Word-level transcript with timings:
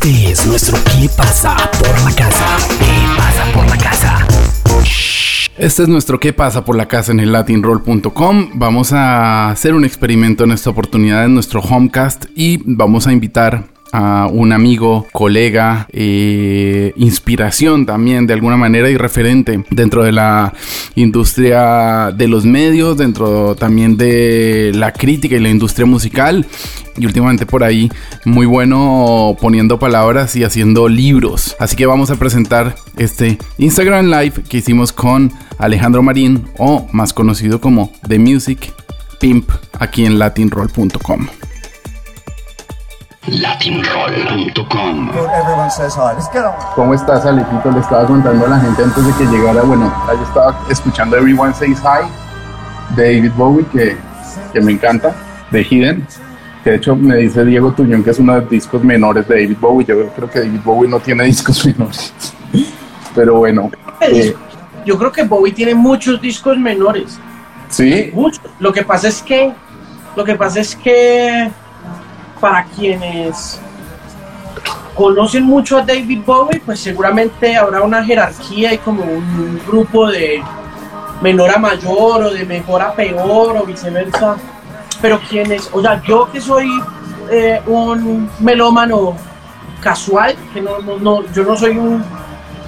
Este 0.00 0.30
es 0.30 0.46
nuestro 0.46 0.78
¿Qué 0.84 1.08
pasa 1.16 1.56
por 1.56 2.04
la 2.04 2.14
casa? 2.14 2.56
¿Qué 2.78 3.16
pasa 3.16 3.52
por 3.52 3.66
la 3.68 3.76
casa? 3.76 4.26
Este 5.56 5.82
es 5.82 5.88
nuestro 5.88 6.20
¿Qué 6.20 6.32
pasa 6.32 6.64
por 6.64 6.76
la 6.76 6.86
casa 6.86 7.10
en 7.10 7.18
el 7.18 7.32
latinroll.com? 7.32 8.50
Vamos 8.54 8.92
a 8.92 9.50
hacer 9.50 9.74
un 9.74 9.84
experimento 9.84 10.44
en 10.44 10.52
esta 10.52 10.70
oportunidad 10.70 11.24
en 11.24 11.34
nuestro 11.34 11.60
homecast 11.62 12.26
y 12.36 12.60
vamos 12.64 13.08
a 13.08 13.12
invitar 13.12 13.64
a 13.92 14.28
un 14.30 14.52
amigo, 14.52 15.06
colega, 15.12 15.86
eh, 15.92 16.92
inspiración 16.96 17.86
también 17.86 18.26
de 18.26 18.34
alguna 18.34 18.56
manera 18.56 18.90
y 18.90 18.96
referente 18.96 19.64
dentro 19.70 20.02
de 20.02 20.12
la 20.12 20.52
industria 20.94 22.12
de 22.14 22.28
los 22.28 22.44
medios, 22.44 22.96
dentro 22.96 23.54
también 23.54 23.96
de 23.96 24.72
la 24.74 24.92
crítica 24.92 25.36
y 25.36 25.40
la 25.40 25.48
industria 25.48 25.86
musical 25.86 26.46
y 26.96 27.06
últimamente 27.06 27.46
por 27.46 27.64
ahí 27.64 27.90
muy 28.24 28.46
bueno 28.46 29.36
poniendo 29.40 29.78
palabras 29.78 30.36
y 30.36 30.44
haciendo 30.44 30.88
libros. 30.88 31.56
Así 31.58 31.76
que 31.76 31.86
vamos 31.86 32.10
a 32.10 32.16
presentar 32.16 32.74
este 32.96 33.38
Instagram 33.58 34.06
Live 34.06 34.42
que 34.48 34.58
hicimos 34.58 34.92
con 34.92 35.32
Alejandro 35.58 36.02
Marín 36.02 36.48
o 36.58 36.88
más 36.92 37.12
conocido 37.12 37.60
como 37.60 37.92
The 38.06 38.18
Music 38.18 38.72
Pimp 39.20 39.50
aquí 39.78 40.04
en 40.04 40.18
latinroll.com 40.18 41.26
latinroll.com. 43.30 45.10
¿Cómo 46.74 46.94
estás, 46.94 47.26
Alejito? 47.26 47.70
Le 47.70 47.80
estaba 47.80 48.06
contando 48.06 48.46
a 48.46 48.48
la 48.48 48.60
gente 48.60 48.82
antes 48.82 49.06
de 49.06 49.12
que 49.12 49.24
llegara. 49.30 49.62
Bueno, 49.62 49.92
yo 50.08 50.22
estaba 50.22 50.58
escuchando 50.70 51.16
Everyone 51.16 51.52
Says 51.54 51.80
Hi 51.80 52.08
de 52.96 53.16
David 53.16 53.32
Bowie, 53.36 53.66
que, 53.66 53.96
que 54.52 54.60
me 54.60 54.72
encanta, 54.72 55.14
de 55.50 55.62
Hidden. 55.62 56.06
Que 56.64 56.70
de 56.70 56.76
hecho 56.76 56.96
me 56.96 57.16
dice 57.16 57.44
Diego 57.44 57.72
Tuñón 57.72 58.02
que 58.02 58.10
es 58.10 58.18
uno 58.18 58.34
de 58.34 58.40
los 58.40 58.50
discos 58.50 58.82
menores 58.82 59.28
de 59.28 59.42
David 59.42 59.56
Bowie. 59.60 59.86
Yo 59.86 60.08
creo 60.08 60.30
que 60.30 60.40
David 60.40 60.60
Bowie 60.64 60.90
no 60.90 60.98
tiene 61.00 61.24
discos 61.26 61.64
menores. 61.66 62.12
Pero 63.14 63.36
bueno. 63.36 63.70
Eh, 64.00 64.34
yo 64.84 64.98
creo 64.98 65.12
que 65.12 65.24
Bowie 65.24 65.52
tiene 65.52 65.74
muchos 65.74 66.20
discos 66.20 66.56
menores. 66.58 67.18
Sí. 67.68 68.10
Muchos. 68.14 68.42
Lo 68.58 68.72
que 68.72 68.82
pasa 68.82 69.08
es 69.08 69.22
que. 69.22 69.52
Lo 70.16 70.24
que 70.24 70.34
pasa 70.34 70.60
es 70.60 70.74
que 70.74 71.50
para 72.40 72.64
quienes 72.64 73.60
conocen 74.94 75.44
mucho 75.44 75.78
a 75.78 75.82
David 75.82 76.22
Bowie, 76.26 76.60
pues 76.64 76.80
seguramente 76.80 77.56
habrá 77.56 77.82
una 77.82 78.04
jerarquía 78.04 78.74
y 78.74 78.78
como 78.78 79.04
un 79.04 79.60
grupo 79.66 80.08
de 80.08 80.42
menor 81.22 81.50
a 81.50 81.58
mayor 81.58 82.24
o 82.24 82.30
de 82.30 82.44
mejor 82.44 82.82
a 82.82 82.92
peor 82.92 83.56
o 83.56 83.64
viceversa. 83.64 84.36
Pero 85.00 85.20
quienes, 85.28 85.70
o 85.72 85.80
sea, 85.80 86.02
yo 86.02 86.28
que 86.32 86.40
soy 86.40 86.68
eh, 87.30 87.62
un 87.66 88.28
melómano 88.40 89.14
casual, 89.80 90.34
que 90.52 90.60
no, 90.60 90.78
no, 90.80 90.98
no, 90.98 91.32
yo 91.32 91.44
no 91.44 91.56
soy 91.56 91.78
un, 91.78 92.02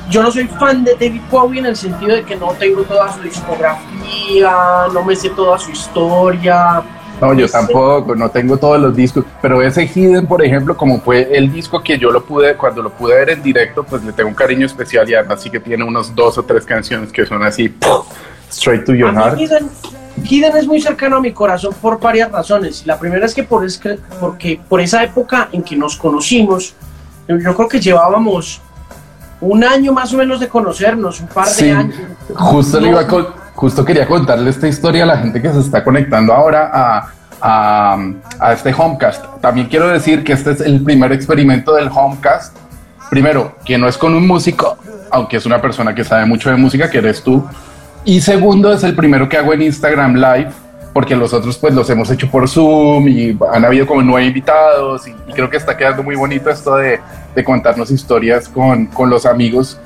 yo 0.09 0.23
no 0.23 0.31
soy 0.31 0.47
fan 0.47 0.85
de 0.85 0.93
David 0.95 1.23
Bowie 1.31 1.61
en 1.61 1.67
el 1.67 1.77
sentido 1.77 2.15
de 2.15 2.25
que 2.25 2.37
no 2.37 2.49
tengo 2.53 2.83
toda 2.83 3.13
su 3.13 3.21
discografía, 3.23 4.53
no 4.93 5.03
me 5.03 5.17
sé 5.17 5.31
toda 5.31 5.59
su 5.59 5.71
historia, 5.71 6.83
no, 7.21 7.35
yo 7.35 7.49
tampoco, 7.49 8.15
no 8.15 8.31
tengo 8.31 8.57
todos 8.57 8.81
los 8.81 8.95
discos, 8.97 9.25
pero 9.43 9.63
ese 9.63 9.85
Hidden, 9.85 10.27
por 10.27 10.45
ejemplo, 10.45 10.77
como 10.77 11.01
fue 11.01 11.29
el 11.37 11.53
disco 11.53 11.83
que 11.83 11.99
yo 11.99 12.11
lo 12.11 12.25
pude, 12.25 12.57
cuando 12.57 12.83
lo 12.83 12.91
pude 12.91 13.15
ver 13.15 13.31
en 13.31 13.43
directo, 13.43 13.85
pues 13.85 14.03
le 14.03 14.13
tengo 14.13 14.29
un 14.29 14.35
cariño 14.35 14.67
especial 14.67 15.09
y 15.09 15.15
además 15.15 15.43
sí 15.43 15.51
que 15.51 15.61
tiene 15.61 15.85
unos 15.85 16.15
dos 16.15 16.39
o 16.39 16.43
tres 16.43 16.65
canciones 16.65 17.13
que 17.13 17.27
son 17.27 17.43
así, 17.43 17.75
straight 18.51 18.85
to 18.85 18.95
your 18.95 19.13
heart. 19.13 19.39
Hidden, 20.23 20.57
es 20.57 20.67
muy 20.67 20.81
cercano 20.81 21.17
a 21.17 21.21
mi 21.21 21.33
corazón 21.33 21.75
por 21.81 21.99
varias 21.99 22.31
razones. 22.31 22.87
La 22.87 22.99
primera 22.99 23.25
es 23.25 23.35
que 23.35 23.43
por, 23.43 23.65
es 23.65 23.79
que, 23.79 23.99
porque 24.21 24.61
por 24.69 24.81
esa 24.81 25.03
época 25.03 25.49
en 25.53 25.63
que 25.63 25.77
nos 25.77 25.97
conocimos, 25.97 26.75
yo 27.29 27.55
creo 27.55 27.69
que 27.69 27.81
llevábamos 27.81 28.61
un 29.41 29.65
año 29.65 29.93
más 29.93 30.13
o 30.13 30.17
menos 30.17 30.41
de 30.41 30.49
conocernos, 30.49 31.21
un 31.21 31.29
par 31.29 31.49
de 31.49 31.73
años. 31.73 31.97
Justo 32.35 32.81
le 32.81 32.89
iba 32.89 33.01
a 33.01 33.07
justo 33.61 33.85
quería 33.85 34.07
contarle 34.07 34.49
esta 34.49 34.67
historia 34.67 35.03
a 35.03 35.07
la 35.07 35.19
gente 35.19 35.43
que 35.43 35.53
se 35.53 35.61
está 35.61 35.85
conectando 35.85 36.33
ahora 36.33 36.71
a, 36.73 37.99
a, 38.41 38.53
este 38.55 38.73
Homecast. 38.73 39.23
También 39.43 39.67
quiero 39.67 39.87
decir 39.89 40.25
que 40.25 40.33
este 40.33 40.53
es 40.53 40.63
el 40.63 40.83
primer 40.83 41.13
experimento 41.13 41.75
del 41.75 41.91
Homecast. 41.95 42.57
Primero, 43.11 43.57
que 43.63 43.77
no 43.77 43.87
es 43.87 43.99
con 43.99 44.15
un 44.15 44.27
músico, 44.27 44.79
aunque 45.11 45.37
es 45.37 45.45
una 45.45 45.61
persona 45.61 45.95
que 45.95 46.05
sabe 46.05 46.25
mucho 46.25 46.49
de 46.49 46.57
música, 46.57 46.89
que 46.89 46.99
eres 46.99 47.23
tú. 47.23 47.47
Y 48.03 48.23
segundo, 48.23 48.73
es 48.73 48.83
el 48.83 48.97
primero 48.97 49.29
que 49.29 49.37
hago 49.37 49.53
en 49.53 49.61
Instagram 49.61 50.15
Live, 50.15 50.53
porque 50.95 51.15
los 51.15 51.35
otros 51.35 51.59
pues 51.59 51.75
los 51.75 51.91
hemos 51.91 52.11
hecho 52.11 52.31
por 52.31 52.49
Zoom 52.49 53.09
y 53.09 53.39
han 53.53 53.67
habido 53.67 53.87
como 53.87 54.01
nueve 54.01 54.27
invitados 54.27 55.07
y, 55.07 55.13
creo 55.35 55.51
que 55.51 55.59
está 55.59 55.77
quedando 55.77 56.03
muy 56.03 56.17
bonito 56.17 56.49
esto 56.49 56.77
de, 56.77 56.99
de 57.35 57.45
contarnos 57.45 57.91
historias 57.91 58.49
con, 58.49 58.87
con 58.87 59.11
los 59.11 59.27
amigos 59.27 59.79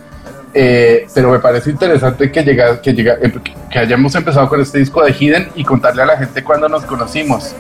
eh, 0.55 1.09
pero 1.13 1.33
me 1.33 1.41
parece 1.41 1.71
interesante 1.71 2.31
que, 2.31 2.45
llega, 2.45 2.81
que, 2.81 2.95
llega, 2.95 3.17
em, 3.21 3.33
que 3.69 3.79
hayamos 3.79 4.15
empezado 4.15 4.49
con 4.49 4.61
este 4.61 4.79
disco 4.79 5.03
de 5.03 5.13
Hidden 5.13 5.49
y 5.57 5.65
contarle 5.65 6.03
a 6.03 6.07
la 6.07 6.17
gente 6.17 6.45
cuando 6.45 6.69
nos 6.69 6.85
conocimos. 6.85 7.55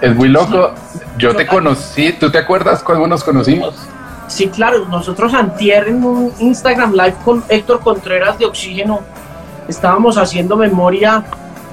Es 0.00 0.14
muy 0.14 0.28
loco. 0.28 0.72
Yo 1.18 1.36
te 1.36 1.46
conocí, 1.46 2.12
¿tú 2.18 2.30
te 2.30 2.38
acuerdas 2.38 2.82
cuando 2.82 3.06
nos 3.06 3.22
conocimos? 3.22 3.74
Sí, 4.26 4.48
claro. 4.48 4.86
Nosotros 4.86 5.34
antier 5.34 5.88
en 5.88 6.02
un 6.02 6.32
Instagram 6.38 6.92
Live 6.92 7.16
con 7.24 7.44
Héctor 7.48 7.80
Contreras 7.80 8.38
de 8.38 8.46
Oxígeno 8.46 9.00
estábamos 9.68 10.16
haciendo 10.16 10.56
memoria 10.56 11.24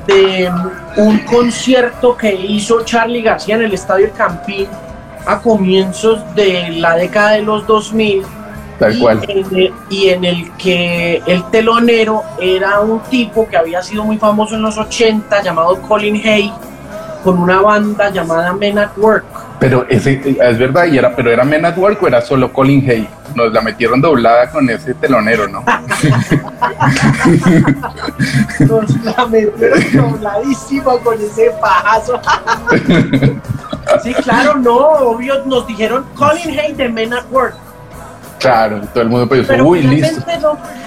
de 0.06 0.52
un 0.98 1.20
concierto 1.20 2.18
que 2.18 2.34
hizo 2.34 2.82
Charlie 2.84 3.22
García 3.22 3.56
en 3.56 3.64
el 3.64 3.74
Estadio 3.74 4.08
El 4.08 4.12
Campín 4.12 4.68
a 5.26 5.40
comienzos 5.40 6.20
de 6.36 6.72
la 6.72 6.96
década 6.96 7.32
de 7.32 7.44
los 7.44 7.66
2000 7.68 8.24
y 9.90 10.10
En 10.10 10.26
el, 10.26 10.52
que 10.54 11.22
el 11.28 11.44
telonero 11.52 12.24
era 12.40 12.80
un 12.80 13.02
tipo 13.02 13.48
que 13.48 13.58
había 13.58 13.84
sido 13.84 14.04
muy 14.04 14.18
famoso 14.18 14.56
en 14.56 14.64
los 14.64 14.78
80, 14.78 15.44
llamado 15.44 15.80
Colin 15.82 16.16
Hay, 16.28 16.52
con 17.24 17.38
una 17.38 17.62
banda 17.62 18.10
llamada 18.10 18.54
Men 18.54 18.80
at 18.80 18.98
Work. 18.98 19.26
Pero 19.60 19.86
ese, 19.88 20.20
es 20.42 20.58
verdad, 20.58 20.86
y 20.88 20.98
era, 20.98 21.16
pero 21.16 21.30
era 21.32 21.44
Men 21.44 21.66
at 21.66 21.78
Work 21.78 22.02
o 22.02 22.08
era 22.08 22.22
solo 22.22 22.52
Colin 22.52 22.90
Hay. 22.90 23.08
Nos 23.36 23.54
la 23.54 23.62
metieron 23.62 24.02
doblada 24.02 24.50
con 24.50 24.68
ese 24.70 24.96
telonero, 24.96 25.48
¿no? 25.48 25.64
Nos 28.60 29.04
la 29.04 29.26
metieron 29.28 29.84
dobladísima 29.94 30.98
con 31.04 31.22
ese 31.22 31.52
pajazo. 31.62 32.20
sí, 34.04 34.14
claro, 34.16 34.56
no, 34.56 34.76
obvio, 34.76 35.46
nos 35.46 35.68
dijeron 35.68 36.06
Colin 36.16 36.60
Hay 36.60 36.74
de 36.74 36.90
Men 36.90 37.14
at 37.14 37.26
Work 37.32 37.71
Claro, 38.42 38.82
todo 38.92 39.04
el 39.04 39.10
mundo 39.10 39.30
pensó, 39.30 39.50
pero 39.50 39.68
uy, 39.68 39.84
listo. 39.84 40.26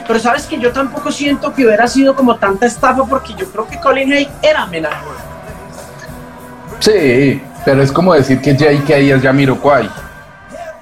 pero 0.08 0.18
sabes 0.18 0.44
que 0.44 0.58
yo 0.58 0.72
tampoco 0.72 1.12
siento 1.12 1.54
que 1.54 1.64
hubiera 1.64 1.86
sido 1.86 2.16
como 2.16 2.34
tanta 2.34 2.66
estafa 2.66 3.04
porque 3.04 3.32
yo 3.34 3.46
creo 3.46 3.68
que 3.68 3.78
Colin 3.78 4.12
Hay 4.12 4.28
era 4.42 4.66
menor. 4.66 4.92
Sí, 6.80 7.40
pero 7.64 7.80
es 7.80 7.92
como 7.92 8.12
decir 8.12 8.40
que 8.40 8.54
J.K. 8.54 8.96
es 8.96 9.22
Jamiroquai. 9.22 9.88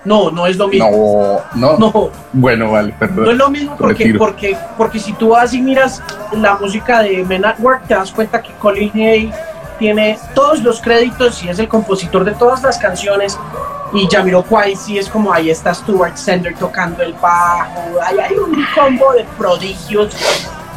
No, 0.05 0.31
no 0.31 0.47
es 0.47 0.57
lo 0.57 0.67
mismo. 0.67 1.43
No, 1.55 1.79
no. 1.79 2.11
Bueno, 2.33 2.73
vale, 2.73 2.95
perdón. 2.99 3.27
No 3.27 3.31
es 3.31 3.37
lo 3.37 3.51
mismo 3.51 3.77
porque, 3.77 4.15
porque, 4.15 4.57
porque 4.79 4.99
si 4.99 5.13
tú 5.13 5.29
vas 5.29 5.53
y 5.53 5.61
miras 5.61 6.03
la 6.33 6.55
música 6.55 7.03
de 7.03 7.23
Men 7.25 7.45
at 7.45 7.61
Work, 7.61 7.87
te 7.87 7.95
das 7.95 8.11
cuenta 8.11 8.41
que 8.41 8.53
Colin 8.55 8.91
Hay 8.95 9.33
tiene 9.79 10.19
todos 10.35 10.63
los 10.63 10.81
créditos 10.81 11.43
y 11.45 11.51
es 11.51 11.59
el 11.59 11.69
compositor 11.69 12.25
de 12.25 12.33
todas 12.33 12.63
las 12.63 12.79
canciones 12.79 13.39
y 13.95 14.09
Jamiroquai 14.11 14.75
sí 14.75 14.99
es 14.99 15.09
como 15.09 15.33
ahí 15.33 15.51
está 15.51 15.75
Stuart 15.75 16.17
Sender 16.17 16.55
tocando 16.55 17.03
el 17.03 17.13
bajo, 17.15 18.01
ahí 18.05 18.19
hay 18.19 18.37
un 18.37 18.65
combo 18.75 19.13
de 19.13 19.25
prodigios 19.37 20.15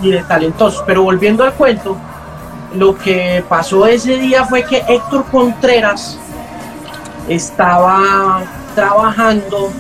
y 0.02 0.12
de 0.12 0.24
talentosos. 0.24 0.84
Pero 0.86 1.04
volviendo 1.04 1.44
al 1.44 1.54
cuento, 1.54 1.96
lo 2.74 2.96
que 2.98 3.44
pasó 3.48 3.86
ese 3.88 4.18
día 4.18 4.44
fue 4.46 4.64
que 4.64 4.84
Héctor 4.88 5.26
Contreras 5.32 6.18
estaba 7.28 8.44
trabajando 8.76 9.72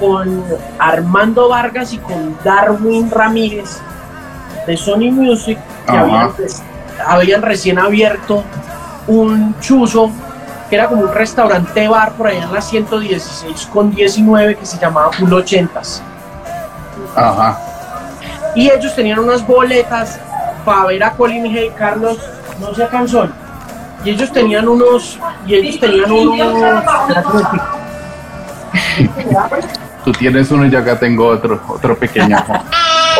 con 0.00 0.42
Armando 0.78 1.48
Vargas 1.48 1.92
y 1.92 1.98
con 1.98 2.36
Darwin 2.42 3.10
Ramírez 3.10 3.78
de 4.66 4.76
Sony 4.76 5.12
Music, 5.12 5.58
que 5.86 5.96
habían, 5.96 6.30
habían 7.06 7.42
recién 7.42 7.78
abierto 7.78 8.42
un 9.06 9.54
chuzo 9.60 10.10
era 10.74 10.88
como 10.88 11.02
un 11.02 11.12
restaurante 11.12 11.88
bar 11.88 12.12
por 12.12 12.26
allá 12.26 12.44
en 12.44 12.52
la 12.52 12.60
116 12.60 13.68
con 13.72 13.94
19 13.94 14.56
que 14.56 14.66
se 14.66 14.78
llamaba 14.78 15.12
Full 15.12 15.30
80s. 15.30 16.00
Ajá. 17.14 17.58
Y 18.54 18.70
ellos 18.70 18.94
tenían 18.94 19.18
unas 19.18 19.46
boletas 19.46 20.18
para 20.64 20.86
ver 20.86 21.04
a 21.04 21.12
Colin 21.12 21.46
y 21.46 21.70
Carlos, 21.70 22.18
no 22.60 22.74
sé 22.74 22.86
canción. 22.88 23.32
Y 24.04 24.10
ellos 24.10 24.32
tenían 24.32 24.68
unos, 24.68 25.18
y 25.46 25.54
ellos 25.54 25.80
tenían 25.80 26.10
unos. 26.12 26.84
Tú 30.04 30.12
tienes 30.12 30.50
uno 30.50 30.66
y 30.66 30.70
yo 30.70 30.78
acá 30.78 30.98
tengo 30.98 31.26
otro, 31.26 31.60
otro 31.68 31.98
pequeño. 31.98 32.36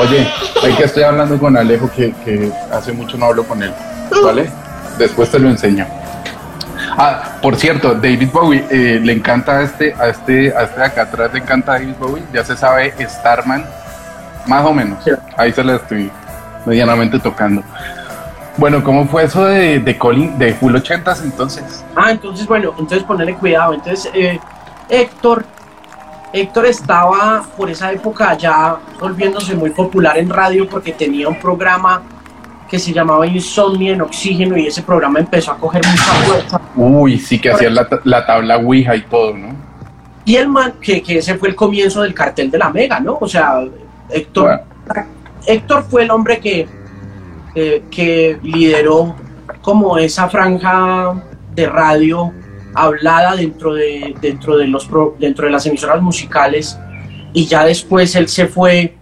Oye, 0.00 0.30
hay 0.62 0.72
que 0.74 0.84
estoy 0.84 1.02
hablando 1.04 1.38
con 1.38 1.56
Alejo 1.56 1.90
que, 1.90 2.12
que 2.24 2.52
hace 2.70 2.92
mucho 2.92 3.16
no 3.16 3.26
hablo 3.26 3.44
con 3.44 3.62
él, 3.62 3.72
¿vale? 4.22 4.50
Después 4.98 5.30
te 5.30 5.38
lo 5.38 5.48
enseño. 5.48 5.86
Ah, 6.96 7.38
por 7.42 7.56
cierto, 7.56 7.94
David 7.94 8.28
Bowie, 8.32 8.64
eh, 8.70 9.00
le 9.02 9.12
encanta 9.12 9.58
a 9.58 9.62
este, 9.62 9.94
a 9.94 10.08
este, 10.08 10.56
a 10.56 10.62
este 10.62 10.80
de 10.80 10.86
acá 10.86 11.02
atrás 11.02 11.32
le 11.32 11.40
encanta 11.40 11.72
David 11.72 11.94
Bowie, 11.98 12.22
ya 12.32 12.44
se 12.44 12.56
sabe 12.56 12.94
Starman, 13.08 13.64
más 14.46 14.64
o 14.64 14.72
menos. 14.72 15.02
Sí. 15.02 15.10
Ahí 15.36 15.52
se 15.52 15.64
la 15.64 15.76
estoy 15.76 16.10
medianamente 16.64 17.18
tocando. 17.18 17.62
Bueno, 18.56 18.84
¿cómo 18.84 19.06
fue 19.06 19.24
eso 19.24 19.44
de, 19.44 19.80
de 19.80 19.98
Colin, 19.98 20.38
de 20.38 20.54
Full 20.54 20.76
80s 20.76 21.24
entonces? 21.24 21.84
Ah, 21.96 22.12
entonces, 22.12 22.46
bueno, 22.46 22.72
entonces 22.78 23.02
ponerle 23.02 23.34
cuidado. 23.34 23.74
Entonces, 23.74 24.08
eh, 24.14 24.38
Héctor, 24.88 25.44
Héctor 26.32 26.66
estaba 26.66 27.44
por 27.56 27.68
esa 27.68 27.90
época 27.90 28.34
ya 28.34 28.76
volviéndose 29.00 29.56
muy 29.56 29.70
popular 29.70 30.16
en 30.18 30.30
radio 30.30 30.68
porque 30.68 30.92
tenía 30.92 31.28
un 31.28 31.40
programa 31.40 32.02
que 32.74 32.80
se 32.80 32.92
llamaba 32.92 33.24
Insomnia 33.24 33.92
en 33.92 34.00
Oxígeno 34.00 34.56
y 34.56 34.66
ese 34.66 34.82
programa 34.82 35.20
empezó 35.20 35.52
a 35.52 35.56
coger 35.58 35.80
mucha 35.86 36.12
fuerza. 36.26 36.60
Uy, 36.74 37.20
sí 37.20 37.38
que 37.38 37.52
hacían 37.52 37.72
la, 37.72 37.86
la 38.02 38.26
tabla 38.26 38.56
Ouija 38.56 38.96
y 38.96 39.02
todo, 39.02 39.32
¿no? 39.32 39.54
Y 40.24 40.34
el 40.34 40.48
man, 40.48 40.74
que, 40.80 41.00
que 41.00 41.18
ese 41.18 41.36
fue 41.36 41.50
el 41.50 41.54
comienzo 41.54 42.02
del 42.02 42.12
cartel 42.12 42.50
de 42.50 42.58
la 42.58 42.70
Mega, 42.70 42.98
¿no? 42.98 43.16
O 43.20 43.28
sea, 43.28 43.62
Héctor, 44.10 44.62
Héctor 45.46 45.84
fue 45.88 46.02
el 46.02 46.10
hombre 46.10 46.40
que, 46.40 46.66
eh, 47.54 47.84
que 47.92 48.40
lideró 48.42 49.14
como 49.62 49.96
esa 49.96 50.28
franja 50.28 51.14
de 51.54 51.66
radio 51.66 52.32
hablada 52.74 53.36
dentro 53.36 53.74
de, 53.74 54.16
dentro, 54.20 54.56
de 54.56 54.66
los 54.66 54.84
pro- 54.86 55.14
dentro 55.20 55.46
de 55.46 55.52
las 55.52 55.64
emisoras 55.66 56.02
musicales 56.02 56.76
y 57.32 57.46
ya 57.46 57.64
después 57.64 58.16
él 58.16 58.26
se 58.26 58.48
fue 58.48 58.96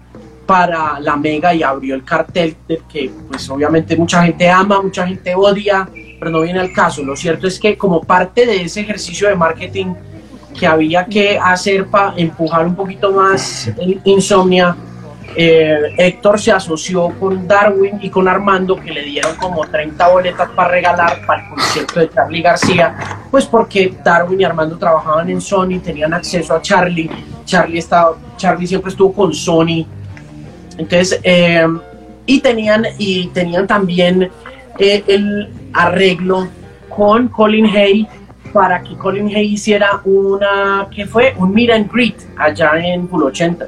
para 0.47 0.99
la 1.01 1.17
Mega 1.17 1.55
y 1.55 1.63
abrió 1.63 1.95
el 1.95 2.05
cartel 2.05 2.57
del 2.67 2.83
que 2.85 3.11
pues 3.29 3.49
obviamente 3.49 3.97
mucha 3.97 4.23
gente 4.23 4.49
ama, 4.49 4.83
mucha 4.83 5.07
gente 5.07 5.35
odia, 5.35 5.89
pero 6.19 6.31
no 6.31 6.41
viene 6.41 6.61
al 6.61 6.73
caso. 6.73 7.03
Lo 7.03 7.17
cierto 7.17 7.47
es 7.47 7.59
que 7.59 7.77
como 7.77 8.03
parte 8.03 8.47
de 8.47 8.63
ese 8.63 8.81
ejercicio 8.81 9.29
de 9.29 9.35
marketing 9.35 9.95
que 10.59 10.67
había 10.67 11.07
que 11.07 11.39
hacer 11.39 11.87
para 11.87 12.15
empujar 12.17 12.67
un 12.67 12.75
poquito 12.75 13.13
más 13.13 13.69
el 13.79 14.01
Insomnia, 14.05 14.77
eh, 15.35 15.95
Héctor 15.97 16.39
se 16.39 16.53
asoció 16.53 17.09
con 17.19 17.49
Darwin 17.49 17.99
y 18.03 18.11
con 18.11 18.29
Armando 18.29 18.77
que 18.77 18.91
le 18.91 19.03
dieron 19.03 19.35
como 19.37 19.67
30 19.67 20.09
boletas 20.09 20.51
para 20.51 20.69
regalar 20.69 21.25
para 21.27 21.43
el 21.43 21.49
concierto 21.49 22.01
de 22.01 22.11
Charlie 22.11 22.43
García, 22.43 22.95
pues 23.31 23.47
porque 23.47 23.95
Darwin 24.05 24.41
y 24.41 24.45
Armando 24.45 24.77
trabajaban 24.77 25.31
en 25.31 25.41
Sony, 25.41 25.81
tenían 25.83 26.13
acceso 26.13 26.55
a 26.55 26.61
Charlie, 26.61 27.11
Charlie, 27.47 27.79
estaba, 27.79 28.15
Charlie 28.37 28.67
siempre 28.67 28.91
estuvo 28.91 29.13
con 29.15 29.33
Sony, 29.33 29.87
entonces, 30.79 31.21
eh, 31.23 31.67
y, 32.27 32.41
tenían, 32.41 32.85
y 32.99 33.27
tenían 33.29 33.67
también 33.67 34.31
eh, 34.79 35.05
el 35.07 35.49
arreglo 35.73 36.49
con 36.89 37.29
Colin 37.29 37.67
Hay 37.67 38.07
para 38.53 38.83
que 38.83 38.95
Colin 38.97 39.35
Hay 39.35 39.55
hiciera 39.55 40.01
una, 40.05 40.87
¿qué 40.95 41.07
fue? 41.07 41.35
Un 41.37 41.53
meet 41.55 41.71
and 41.71 41.91
greet 41.91 42.17
allá 42.37 42.73
en 42.77 43.09
Full 43.09 43.23
80 43.25 43.67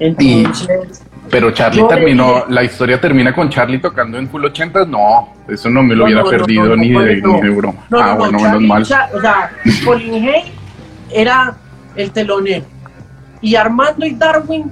Entonces, 0.00 1.02
Pero 1.30 1.50
Charlie 1.52 1.82
le 1.82 1.88
terminó, 1.88 2.44
la 2.48 2.64
historia 2.64 3.00
termina 3.00 3.34
con 3.34 3.48
Charlie 3.48 3.78
tocando 3.78 4.18
en 4.18 4.28
Full 4.28 4.44
80 4.46 4.84
no, 4.86 5.34
eso 5.48 5.70
no 5.70 5.82
me 5.82 5.94
lo 5.94 6.00
No, 6.00 6.04
hubiera 6.06 6.22
no, 6.22 6.30
perdido 6.30 6.64
no, 6.68 6.76
ni, 6.76 6.90
de, 6.90 7.16
ni 7.22 7.40
de 7.40 7.50
broma. 7.50 7.78
Ah, 7.84 7.88
no, 7.90 8.06
no, 8.06 8.16
bueno, 8.16 8.38
Charlie- 8.38 8.52
menos 8.60 8.62
mal. 8.68 8.82
O 8.82 9.20
sea, 9.20 9.50
Colin 9.84 10.28
Hay 10.28 10.52
era 11.10 11.56
el 11.96 12.10
telonero 12.10 12.64
y 13.40 13.54
Armando 13.54 14.04
y 14.04 14.14
Darwin 14.14 14.70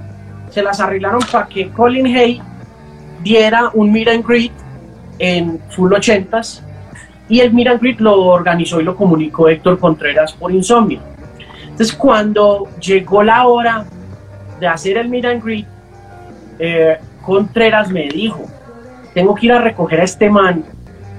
se 0.49 0.61
las 0.61 0.79
arreglaron 0.79 1.21
para 1.31 1.47
que 1.47 1.69
Colin 1.69 2.07
Hay 2.15 2.41
diera 3.21 3.71
un 3.73 3.91
meet 3.91 4.07
and 4.07 4.25
greet 4.25 4.51
en 5.19 5.59
Full 5.71 5.91
80s 5.91 6.61
y 7.29 7.39
el 7.39 7.53
meet 7.53 7.67
and 7.67 7.81
greet 7.81 7.99
lo 7.99 8.21
organizó 8.25 8.79
y 8.79 8.83
lo 8.83 8.95
comunicó 8.95 9.49
Héctor 9.49 9.79
Contreras 9.79 10.33
por 10.33 10.51
Insomnia. 10.51 10.99
Entonces 11.63 11.93
cuando 11.93 12.67
llegó 12.79 13.23
la 13.23 13.47
hora 13.47 13.85
de 14.59 14.67
hacer 14.67 14.97
el 14.97 15.09
meet 15.09 15.25
and 15.25 15.43
greet, 15.43 15.67
eh, 16.59 16.97
Contreras 17.21 17.91
me 17.91 18.07
dijo, 18.07 18.45
tengo 19.13 19.35
que 19.35 19.47
ir 19.47 19.51
a 19.51 19.59
recoger 19.59 19.99
a 19.99 20.03
este 20.03 20.29
man, 20.29 20.63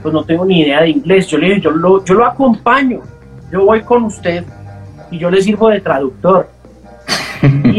pues 0.03 0.15
no 0.15 0.25
tengo 0.25 0.45
ni 0.45 0.63
idea 0.63 0.81
de 0.81 0.91
inglés. 0.91 1.27
Yo 1.27 1.39
le 1.39 1.49
dije, 1.49 1.61
yo 1.61 1.71
lo, 1.71 2.05
yo 2.05 2.15
lo 2.15 2.25
acompaño, 2.25 3.03
yo 3.53 3.65
voy 3.65 3.83
con 3.83 4.05
usted 4.05 4.45
y 5.11 5.19
yo 5.19 5.31
le 5.31 5.43
sirvo 5.43 5.69
de 5.69 5.81
traductor. 5.81 6.49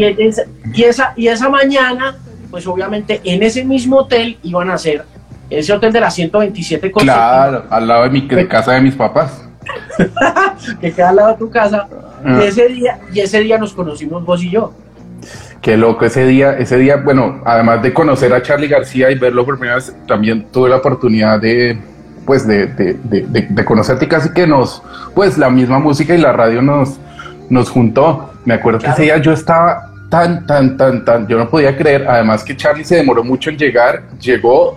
Y, 0.00 0.22
esa, 0.26 0.42
y, 0.72 0.82
esa, 0.84 1.12
y 1.16 1.28
esa 1.28 1.48
mañana, 1.48 2.16
pues 2.50 2.66
obviamente 2.66 3.20
en 3.24 3.42
ese 3.42 3.64
mismo 3.64 3.98
hotel 3.98 4.38
iban 4.42 4.70
a 4.70 4.74
hacer 4.74 5.04
ese 5.48 5.72
hotel 5.72 5.92
de 5.92 6.00
las 6.00 6.14
127 6.14 6.90
cosas 6.92 7.04
Claro, 7.04 7.64
al 7.70 7.86
lado 7.88 8.04
de 8.04 8.10
mi 8.10 8.20
de 8.20 8.46
casa 8.46 8.72
de 8.72 8.80
mis 8.80 8.94
papás. 8.94 9.44
que 10.80 10.92
queda 10.92 11.10
al 11.10 11.16
lado 11.16 11.28
de 11.30 11.34
tu 11.38 11.50
casa. 11.50 11.86
Ah. 12.24 12.40
Y 12.40 12.46
ese 12.46 12.68
día, 12.68 12.98
y 13.12 13.20
ese 13.20 13.40
día 13.40 13.58
nos 13.58 13.72
conocimos 13.72 14.24
vos 14.24 14.42
y 14.42 14.50
yo. 14.50 14.72
Qué 15.60 15.76
loco 15.76 16.04
ese 16.06 16.24
día, 16.24 16.56
ese 16.56 16.78
día, 16.78 16.96
bueno, 16.96 17.42
además 17.44 17.82
de 17.82 17.92
conocer 17.92 18.32
a 18.32 18.40
Charlie 18.42 18.68
García 18.68 19.10
y 19.10 19.16
verlo 19.18 19.44
por 19.44 19.56
primera 19.58 19.76
vez, 19.76 19.94
también 20.08 20.46
tuve 20.50 20.70
la 20.70 20.76
oportunidad 20.76 21.38
de, 21.38 21.78
pues, 22.24 22.46
de, 22.46 22.66
de, 22.66 22.96
de, 23.02 23.64
conocerte 23.66 24.06
y 24.06 24.08
casi 24.08 24.32
que 24.32 24.46
nos, 24.46 24.82
pues, 25.14 25.36
la 25.36 25.50
misma 25.50 25.78
música 25.78 26.14
y 26.14 26.18
la 26.18 26.32
radio 26.32 26.62
nos, 26.62 26.98
nos 27.50 27.68
juntó. 27.68 28.30
Me 28.46 28.54
acuerdo 28.54 28.78
Claro. 28.78 28.96
que 28.96 29.02
ese 29.02 29.12
día 29.12 29.22
yo 29.22 29.32
estaba 29.32 29.89
tan, 30.10 30.44
tan, 30.44 30.76
tan, 30.76 31.04
tan, 31.04 31.26
yo 31.28 31.38
no 31.38 31.48
podía 31.48 31.74
creer, 31.76 32.06
además 32.06 32.42
que 32.42 32.56
Charlie 32.56 32.84
se 32.84 32.96
demoró 32.96 33.22
mucho 33.22 33.48
en 33.48 33.56
llegar, 33.56 34.02
llegó, 34.20 34.76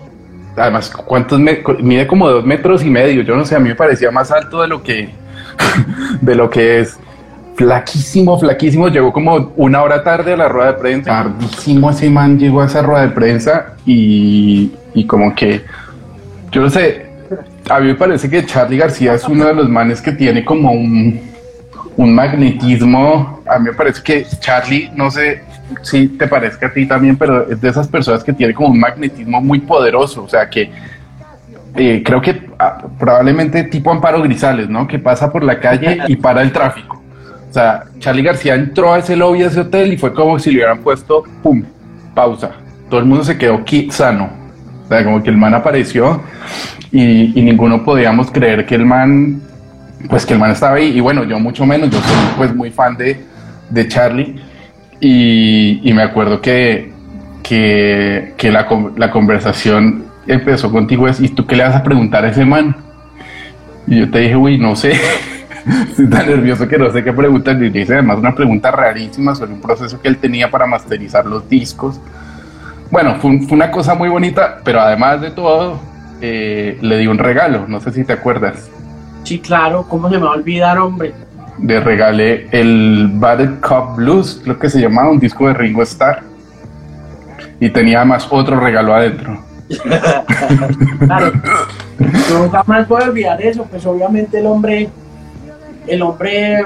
además, 0.56 0.92
¿cuántos 0.92 1.40
mide 1.40 2.08
como 2.08 2.30
dos 2.30 2.46
metros 2.46 2.84
y 2.86 2.90
medio? 2.90 3.24
Yo 3.24 3.36
no 3.36 3.44
sé, 3.44 3.56
a 3.56 3.60
mí 3.60 3.70
me 3.70 3.76
parecía 3.76 4.12
más 4.12 4.32
alto 4.32 4.62
de 4.62 4.68
lo 4.68 4.82
que, 4.82 5.10
de 6.22 6.36
lo 6.36 6.50
que 6.50 6.80
es. 6.80 6.98
Flaquísimo, 7.56 8.40
flaquísimo, 8.40 8.88
llegó 8.88 9.14
como 9.14 9.54
una 9.58 9.84
hora 9.84 10.04
tarde 10.04 10.34
a 10.34 10.38
la 10.38 10.48
rueda 10.48 10.72
de 10.72 10.80
prensa. 10.80 11.12
Tardísimo 11.12 11.92
ese 11.92 12.10
man 12.10 12.40
llegó 12.40 12.62
a 12.62 12.66
esa 12.66 12.82
rueda 12.82 13.04
de 13.04 13.10
prensa 13.10 13.76
y, 13.86 14.72
y 14.96 15.06
como 15.06 15.36
que, 15.36 15.64
yo 16.52 16.62
no 16.62 16.70
sé, 16.72 17.06
a 17.70 17.80
mí 17.80 17.88
me 17.88 17.96
parece 17.96 18.28
que 18.30 18.46
Charlie 18.46 18.78
García 18.78 19.14
es 19.14 19.28
uno 19.28 19.46
de 19.46 19.54
los 19.54 19.70
manes 19.70 20.02
que 20.02 20.14
tiene 20.14 20.44
como 20.44 20.72
un, 20.72 21.33
un 21.98 22.14
magnetismo. 22.16 23.42
A 23.48 23.60
mí 23.60 23.66
me 23.66 23.74
parece 23.74 24.02
que 24.02 24.26
Charlie, 24.40 24.92
no 24.96 25.10
sé 25.12 25.44
si 25.82 26.08
te 26.10 26.28
parezca 26.28 26.68
a 26.68 26.74
ti 26.74 26.86
también, 26.86 27.16
pero 27.18 27.50
es 27.50 27.60
de 27.62 27.70
esas 27.70 27.88
personas 27.88 28.24
que 28.24 28.34
tiene 28.34 28.54
como 28.54 28.70
un 28.70 28.80
magnetismo 28.80 29.42
muy 29.42 29.60
poderoso. 29.60 30.24
O 30.24 30.30
sea, 30.30 30.50
que 30.50 30.72
eh, 31.76 32.04
creo 32.06 32.22
que 32.22 32.48
ah, 32.60 32.84
probablemente 33.00 33.64
tipo 33.64 33.92
Amparo 33.92 34.22
Grisales, 34.22 34.70
¿no? 34.70 34.88
Que 34.88 35.00
pasa 35.00 35.32
por 35.32 35.44
la 35.44 35.60
calle 35.60 36.00
y 36.08 36.16
para 36.16 36.42
el 36.42 36.52
tráfico. 36.52 37.02
O 37.50 37.54
sea, 37.54 37.84
Charlie 38.00 38.24
García 38.24 38.56
entró 38.56 38.94
a 38.94 39.00
ese 39.00 39.16
lobby 39.16 39.40
de 39.40 39.46
ese 39.46 39.60
hotel 39.60 39.94
y 39.94 39.98
fue 39.98 40.14
como 40.14 40.40
si 40.40 40.50
le 40.52 40.58
hubieran 40.58 40.80
puesto, 40.80 41.24
¡pum!, 41.44 41.64
pausa. 42.16 42.52
Todo 42.90 43.00
el 43.00 43.06
mundo 43.06 43.24
se 43.24 43.38
quedó 43.38 43.64
qui- 43.64 43.92
sano. 43.92 44.30
O 44.86 44.88
sea, 44.88 45.04
como 45.04 45.22
que 45.24 45.30
el 45.30 45.38
man 45.38 45.54
apareció 45.54 46.22
y, 46.92 47.40
y 47.40 47.44
ninguno 47.44 47.84
podíamos 47.84 48.30
creer 48.32 48.66
que 48.66 48.76
el 48.76 48.86
man, 48.86 49.42
pues 50.10 50.26
que 50.26 50.34
el 50.34 50.40
man 50.40 50.52
estaba 50.52 50.76
ahí. 50.76 50.98
Y 50.98 51.00
bueno, 51.00 51.24
yo 51.24 51.40
mucho 51.40 51.66
menos, 51.66 51.90
yo 51.90 52.00
soy 52.00 52.16
pues 52.38 52.56
muy 52.56 52.72
fan 52.72 52.96
de, 52.98 53.24
de 53.70 53.88
Charlie. 53.88 54.42
Y, 55.00 55.92
me 55.94 56.02
acuerdo 56.02 56.42
que, 56.42 56.92
que, 57.44 58.52
la, 58.52 58.68
la 58.96 59.12
conversación 59.12 60.06
empezó 60.28 60.72
contigo 60.72 61.08
es, 61.08 61.20
¿y 61.20 61.30
tú 61.30 61.46
qué 61.46 61.58
le 61.58 61.64
vas 61.64 61.76
a 61.76 61.84
preguntar 61.84 62.24
a 62.24 62.30
ese 62.30 62.46
man? 62.46 62.76
Y 63.86 64.00
yo 64.00 64.10
te 64.10 64.20
dije, 64.20 64.36
uy, 64.36 64.58
no 64.58 64.76
sé. 64.76 64.94
Estoy 65.90 66.10
tan 66.10 66.28
nervioso 66.28 66.68
que 66.68 66.78
no 66.78 66.92
sé 66.92 67.04
qué 67.04 67.14
preguntar. 67.14 67.62
Y 67.62 67.78
hice 67.78 67.94
además 67.94 68.20
una 68.20 68.34
pregunta 68.34 68.72
rarísima 68.72 69.36
sobre 69.36 69.54
un 69.54 69.62
proceso 69.62 70.02
que 70.02 70.08
él 70.08 70.18
tenía 70.18 70.50
para 70.50 70.66
masterizar 70.66 71.26
los 71.26 71.48
discos. 71.50 72.00
Bueno, 72.92 73.16
fue 73.16 73.32
una 73.52 73.72
cosa 73.72 73.96
muy 73.96 74.10
bonita, 74.10 74.60
pero 74.64 74.80
además 74.80 75.20
de 75.20 75.32
todo, 75.32 75.80
eh, 76.22 76.78
le 76.82 76.98
di 76.98 77.08
un 77.08 77.18
regalo. 77.18 77.66
No 77.68 77.80
sé 77.80 77.92
si 77.92 78.04
te 78.04 78.14
acuerdas. 78.14 78.70
Sí, 79.24 79.40
claro, 79.40 79.86
¿cómo 79.88 80.10
se 80.10 80.18
me 80.18 80.24
va 80.26 80.32
a 80.32 80.36
olvidar, 80.36 80.78
hombre? 80.80 81.14
Le 81.62 81.80
regalé 81.80 82.48
el 82.52 83.10
Battle 83.14 83.56
Cup 83.62 83.96
Blues, 83.98 84.42
creo 84.44 84.58
que 84.60 84.70
se 84.70 84.82
llamaba, 84.82 85.10
un 85.12 85.20
disco 85.20 85.48
de 85.48 85.54
Ringo 85.54 85.82
Starr. 85.84 86.22
Y 87.60 87.70
tenía 87.70 88.00
además 88.00 88.28
otro 88.30 88.60
regalo 88.60 88.94
adentro. 88.94 89.40
Claro, 91.00 91.32
yo 92.30 92.50
jamás 92.50 92.88
voy 92.88 93.02
a 93.02 93.06
olvidar 93.06 93.42
eso, 93.42 93.66
pues 93.70 93.86
obviamente 93.86 94.40
el 94.40 94.46
hombre, 94.46 94.90
el 95.88 96.02
hombre 96.02 96.66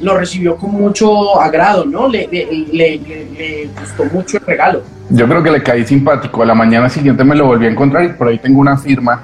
lo 0.00 0.16
recibió 0.18 0.56
con 0.56 0.72
mucho 0.72 1.40
agrado, 1.40 1.84
¿no? 1.84 2.08
Le, 2.08 2.28
le, 2.30 2.44
le- 2.46 2.98
le- 2.98 2.98
le 3.38 3.70
gustó 3.80 4.04
mucho 4.12 4.36
el 4.38 4.46
regalo. 4.46 4.82
Yo 5.10 5.26
creo 5.26 5.42
que 5.42 5.50
le 5.50 5.62
caí 5.62 5.86
simpático. 5.86 6.42
A 6.42 6.46
la 6.46 6.54
mañana 6.54 6.88
siguiente 6.88 7.24
me 7.24 7.34
lo 7.34 7.46
volví 7.46 7.66
a 7.66 7.70
encontrar 7.70 8.04
y 8.04 8.08
por 8.10 8.28
ahí 8.28 8.38
tengo 8.38 8.60
una 8.60 8.76
firma. 8.76 9.22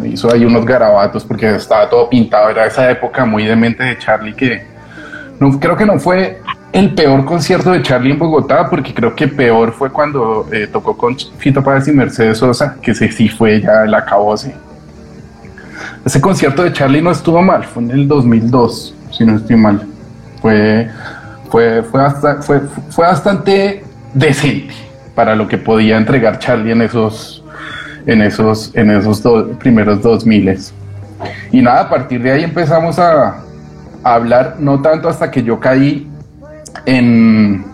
Me 0.00 0.08
hizo 0.08 0.32
ahí 0.32 0.44
unos 0.44 0.64
garabatos 0.64 1.24
porque 1.24 1.54
estaba 1.54 1.88
todo 1.88 2.08
pintado. 2.08 2.50
Era 2.50 2.66
esa 2.66 2.90
época 2.90 3.24
muy 3.24 3.44
demente 3.44 3.84
de 3.84 3.98
Charlie 3.98 4.34
que 4.34 4.62
no, 5.38 5.58
creo 5.58 5.76
que 5.76 5.86
no 5.86 5.98
fue 5.98 6.40
el 6.72 6.94
peor 6.94 7.24
concierto 7.24 7.72
de 7.72 7.82
Charlie 7.82 8.12
en 8.12 8.18
Bogotá 8.18 8.68
porque 8.68 8.94
creo 8.94 9.14
que 9.14 9.26
peor 9.28 9.72
fue 9.72 9.90
cuando 9.90 10.48
eh, 10.52 10.68
tocó 10.70 10.96
con 10.96 11.16
Fito 11.38 11.62
Páez 11.62 11.88
y 11.88 11.92
Mercedes 11.92 12.38
Sosa, 12.38 12.76
que 12.80 12.94
sí 12.94 13.28
fue 13.28 13.60
ya 13.60 13.84
el 13.84 13.94
acabose. 13.94 14.54
ese 16.04 16.20
concierto 16.20 16.62
de 16.62 16.72
Charlie 16.72 17.02
no 17.02 17.10
estuvo 17.10 17.42
mal, 17.42 17.64
fue 17.64 17.82
en 17.82 17.90
el 17.90 18.08
2002, 18.08 18.94
si 19.10 19.24
no 19.24 19.36
estoy 19.36 19.56
mal. 19.56 19.82
Fue, 20.40 20.88
fue, 21.50 21.82
fue 21.82 23.04
bastante 23.04 23.84
decente 24.14 24.74
para 25.14 25.34
lo 25.34 25.48
que 25.48 25.58
podía 25.58 25.96
entregar 25.96 26.38
Charlie 26.38 26.72
en 26.72 26.82
esos, 26.82 27.39
en 28.06 28.22
esos, 28.22 28.70
en 28.74 28.90
esos 28.90 29.22
do- 29.22 29.48
primeros 29.58 30.02
2000 30.02 30.56
Y 31.52 31.62
nada, 31.62 31.82
a 31.82 31.88
partir 31.90 32.22
de 32.22 32.32
ahí 32.32 32.44
empezamos 32.44 32.98
a, 32.98 33.42
a 34.02 34.14
hablar, 34.14 34.56
no 34.58 34.80
tanto 34.80 35.08
hasta 35.08 35.30
que 35.30 35.42
yo 35.42 35.58
caí 35.60 36.06
en 36.86 37.64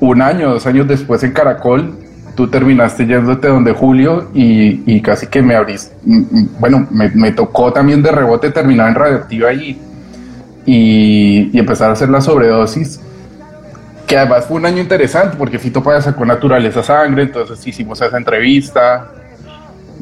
un 0.00 0.22
año, 0.22 0.50
dos 0.50 0.66
años 0.66 0.86
después 0.88 1.22
en 1.22 1.32
Caracol, 1.32 1.94
tú 2.34 2.48
terminaste 2.48 3.06
yéndote 3.06 3.48
donde 3.48 3.72
Julio 3.72 4.28
y, 4.34 4.82
y 4.86 5.00
casi 5.02 5.26
que 5.26 5.42
me 5.42 5.54
abriste, 5.54 5.94
bueno, 6.58 6.86
me, 6.90 7.10
me 7.10 7.32
tocó 7.32 7.72
también 7.72 8.02
de 8.02 8.10
rebote 8.10 8.50
terminar 8.50 8.88
en 8.88 8.94
Radioactiva 8.94 9.52
y, 9.52 9.78
y, 10.66 11.50
y 11.52 11.58
empezar 11.58 11.90
a 11.90 11.92
hacer 11.92 12.08
la 12.08 12.20
sobredosis, 12.20 13.00
que 14.06 14.16
además 14.18 14.46
fue 14.46 14.56
un 14.58 14.66
año 14.66 14.78
interesante 14.80 15.36
porque 15.38 15.58
Fito 15.58 15.82
Páez 15.82 16.04
sacó 16.04 16.24
Naturaleza 16.24 16.82
Sangre, 16.82 17.22
entonces 17.24 17.64
hicimos 17.66 18.00
esa 18.02 18.16
entrevista. 18.16 19.06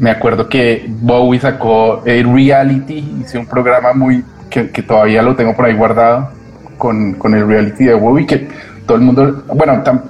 Me 0.00 0.10
acuerdo 0.10 0.48
que 0.48 0.86
Bowie 0.88 1.38
sacó 1.38 2.02
eh, 2.06 2.24
Reality, 2.26 3.18
hice 3.22 3.38
un 3.38 3.46
programa 3.46 3.92
muy 3.92 4.24
que, 4.48 4.70
que 4.70 4.82
todavía 4.82 5.22
lo 5.22 5.36
tengo 5.36 5.54
por 5.54 5.66
ahí 5.66 5.74
guardado 5.74 6.30
con, 6.78 7.12
con 7.14 7.34
el 7.34 7.46
reality 7.46 7.84
de 7.84 7.94
Bowie, 7.94 8.26
que 8.26 8.48
todo 8.86 8.96
el 8.96 9.02
mundo, 9.04 9.44
bueno, 9.54 9.84
tam- 9.84 10.00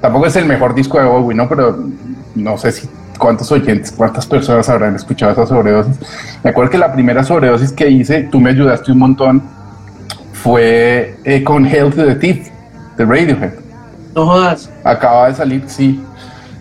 tampoco 0.00 0.26
es 0.26 0.36
el 0.36 0.46
mejor 0.46 0.72
disco 0.74 0.98
de 0.98 1.04
Bowie, 1.04 1.36
¿no? 1.36 1.48
Pero 1.48 1.78
no 2.36 2.56
sé 2.56 2.70
si 2.70 2.88
cuántos 3.18 3.50
oyentes, 3.52 3.90
cuántas 3.92 4.24
personas 4.24 4.68
habrán 4.68 4.94
escuchado 4.94 5.32
esa 5.32 5.44
sobredosis. 5.46 5.98
Me 6.44 6.50
acuerdo 6.50 6.70
que 6.70 6.78
la 6.78 6.92
primera 6.92 7.24
sobredosis 7.24 7.72
que 7.72 7.90
hice, 7.90 8.22
tú 8.30 8.40
me 8.40 8.50
ayudaste 8.50 8.92
un 8.92 8.98
montón, 8.98 9.42
fue 10.32 11.16
eh, 11.24 11.42
con 11.44 11.66
Hail 11.66 11.92
to 11.92 12.06
the 12.06 12.14
Thief 12.14 12.48
de 12.96 13.04
Radiohead. 13.04 13.52
No 14.14 14.26
jodas. 14.26 14.70
Acaba 14.84 15.28
de 15.28 15.34
salir, 15.34 15.64
sí. 15.66 16.00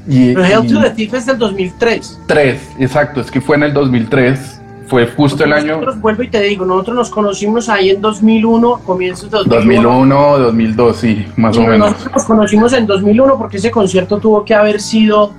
Y, 0.09 0.33
Pero 0.33 0.43
Hell 0.45 0.65
y- 0.65 0.73
to 0.73 0.81
the 0.81 0.89
Thief 0.89 1.13
es 1.13 1.25
del 1.27 1.37
2003. 1.37 2.19
Tres, 2.25 2.61
exacto, 2.79 3.21
es 3.21 3.29
que 3.29 3.39
fue 3.39 3.55
en 3.57 3.63
el 3.63 3.73
2003, 3.73 4.59
fue 4.87 5.05
justo 5.05 5.43
el 5.43 5.53
año 5.53 5.73
Nosotros, 5.73 6.01
vuelvo 6.01 6.23
y 6.23 6.29
te 6.29 6.41
digo, 6.41 6.65
nosotros 6.65 6.95
nos 6.95 7.09
conocimos 7.11 7.69
ahí 7.69 7.91
en 7.91 8.01
2001, 8.01 8.79
comienzos 8.79 9.29
de 9.29 9.37
2001. 9.37 9.83
2001 9.89 10.37
2002, 10.39 10.97
sí, 10.97 11.27
más 11.37 11.55
o 11.55 11.59
Sí, 11.61 11.67
menos. 11.67 11.91
Nosotros 11.91 12.13
nos 12.15 12.23
conocimos 12.25 12.73
en 12.73 12.87
2001 12.87 13.37
porque 13.37 13.57
ese 13.57 13.69
concierto 13.69 14.17
tuvo 14.17 14.43
que 14.43 14.55
haber 14.55 14.81
sido 14.81 15.31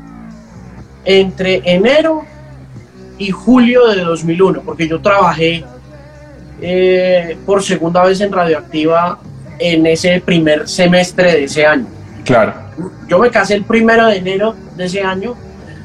entre 1.05 1.63
enero 1.65 2.23
y 3.19 3.31
julio 3.31 3.89
de 3.89 4.03
2001, 4.03 4.63
porque 4.63 4.87
yo 4.89 5.01
trabajé 5.01 5.65
eh, 6.63 7.37
por 7.45 7.63
segunda 7.63 8.05
vez 8.05 8.21
en 8.21 8.33
Radioactiva 8.33 9.19
en 9.59 9.85
ese 9.87 10.21
primer 10.25 10.69
semestre 10.69 11.33
de 11.33 11.45
ese 11.45 11.67
año. 11.67 11.87
Claro, 12.25 12.55
Yo 13.09 13.19
me 13.19 13.31
casé 13.31 13.55
el 13.55 13.65
primero 13.65 14.07
de 14.07 14.17
enero 14.17 14.55
de 14.77 14.85
ese 14.85 15.03
año, 15.03 15.35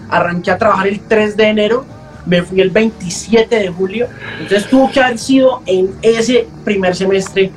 arranqué 0.09 0.51
a 0.51 0.57
trabajar 0.57 0.87
el 0.87 0.99
3 1.01 1.35
de 1.37 1.47
enero, 1.47 1.85
me 2.25 2.41
fui 2.43 2.61
el 2.61 2.69
27 2.69 3.55
de 3.55 3.69
julio, 3.69 4.07
entonces 4.39 4.67
tuvo 4.69 4.91
que 4.91 4.99
haber 5.01 5.17
sido 5.17 5.61
en 5.65 5.91
ese 6.01 6.47
primer 6.63 6.95
semestre 6.95 7.51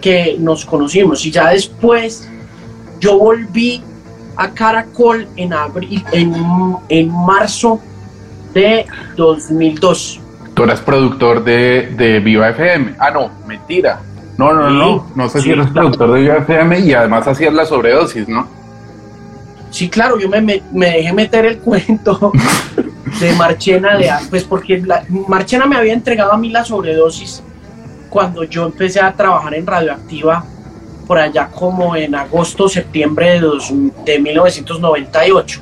que 0.00 0.36
nos 0.38 0.64
conocimos 0.64 1.24
y 1.24 1.30
ya 1.30 1.48
después 1.50 2.28
yo 3.00 3.18
volví 3.18 3.82
a 4.36 4.50
Caracol 4.50 5.26
en 5.36 5.52
abril, 5.52 6.04
en, 6.12 6.34
en 6.88 7.08
marzo 7.10 7.80
de 8.52 8.86
2002. 9.16 10.20
tú 10.54 10.62
eras 10.64 10.80
productor 10.80 11.42
de, 11.44 11.92
de 11.96 12.20
Viva 12.20 12.48
FM. 12.50 12.94
Ah, 12.98 13.10
no, 13.10 13.30
mentira. 13.46 14.00
No, 14.38 14.52
no, 14.52 14.68
Sí, 14.68 14.74
no, 14.76 15.06
no 15.14 15.28
sé 15.30 15.38
sí, 15.38 15.44
si 15.44 15.50
eres 15.52 15.66
claro. 15.66 15.90
productor 15.90 16.12
de 16.12 16.20
Viva 16.20 16.36
FM 16.36 16.80
y 16.80 16.92
además 16.92 17.26
hacías 17.26 17.54
la 17.54 17.64
sobredosis, 17.64 18.28
¿no? 18.28 18.46
Sí, 19.70 19.88
claro, 19.88 20.18
yo 20.18 20.28
me, 20.28 20.40
me- 20.40 20.62
me 20.72 20.86
dejé 20.90 21.12
meter 21.12 21.46
el 21.46 21.58
cuento 21.60 22.32
de 23.20 23.32
Marchena, 23.34 23.96
de, 23.96 24.10
pues 24.30 24.44
porque 24.44 24.78
la- 24.78 25.04
Marchena 25.28 25.66
me 25.66 25.76
había 25.76 25.92
entregado 25.94 26.32
a 26.32 26.36
mí 26.36 26.50
la 26.50 26.64
sobredosis 26.64 27.42
cuando 28.10 28.44
yo 28.44 28.66
empecé 28.66 29.00
a 29.00 29.12
trabajar 29.12 29.54
en 29.54 29.66
Radioactiva 29.66 30.44
por 31.06 31.18
allá 31.18 31.48
como 31.48 31.94
en 31.96 32.14
agosto, 32.14 32.68
septiembre 32.68 33.32
de, 33.32 33.40
dos- 33.40 33.72
de 34.04 34.18
1998. 34.18 35.60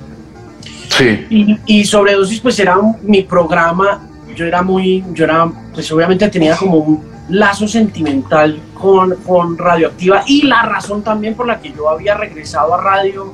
Sí, 0.90 1.26
Y, 1.30 1.58
y 1.66 1.84
sobredosis 1.84 2.40
pues 2.40 2.58
era 2.58 2.76
un- 2.78 2.96
mi 3.02 3.22
programa, 3.22 4.00
yo 4.36 4.44
era 4.46 4.62
muy, 4.62 5.04
yo 5.12 5.24
era, 5.24 5.48
pues 5.72 5.90
obviamente 5.92 6.28
tenía 6.28 6.56
como 6.56 6.78
un 6.78 7.13
lazo 7.28 7.66
sentimental 7.66 8.60
con, 8.74 9.14
con 9.16 9.56
Radioactiva 9.56 10.22
y 10.26 10.42
la 10.42 10.62
razón 10.62 11.02
también 11.02 11.34
por 11.34 11.46
la 11.46 11.58
que 11.60 11.72
yo 11.72 11.88
había 11.88 12.14
regresado 12.16 12.74
a 12.74 12.80
radio 12.82 13.32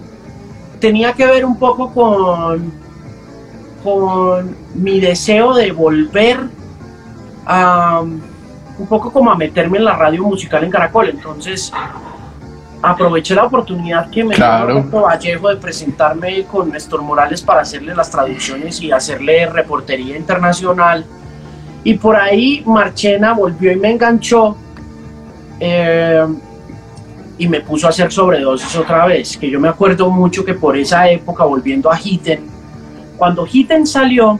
tenía 0.80 1.12
que 1.12 1.26
ver 1.26 1.44
un 1.44 1.58
poco 1.58 1.92
con, 1.92 2.72
con 3.82 4.56
mi 4.74 5.00
deseo 5.00 5.54
de 5.54 5.72
volver 5.72 6.38
a 7.46 8.00
un 8.00 8.86
poco 8.88 9.12
como 9.12 9.30
a 9.30 9.36
meterme 9.36 9.78
en 9.78 9.84
la 9.84 9.96
radio 9.96 10.22
musical 10.24 10.64
en 10.64 10.70
Caracol, 10.70 11.08
entonces 11.10 11.70
aproveché 12.82 13.34
la 13.34 13.44
oportunidad 13.44 14.08
que 14.08 14.24
me 14.24 14.34
Claro. 14.34 14.66
dio 14.66 14.74
Roberto 14.76 15.00
Vallejo 15.02 15.48
de 15.50 15.56
presentarme 15.56 16.44
con 16.44 16.70
Néstor 16.70 17.02
Morales 17.02 17.42
para 17.42 17.60
hacerle 17.60 17.94
las 17.94 18.10
traducciones 18.10 18.80
y 18.80 18.90
hacerle 18.90 19.46
reportería 19.46 20.16
internacional. 20.16 21.04
Y 21.82 21.94
por 21.94 22.16
ahí 22.16 22.62
Marchena 22.66 23.32
volvió 23.32 23.72
y 23.72 23.76
me 23.76 23.92
enganchó 23.92 24.56
eh, 25.58 26.26
y 27.38 27.48
me 27.48 27.60
puso 27.60 27.86
a 27.86 27.90
hacer 27.90 28.12
sobredosis 28.12 28.76
otra 28.76 29.06
vez. 29.06 29.36
Que 29.36 29.50
yo 29.50 29.58
me 29.58 29.68
acuerdo 29.68 30.10
mucho 30.10 30.44
que 30.44 30.54
por 30.54 30.76
esa 30.76 31.08
época, 31.10 31.44
volviendo 31.44 31.90
a 31.90 31.98
Hitten, 31.98 32.44
cuando 33.16 33.46
Hitten 33.50 33.86
salió, 33.86 34.38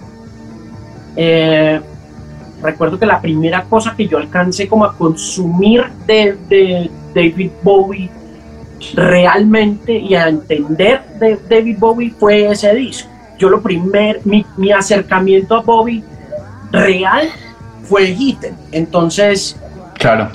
eh, 1.17 1.81
recuerdo 2.63 2.99
que 2.99 3.07
la 3.07 3.21
primera 3.21 3.65
cosa 3.65 3.95
que 3.97 4.07
yo 4.07 4.19
alcancé 4.19 4.69
como 4.69 4.85
a 4.85 4.95
consumir 4.95 5.85
de, 6.07 6.37
de 6.49 6.91
David 7.15 7.51
Bowie 7.63 8.11
realmente 8.95 9.93
y 9.93 10.15
a 10.15 10.29
entender 10.29 11.03
de 11.19 11.39
David 11.49 11.77
Bowie 11.79 12.11
fue 12.19 12.51
ese 12.51 12.75
disco. 12.75 13.09
Yo 13.39 13.49
lo 13.49 13.63
primer, 13.63 14.21
mi, 14.25 14.45
mi 14.57 14.73
acercamiento 14.73 15.57
a 15.57 15.63
Bowie 15.63 16.03
real 16.73 17.29
fue 17.85 18.11
Hitten. 18.11 18.55
Entonces 18.73 19.57
claro. 19.95 20.29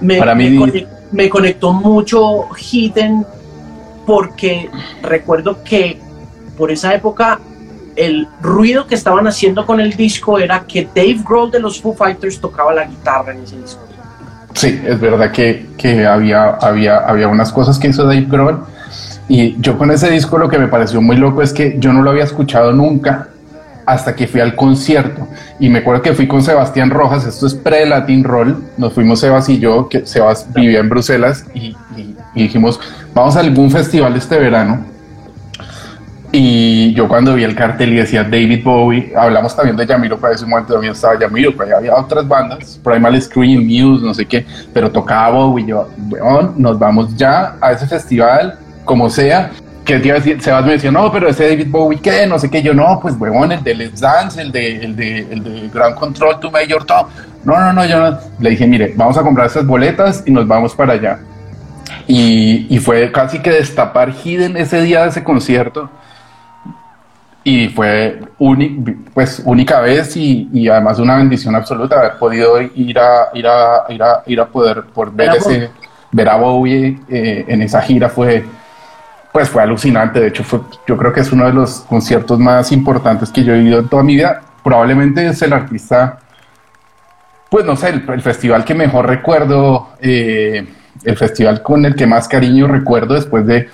me, 0.00 0.18
Para 0.18 0.34
mí- 0.34 0.50
me 0.50 0.58
conec- 0.66 0.86
me 1.12 1.28
conectó 1.28 1.72
mucho 1.72 2.48
Hidden 2.56 3.26
porque 4.06 4.70
recuerdo 5.02 5.62
que 5.64 5.98
por 6.56 6.70
esa 6.70 6.94
época 6.94 7.38
el 7.96 8.28
ruido 8.40 8.86
que 8.86 8.94
estaban 8.94 9.26
haciendo 9.26 9.66
con 9.66 9.80
el 9.80 9.92
disco 9.94 10.38
era 10.38 10.60
que 10.66 10.88
Dave 10.94 11.20
Grohl 11.26 11.50
de 11.50 11.60
los 11.60 11.80
Foo 11.80 11.94
Fighters 11.94 12.40
tocaba 12.40 12.72
la 12.72 12.84
guitarra 12.84 13.32
en 13.32 13.42
ese 13.42 13.56
disco. 13.60 13.80
Sí, 14.54 14.80
es 14.84 14.98
verdad 15.00 15.30
que, 15.32 15.66
que 15.76 16.06
había, 16.06 16.50
había, 16.50 16.98
había 16.98 17.28
unas 17.28 17.52
cosas 17.52 17.78
que 17.78 17.88
hizo 17.88 18.04
Dave 18.04 18.26
Grohl 18.28 18.60
y 19.28 19.60
yo 19.60 19.76
con 19.78 19.90
ese 19.90 20.10
disco 20.10 20.38
lo 20.38 20.48
que 20.48 20.58
me 20.58 20.66
pareció 20.68 21.00
muy 21.00 21.16
loco 21.16 21.42
es 21.42 21.52
que 21.52 21.76
yo 21.78 21.92
no 21.92 22.02
lo 22.02 22.10
había 22.10 22.24
escuchado 22.24 22.72
nunca 22.72 23.28
hasta 23.86 24.14
que 24.14 24.26
fui 24.26 24.40
al 24.40 24.54
concierto. 24.56 25.26
Y 25.58 25.68
me 25.68 25.80
acuerdo 25.80 26.02
que 26.02 26.12
fui 26.14 26.26
con 26.26 26.42
Sebastián 26.42 26.90
Rojas, 26.90 27.26
esto 27.26 27.46
es 27.46 27.54
pre-Latin 27.54 28.24
Roll, 28.24 28.62
nos 28.76 28.92
fuimos 28.92 29.20
Sebas 29.20 29.48
y 29.48 29.58
yo, 29.58 29.88
que 29.88 30.06
Sebas 30.06 30.46
vivía 30.54 30.80
en 30.80 30.88
Bruselas 30.88 31.44
y, 31.54 31.76
y- 31.96 32.16
y 32.34 32.42
dijimos, 32.44 32.78
vamos 33.14 33.36
a 33.36 33.40
algún 33.40 33.70
festival 33.70 34.14
este 34.16 34.38
verano 34.38 34.84
y 36.32 36.94
yo 36.94 37.08
cuando 37.08 37.34
vi 37.34 37.42
el 37.42 37.56
cartel 37.56 37.92
y 37.92 37.96
decía 37.96 38.22
David 38.22 38.62
Bowie, 38.62 39.12
hablamos 39.16 39.56
también 39.56 39.76
de 39.76 39.84
Yamiro, 39.84 40.16
para 40.16 40.34
ese 40.34 40.46
momento 40.46 40.74
también 40.74 40.92
estaba 40.92 41.18
Yamiro, 41.18 41.50
pero 41.56 41.76
había 41.76 41.96
otras 41.96 42.26
bandas, 42.28 42.78
Primal 42.84 43.20
Scream, 43.20 43.64
Muse, 43.64 44.04
no 44.06 44.14
sé 44.14 44.24
qué, 44.26 44.46
pero 44.72 44.92
tocaba 44.92 45.30
Bowie, 45.30 45.66
yo, 45.66 45.88
weón, 46.08 46.54
nos 46.56 46.78
vamos 46.78 47.16
ya 47.16 47.56
a 47.60 47.72
ese 47.72 47.84
festival, 47.88 48.56
como 48.84 49.10
sea, 49.10 49.50
que 49.94 50.00
te 50.00 50.08
iba 50.08 50.16
a 50.16 50.20
decir, 50.20 50.42
Sebas 50.42 50.64
me 50.64 50.72
decía, 50.72 50.90
no, 50.90 51.10
pero 51.10 51.28
ese 51.28 51.48
David 51.48 51.68
Bowie, 51.70 52.00
¿qué? 52.00 52.26
No 52.26 52.38
sé 52.38 52.50
qué, 52.50 52.62
yo, 52.62 52.74
no, 52.74 52.98
pues 53.00 53.14
weón, 53.18 53.52
el 53.52 53.62
de 53.62 53.74
Let's 53.74 54.00
Dance, 54.00 54.40
el 54.40 54.52
de, 54.52 54.76
el 54.76 54.96
de, 54.96 55.18
el 55.30 55.42
de 55.42 55.68
Ground 55.68 55.96
Control 55.96 56.38
to 56.40 56.50
Major 56.50 56.84
Tom, 56.84 57.06
no, 57.44 57.58
no, 57.58 57.72
no, 57.72 57.84
yo 57.84 57.98
no, 57.98 58.18
le 58.38 58.50
dije, 58.50 58.66
mire, 58.66 58.92
vamos 58.96 59.16
a 59.16 59.22
comprar 59.22 59.46
esas 59.46 59.66
boletas 59.66 60.22
y 60.26 60.30
nos 60.30 60.46
vamos 60.46 60.74
para 60.74 60.92
allá. 60.94 61.20
Y, 62.06 62.66
y 62.68 62.78
fue 62.78 63.10
casi 63.12 63.38
que 63.38 63.50
destapar 63.50 64.12
Hidden 64.12 64.56
ese 64.56 64.82
día 64.82 65.02
de 65.02 65.08
ese 65.08 65.24
concierto. 65.24 65.90
Y 67.42 67.68
fue 67.68 68.20
pues 69.14 69.40
única 69.46 69.80
vez 69.80 70.14
y, 70.14 70.50
y 70.52 70.68
además 70.68 70.98
una 70.98 71.16
bendición 71.16 71.56
absoluta 71.56 71.98
haber 71.98 72.18
podido 72.18 72.60
ir 72.60 72.98
a 72.98 73.28
ir 73.32 73.46
a 73.46 73.84
ir 73.88 74.02
a, 74.02 74.22
ir 74.26 74.40
a 74.40 74.46
poder 74.46 74.82
por 74.92 75.10
ver 75.10 75.36
ese 75.36 75.70
ver 76.12 76.28
a 76.28 76.36
Bowie 76.36 77.00
eh, 77.08 77.46
en 77.48 77.62
esa 77.62 77.80
gira 77.80 78.10
fue 78.10 78.44
pues 79.32 79.48
fue 79.48 79.62
alucinante 79.62 80.20
de 80.20 80.28
hecho 80.28 80.44
yo 80.86 80.96
creo 80.96 81.12
que 81.12 81.20
es 81.20 81.32
uno 81.32 81.46
de 81.46 81.52
los 81.52 81.80
conciertos 81.80 82.38
más 82.38 82.72
importantes 82.72 83.30
que 83.30 83.44
yo 83.44 83.54
he 83.54 83.58
vivido 83.58 83.80
en 83.80 83.88
toda 83.88 84.02
mi 84.02 84.16
vida 84.16 84.42
probablemente 84.62 85.26
es 85.26 85.40
el 85.42 85.52
artista 85.52 86.18
pues 87.50 87.64
no 87.64 87.74
sé, 87.74 87.88
el, 87.88 88.22
festival 88.22 88.64
que 88.64 88.74
mejor 88.74 89.08
recuerdo, 89.08 89.88
eh, 90.00 90.64
el 91.02 91.16
festival 91.16 91.62
con 91.62 91.84
el 91.84 91.96
que 91.96 92.06
más 92.06 92.28
cariño 92.28 92.68
recuerdo 92.68 93.14
después 93.14 93.44
de 93.44 93.68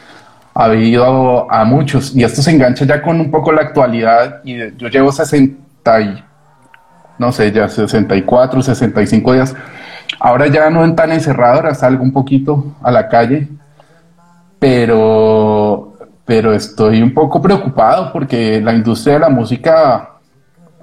haber 0.54 0.78
ido 0.78 1.52
a, 1.52 1.64
muchos. 1.64 2.16
Y 2.16 2.24
esto 2.24 2.40
se 2.40 2.52
engancha 2.52 2.86
ya 2.86 3.02
con 3.02 3.20
un 3.20 3.30
poco 3.30 3.52
la 3.52 3.60
actualidad. 3.60 4.40
Y 4.44 4.56
yo 4.78 4.88
llevo 4.88 5.12
60 5.12 6.00
y, 6.00 6.24
no 7.18 7.30
sé, 7.32 7.52
ya 7.52 7.68
64, 7.68 8.62
65 8.62 9.32
días. 9.34 9.54
Ahora 10.18 10.46
ya 10.46 10.70
no 10.70 10.94
tan 10.94 11.12
encerrado, 11.12 11.56
ahora 11.56 11.74
salgo 11.74 12.02
un 12.02 12.12
poquito 12.12 12.74
a 12.82 12.90
la 12.90 13.08
calle. 13.08 13.46
Pero, 14.68 15.92
pero 16.24 16.52
estoy 16.52 17.00
un 17.00 17.14
poco 17.14 17.40
preocupado 17.40 18.12
porque 18.12 18.60
la 18.60 18.74
industria 18.74 19.14
de 19.14 19.20
la 19.20 19.28
música 19.28 20.10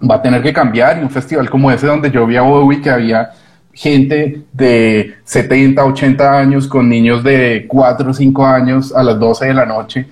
va 0.09 0.15
a 0.15 0.21
tener 0.21 0.41
que 0.41 0.53
cambiar 0.53 0.99
y 0.99 1.01
un 1.01 1.09
festival 1.09 1.49
como 1.49 1.69
ese 1.69 1.87
donde 1.87 2.09
yo 2.09 2.25
vi 2.25 2.37
a 2.37 2.43
Bowie 2.43 2.79
que 2.79 2.89
había 2.89 3.31
gente 3.73 4.43
de 4.53 5.15
70, 5.25 5.83
80 5.83 6.39
años 6.39 6.65
con 6.65 6.87
niños 6.87 7.25
de 7.25 7.65
4 7.67 8.09
o 8.09 8.13
5 8.13 8.45
años 8.45 8.95
a 8.95 9.03
las 9.03 9.19
12 9.19 9.47
de 9.47 9.53
la 9.53 9.65
noche 9.65 10.07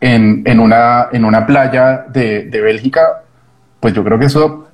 en, 0.00 0.42
en, 0.44 0.58
una, 0.58 1.06
en 1.12 1.24
una 1.24 1.46
playa 1.46 2.06
de, 2.08 2.46
de, 2.46 2.60
Bélgica, 2.60 3.22
pues 3.78 3.94
yo 3.94 4.02
creo 4.02 4.18
que 4.18 4.26
eso 4.26 4.66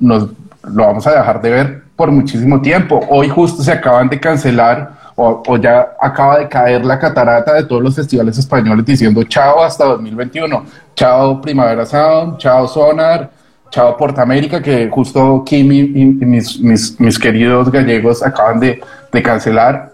nos 0.00 0.30
lo 0.62 0.86
vamos 0.86 1.06
a 1.06 1.10
dejar 1.10 1.42
de 1.42 1.50
ver 1.50 1.82
por 1.94 2.10
muchísimo 2.10 2.62
tiempo. 2.62 3.04
Hoy 3.10 3.28
justo 3.28 3.62
se 3.62 3.72
acaban 3.72 4.08
de 4.08 4.18
cancelar 4.18 5.05
o, 5.16 5.42
o 5.46 5.56
ya 5.56 5.96
acaba 6.00 6.38
de 6.38 6.48
caer 6.48 6.84
la 6.84 6.98
catarata 6.98 7.54
de 7.54 7.64
todos 7.64 7.82
los 7.82 7.96
festivales 7.96 8.38
españoles 8.38 8.84
diciendo 8.84 9.22
chao 9.24 9.62
hasta 9.62 9.84
2021, 9.86 10.64
chao 10.94 11.40
Primavera 11.40 11.84
Sound, 11.84 12.38
chao 12.38 12.68
Sonar, 12.68 13.30
Chao 13.70 13.96
Portamérica, 13.96 14.62
que 14.62 14.88
justo 14.88 15.42
Kim 15.44 15.72
y, 15.72 15.82
mis, 15.84 16.60
mis, 16.60 17.00
mis, 17.00 17.18
queridos 17.18 17.70
gallegos 17.70 18.22
acaban 18.22 18.60
de, 18.60 18.80
de 19.12 19.22
cancelar. 19.22 19.92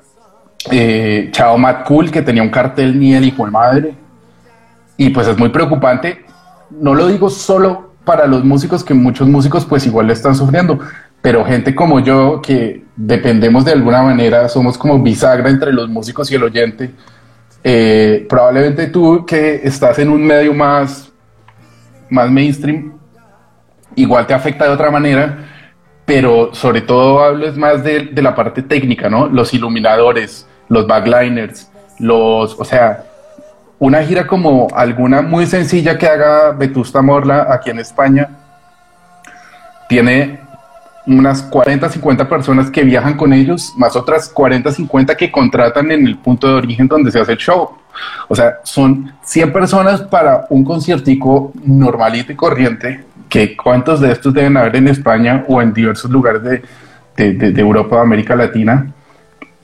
Eh, 0.71 1.31
Chao 1.33 1.59
Matt 1.59 1.87
Cool, 1.87 2.11
que 2.11 2.23
tenía 2.23 2.43
un 2.43 2.51
cartel 2.51 2.99
ni 2.99 3.15
el 3.15 3.25
hijo 3.25 3.45
de 3.45 3.51
madre. 3.51 3.95
Y 4.97 5.11
pues 5.11 5.27
es 5.27 5.39
muy 5.39 5.49
preocupante. 5.49 6.25
No 6.71 6.95
lo 6.95 7.09
digo 7.09 7.31
solo 7.31 7.95
para 8.05 8.27
los 8.27 8.45
músicos, 8.45 8.85
que 8.85 8.95
muchos 8.95 9.27
músicos 9.27 9.65
pues 9.65 9.87
igual 9.87 10.07
le 10.07 10.13
están 10.13 10.35
sufriendo, 10.35 10.79
pero 11.23 11.45
gente 11.45 11.75
como 11.75 12.01
yo 12.01 12.43
que 12.43 12.83
dependemos 12.97 13.65
de 13.65 13.73
alguna 13.73 14.03
manera, 14.03 14.49
somos 14.49 14.77
como 14.77 14.99
bisagra 14.99 15.49
entre 15.49 15.73
los 15.73 15.89
músicos 15.89 16.31
y 16.31 16.35
el 16.35 16.43
oyente. 16.43 16.91
Eh, 17.63 18.27
probablemente 18.29 18.89
tú 18.89 19.25
que 19.25 19.61
estás 19.63 20.01
en 20.01 20.11
un 20.11 20.27
medio 20.27 20.53
más, 20.53 21.13
más 22.11 22.29
mainstream, 22.29 22.93
igual 23.95 24.27
te 24.27 24.35
afecta 24.35 24.65
de 24.65 24.73
otra 24.73 24.91
manera, 24.91 25.47
pero 26.05 26.53
sobre 26.53 26.81
todo 26.81 27.21
hables 27.21 27.57
más 27.57 27.85
de, 27.85 28.07
de, 28.07 28.21
la 28.23 28.35
parte 28.35 28.63
técnica, 28.63 29.09
¿no? 29.09 29.29
Los 29.29 29.55
iluminadores, 29.55 30.49
los 30.69 30.89
backliners, 30.89 31.71
los, 32.01 32.59
o 32.59 32.65
sea, 32.65 33.05
una 33.79 34.03
gira 34.03 34.27
como 34.27 34.67
alguna 34.75 35.23
muy 35.23 35.47
sencilla 35.47 35.97
que 35.97 36.09
haga 36.09 36.51
Vetusta 36.51 37.01
Morla 37.01 37.47
aquí 37.49 37.71
en 37.71 37.79
España, 37.79 38.29
tiene 39.89 40.42
unas 41.07 41.43
40, 41.43 41.89
50 41.89 42.29
personas 42.29 42.71
que 42.71 42.85
viajan 42.85 43.17
con 43.17 43.33
ellos, 43.33 43.73
más 43.77 43.97
otras 43.97 44.29
40, 44.29 44.71
50 44.71 45.17
que 45.17 45.31
contratan 45.31 45.91
en 45.91 46.07
el 46.07 46.17
punto 46.17 46.47
de 46.49 46.55
origen 46.55 46.87
donde 46.89 47.11
se 47.11 47.21
hace 47.21 47.33
el 47.33 47.39
show. 47.39 47.71
O 48.29 48.35
sea, 48.35 48.61
son 48.63 49.13
100 49.23 49.53
personas 49.53 50.03
para 50.03 50.47
un 50.51 50.65
conciertico 50.65 51.53
normalito 51.65 52.33
y 52.33 52.37
corriente 52.37 53.05
que 53.29 53.57
cuántos 53.57 54.01
de 54.01 54.13
estos 54.13 54.33
deben 54.35 54.57
haber 54.57 54.77
en 54.77 54.89
España 54.89 55.45
o 55.49 55.61
en 55.63 55.73
diversos 55.73 56.11
lugares 56.11 56.43
de, 56.43 56.63
de, 57.17 57.33
de, 57.33 57.51
de 57.51 57.61
Europa 57.61 57.97
o 57.97 58.01
América 58.01 58.37
Latina, 58.37 58.93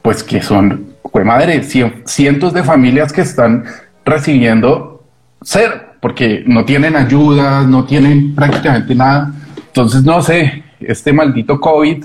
pues 0.03 0.23
que 0.23 0.41
son, 0.43 0.95
pues 1.13 1.25
madre, 1.25 1.63
cientos 1.63 2.53
de 2.53 2.65
familias 2.65 3.13
que 3.13 3.21
están 3.21 3.65
recibiendo 4.05 5.05
cero, 5.43 5.75
porque 6.01 6.45
no 6.47 6.65
tienen 6.65 6.97
ayuda, 6.97 7.63
no 7.63 7.85
tienen 7.85 8.35
prácticamente 8.35 8.95
nada. 8.95 9.33
Entonces, 9.67 10.03
no 10.03 10.23
sé, 10.23 10.65
este 10.81 11.13
maldito 11.13 11.61
COVID 11.61 12.05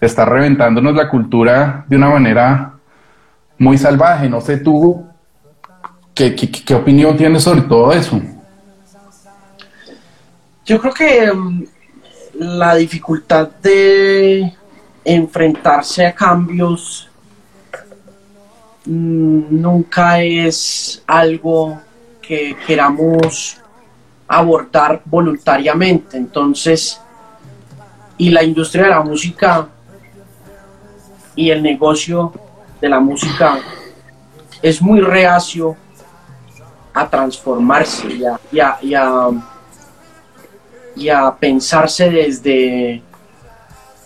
está 0.00 0.24
reventándonos 0.24 0.94
la 0.94 1.08
cultura 1.08 1.84
de 1.88 1.96
una 1.96 2.10
manera 2.10 2.72
muy 3.58 3.78
salvaje. 3.78 4.28
No 4.28 4.40
sé 4.40 4.58
tú, 4.58 5.06
¿qué, 6.14 6.74
opinión 6.74 7.16
tienes 7.16 7.42
sobre 7.42 7.62
todo 7.62 7.92
eso? 7.92 8.20
Yo 10.64 10.80
creo 10.80 10.92
que 10.92 11.30
um, 11.30 11.64
la 12.34 12.74
dificultad 12.74 13.48
de 13.62 14.52
enfrentarse 15.04 16.06
a 16.06 16.14
cambios 16.14 17.08
mmm, 18.84 19.42
nunca 19.50 20.20
es 20.20 21.02
algo 21.06 21.80
que 22.20 22.56
queramos 22.66 23.58
abordar 24.26 25.00
voluntariamente. 25.04 26.16
Entonces, 26.16 27.00
y 28.18 28.30
la 28.30 28.42
industria 28.42 28.84
de 28.84 28.90
la 28.90 29.02
música 29.02 29.68
y 31.34 31.50
el 31.50 31.62
negocio 31.62 32.32
de 32.80 32.88
la 32.88 33.00
música 33.00 33.58
es 34.62 34.80
muy 34.80 35.00
reacio 35.00 35.76
a 36.94 37.08
transformarse 37.08 38.08
y 38.50 38.58
a, 38.58 38.78
y 40.96 41.08
a, 41.08 41.36
pensarse 41.38 42.08
desde, 42.10 43.02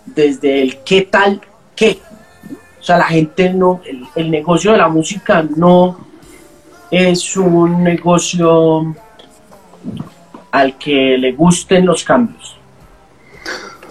desde 0.07 0.63
el 0.63 0.79
qué 0.79 1.03
tal 1.03 1.41
qué. 1.77 2.01
O 2.81 2.83
sea, 2.83 2.99
la 2.99 3.05
gente 3.05 3.53
no, 3.53 3.81
el, 4.17 4.31
negocio 4.31 4.73
de 4.73 4.79
la 4.79 4.89
música 4.89 5.47
no 5.57 5.99
es 6.91 7.37
un 7.37 7.85
negocio 7.85 8.95
al 10.51 10.77
que 10.77 11.17
le 11.17 11.33
gusten 11.33 11.87
los 11.87 12.03
cambios. 12.03 12.60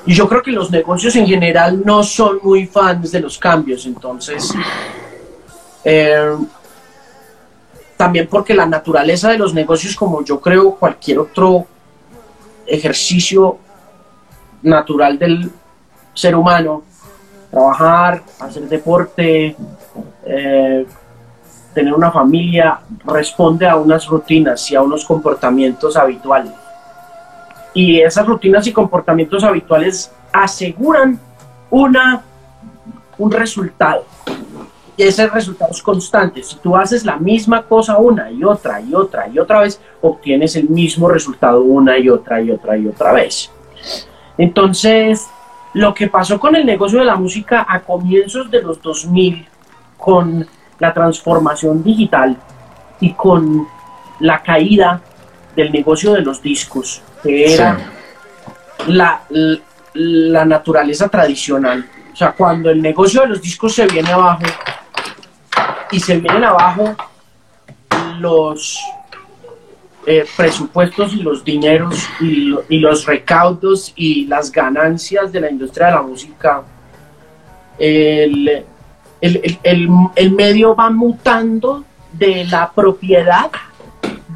Y 0.06 0.14
yo 0.14 0.28
creo 0.28 0.42
que 0.42 0.52
los 0.52 0.72
negocios 0.72 1.16
en 1.16 1.28
general 1.28 1.82
no 1.86 2.04
son 2.04 2.40
muy 2.42 2.66
fans 2.66 3.12
de 3.12 3.20
los 3.20 3.38
cambios, 3.38 3.86
entonces, 3.86 4.54
eh, 5.84 6.36
también 7.98 8.28
porque 8.28 8.54
la 8.54 8.66
naturaleza 8.66 9.30
de 9.30 9.38
los 9.38 9.54
negocios, 9.54 9.96
como 9.96 10.24
yo 10.24 10.40
creo 10.40 10.76
cualquier 10.76 11.20
otro 11.20 11.68
ejercicio 12.66 13.58
natural 14.62 15.20
del 15.20 15.52
ser 16.14 16.36
humano, 16.36 16.84
trabajar, 17.52 18.24
hacer 18.40 18.70
deporte, 18.70 19.56
eh, 20.26 20.86
tener 21.74 21.94
una 21.94 22.12
familia, 22.12 22.80
responde 23.06 23.68
a 23.68 23.76
unas 23.76 24.06
rutinas 24.08 24.70
y 24.72 24.76
a 24.76 24.82
unos 24.82 25.06
comportamientos 25.06 25.96
habituales. 25.96 26.54
Y 27.74 28.00
esas 28.00 28.26
rutinas 28.26 28.66
y 28.68 28.74
comportamientos 28.74 29.44
habituales 29.44 30.12
aseguran 30.32 31.20
una, 31.70 32.24
un 33.18 33.32
resultado. 33.32 34.06
Y 34.98 35.04
ese 35.04 35.28
resultado 35.28 35.72
es 35.72 35.82
constante. 35.82 36.44
Si 36.44 36.58
tú 36.58 36.76
haces 36.76 37.06
la 37.06 37.18
misma 37.18 37.64
cosa 37.64 37.98
una 37.98 38.30
y 38.30 38.44
otra 38.44 38.82
y 38.82 38.94
otra 38.94 39.30
y 39.30 39.40
otra 39.40 39.62
vez, 39.62 39.80
obtienes 40.02 40.56
el 40.56 40.70
mismo 40.70 41.08
resultado 41.08 41.62
una 41.62 41.98
y 41.98 42.10
otra 42.10 42.42
y 42.42 42.52
otra 42.52 42.78
y 42.78 42.88
otra 42.88 43.14
vez. 43.14 43.50
Entonces, 44.38 45.28
lo 45.74 45.94
que 45.94 46.08
pasó 46.08 46.40
con 46.40 46.56
el 46.56 46.66
negocio 46.66 47.00
de 47.00 47.06
la 47.06 47.16
música 47.16 47.66
a 47.68 47.82
comienzos 47.82 48.50
de 48.50 48.62
los 48.62 48.82
2000, 48.82 49.48
con 49.98 50.48
la 50.80 50.94
transformación 50.94 51.84
digital 51.84 52.38
y 53.00 53.14
con 53.14 53.68
la 54.20 54.42
caída 54.42 55.02
del 55.60 55.72
negocio 55.72 56.14
de 56.14 56.22
los 56.22 56.42
discos, 56.42 57.02
que 57.22 57.54
era 57.54 57.78
sí. 58.86 58.92
la, 58.94 59.22
la 59.94 60.46
naturaleza 60.46 61.10
tradicional. 61.10 61.86
O 62.14 62.16
sea, 62.16 62.32
cuando 62.32 62.70
el 62.70 62.82
negocio 62.82 63.22
de 63.22 63.28
los 63.28 63.42
discos 63.42 63.76
se 63.76 63.86
viene 63.86 64.12
abajo, 64.12 64.44
y 65.92 66.00
se 66.00 66.18
vienen 66.18 66.44
abajo 66.44 66.96
los 68.20 68.80
eh, 70.06 70.26
presupuestos 70.36 71.14
y 71.14 71.18
los 71.18 71.44
dineros 71.44 72.08
y, 72.20 72.56
y, 72.70 72.80
los 72.80 73.06
recaudos 73.06 73.94
y 73.96 74.26
las 74.26 74.52
ganancias 74.52 75.32
de 75.32 75.42
la 75.42 75.50
industria 75.50 75.88
de 75.88 75.94
la 75.94 76.02
música. 76.02 76.64
El, 77.78 78.66
el, 79.22 79.60
el, 79.64 79.90
el 80.16 80.32
medio 80.32 80.76
va 80.76 80.90
mutando 80.90 81.84
de 82.14 82.46
la 82.46 82.72
propiedad 82.72 83.50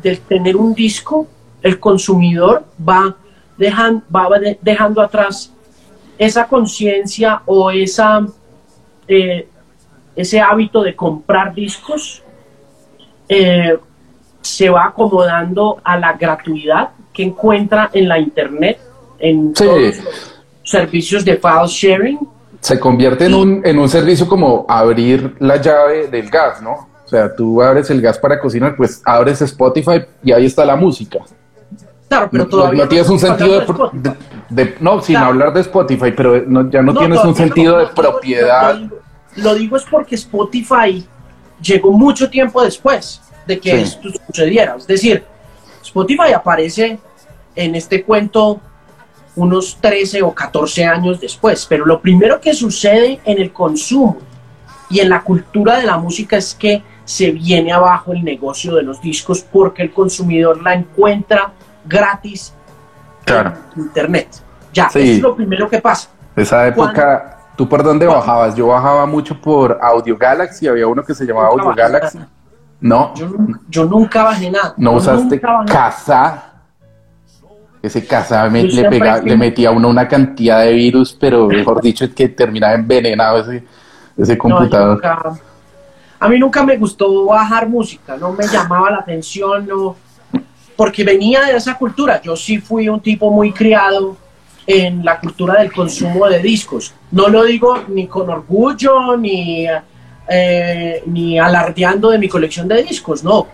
de 0.03 0.17
tener 0.17 0.55
un 0.55 0.73
disco, 0.73 1.27
el 1.61 1.79
consumidor 1.79 2.65
va, 2.87 3.15
dejan, 3.57 4.03
va 4.13 4.29
dejando 4.61 5.01
atrás 5.01 5.51
esa 6.17 6.47
conciencia 6.47 7.41
o 7.45 7.71
esa 7.71 8.25
eh, 9.07 9.47
ese 10.15 10.39
hábito 10.39 10.83
de 10.83 10.95
comprar 10.95 11.53
discos 11.53 12.21
eh, 13.27 13.77
se 14.41 14.69
va 14.69 14.85
acomodando 14.85 15.79
a 15.83 15.97
la 15.97 16.13
gratuidad 16.13 16.91
que 17.11 17.23
encuentra 17.23 17.89
en 17.93 18.07
la 18.07 18.19
internet, 18.19 18.79
en 19.19 19.55
sí. 19.55 19.63
todos 19.63 19.81
los 19.81 19.95
servicios 20.63 21.23
de 21.23 21.37
file 21.37 21.67
sharing. 21.67 22.19
Se 22.59 22.79
convierte 22.79 23.25
en 23.25 23.33
un, 23.33 23.61
en 23.65 23.79
un 23.79 23.89
servicio 23.89 24.27
como 24.27 24.65
abrir 24.67 25.35
la 25.39 25.57
llave 25.57 26.07
del 26.07 26.29
gas, 26.29 26.61
¿no? 26.61 26.89
Sea, 27.13 27.35
tú 27.35 27.61
abres 27.61 27.91
el 27.91 28.01
gas 28.01 28.17
para 28.17 28.39
cocinar, 28.39 28.75
pues 28.75 28.99
abres 29.05 29.39
Spotify 29.43 30.01
y 30.23 30.31
ahí 30.31 30.47
está 30.47 30.65
la 30.65 30.75
música. 30.75 31.19
Claro, 32.09 32.27
pero 32.31 32.45
No- 32.45 32.49
todavía 32.49 32.83
no, 32.85 32.89
tienes 32.89 33.07
un 33.07 33.19
sentido 33.19 33.59
de, 33.59 34.15
de 34.49 34.75
no, 34.79 34.99
sin 34.99 35.13
Claro. 35.13 35.27
hablar 35.29 35.53
de 35.53 35.61
Spotify, 35.61 36.11
pero 36.17 36.41
no- 36.47 36.71
ya 36.71 36.81
no, 36.81 36.91
No, 36.91 36.99
tienes 36.99 37.23
un 37.23 37.35
sentido 37.35 37.77
de 37.77 37.85
propiedad. 37.85 38.73
Lo, 38.73 38.79
digo, 38.79 38.95
lo 39.35 39.53
digo 39.53 39.77
es 39.77 39.83
porque 39.83 40.15
Spotify 40.15 41.05
llegó 41.61 41.91
mucho 41.91 42.27
tiempo 42.31 42.63
después 42.63 43.21
de 43.45 43.59
que 43.59 43.69
Sí. 43.69 43.83
esto 43.83 44.09
sucediera. 44.25 44.75
Es 44.75 44.87
decir, 44.87 45.23
Spotify 45.83 46.33
aparece 46.33 46.97
en 47.55 47.75
este 47.75 48.01
cuento 48.03 48.59
unos 49.35 49.77
13 49.79 50.23
o 50.23 50.33
14 50.33 50.83
años 50.83 51.21
después, 51.21 51.67
pero 51.69 51.85
lo 51.85 52.01
primero 52.01 52.41
que 52.41 52.55
sucede 52.55 53.19
en 53.23 53.37
el 53.39 53.53
consumo 53.53 54.17
y 54.89 54.99
en 54.99 55.09
la 55.09 55.21
cultura 55.21 55.77
de 55.77 55.85
la 55.85 55.97
música 55.97 56.37
es 56.37 56.55
que 56.55 56.81
se 57.05 57.31
viene 57.31 57.71
abajo 57.73 58.13
el 58.13 58.23
negocio 58.23 58.75
de 58.75 58.83
los 58.83 59.01
discos 59.01 59.41
porque 59.41 59.81
el 59.83 59.91
consumidor 59.91 60.61
la 60.61 60.73
encuentra 60.73 61.51
gratis 61.85 62.53
Claro. 63.25 63.53
en 63.75 63.81
internet. 63.83 64.29
Ya, 64.73 64.89
Sí. 64.89 64.99
eso 64.99 65.11
es 65.13 65.21
lo 65.21 65.35
primero 65.35 65.69
que 65.69 65.79
pasa. 65.81 66.09
Esa 66.35 66.67
época, 66.67 67.37
¿tú 67.55 67.67
por 67.69 67.83
dónde 67.83 68.07
bajabas? 68.07 68.55
Yo 68.55 68.67
bajaba 68.67 69.05
mucho 69.05 69.39
por 69.39 69.77
Audio 69.81 70.17
Galaxy, 70.17 70.67
había 70.67 70.87
uno 70.87 71.03
que 71.03 71.13
se 71.13 71.25
llamaba 71.25 71.47
Audio 71.49 71.73
Galaxy. 71.75 72.17
nada. 72.17 72.29
No, 72.81 73.13
Yo, 73.15 73.27
nu- 73.29 73.55
yo 73.69 73.85
nunca 73.85 74.23
bajé 74.23 74.51
nada. 74.51 74.73
no 74.77 74.91
Yo 74.91 74.97
usaste 74.97 75.39
Casa. 75.39 76.43
Ese 77.81 78.05
Casa 78.05 78.49
me- 78.49 78.63
le, 78.63 78.71
siempre 78.71 78.99
pega- 78.99 79.19
fui- 79.21 79.29
le 79.29 79.37
metía 79.37 79.69
a 79.69 79.71
uno 79.71 79.89
una 79.89 80.07
cantidad 80.07 80.61
de 80.61 80.71
virus, 80.73 81.15
pero 81.19 81.47
mejor 81.47 81.81
dicho, 81.81 82.05
es 82.05 82.13
que 82.13 82.29
terminaba 82.29 82.73
envenenado 82.73 83.39
ese, 83.39 83.63
ese 84.17 84.37
computador. 84.37 85.01
A 86.23 86.29
mí 86.29 86.39
nunca 86.39 86.63
me 86.63 86.77
gustó 86.77 87.25
bajar 87.25 87.67
música, 87.67 88.15
no 88.15 88.31
me 88.31 88.47
llamaba 88.47 88.89
la 88.89 88.99
atención, 88.99 89.67
no, 89.67 89.97
porque 90.77 91.03
venía 91.03 91.41
de 91.41 91.57
esa 91.57 91.77
cultura. 91.77 92.21
Yo 92.21 92.37
sí 92.37 92.59
fui 92.59 92.87
un 92.87 93.01
tipo 93.01 93.29
muy 93.29 93.51
criado 93.51 94.15
en 94.65 95.03
la 95.03 95.19
cultura 95.19 95.59
del 95.59 95.73
consumo 95.73 96.29
de 96.29 96.39
discos. 96.39 96.93
No 97.11 97.27
lo 97.27 97.43
digo 97.43 97.77
ni 97.89 98.07
con 98.07 98.29
orgullo, 98.29 99.17
ni, 99.17 99.67
eh, 100.29 101.03
ni 101.07 101.37
alardeando 101.37 102.11
de 102.11 102.19
mi 102.19 102.29
colección 102.29 102.69
de 102.69 102.83
discos, 102.83 103.21
no. 103.21 103.45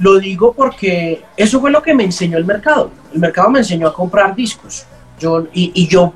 Lo 0.00 0.18
digo 0.18 0.52
porque 0.52 1.22
eso 1.36 1.60
fue 1.60 1.70
lo 1.70 1.80
que 1.80 1.94
me 1.94 2.02
enseñó 2.02 2.36
el 2.36 2.44
mercado. 2.44 2.90
El 3.14 3.20
mercado 3.20 3.48
me 3.48 3.60
enseñó 3.60 3.86
a 3.86 3.94
comprar 3.94 4.34
discos. 4.34 4.86
Yo, 5.20 5.46
y, 5.52 5.70
y 5.72 5.86
yo 5.86 6.14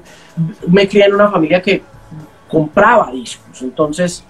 me 0.66 0.88
crié 0.88 1.04
en 1.04 1.14
una 1.14 1.30
familia 1.30 1.62
que 1.62 1.80
compraba 2.48 3.12
discos. 3.12 3.62
Entonces 3.62 4.24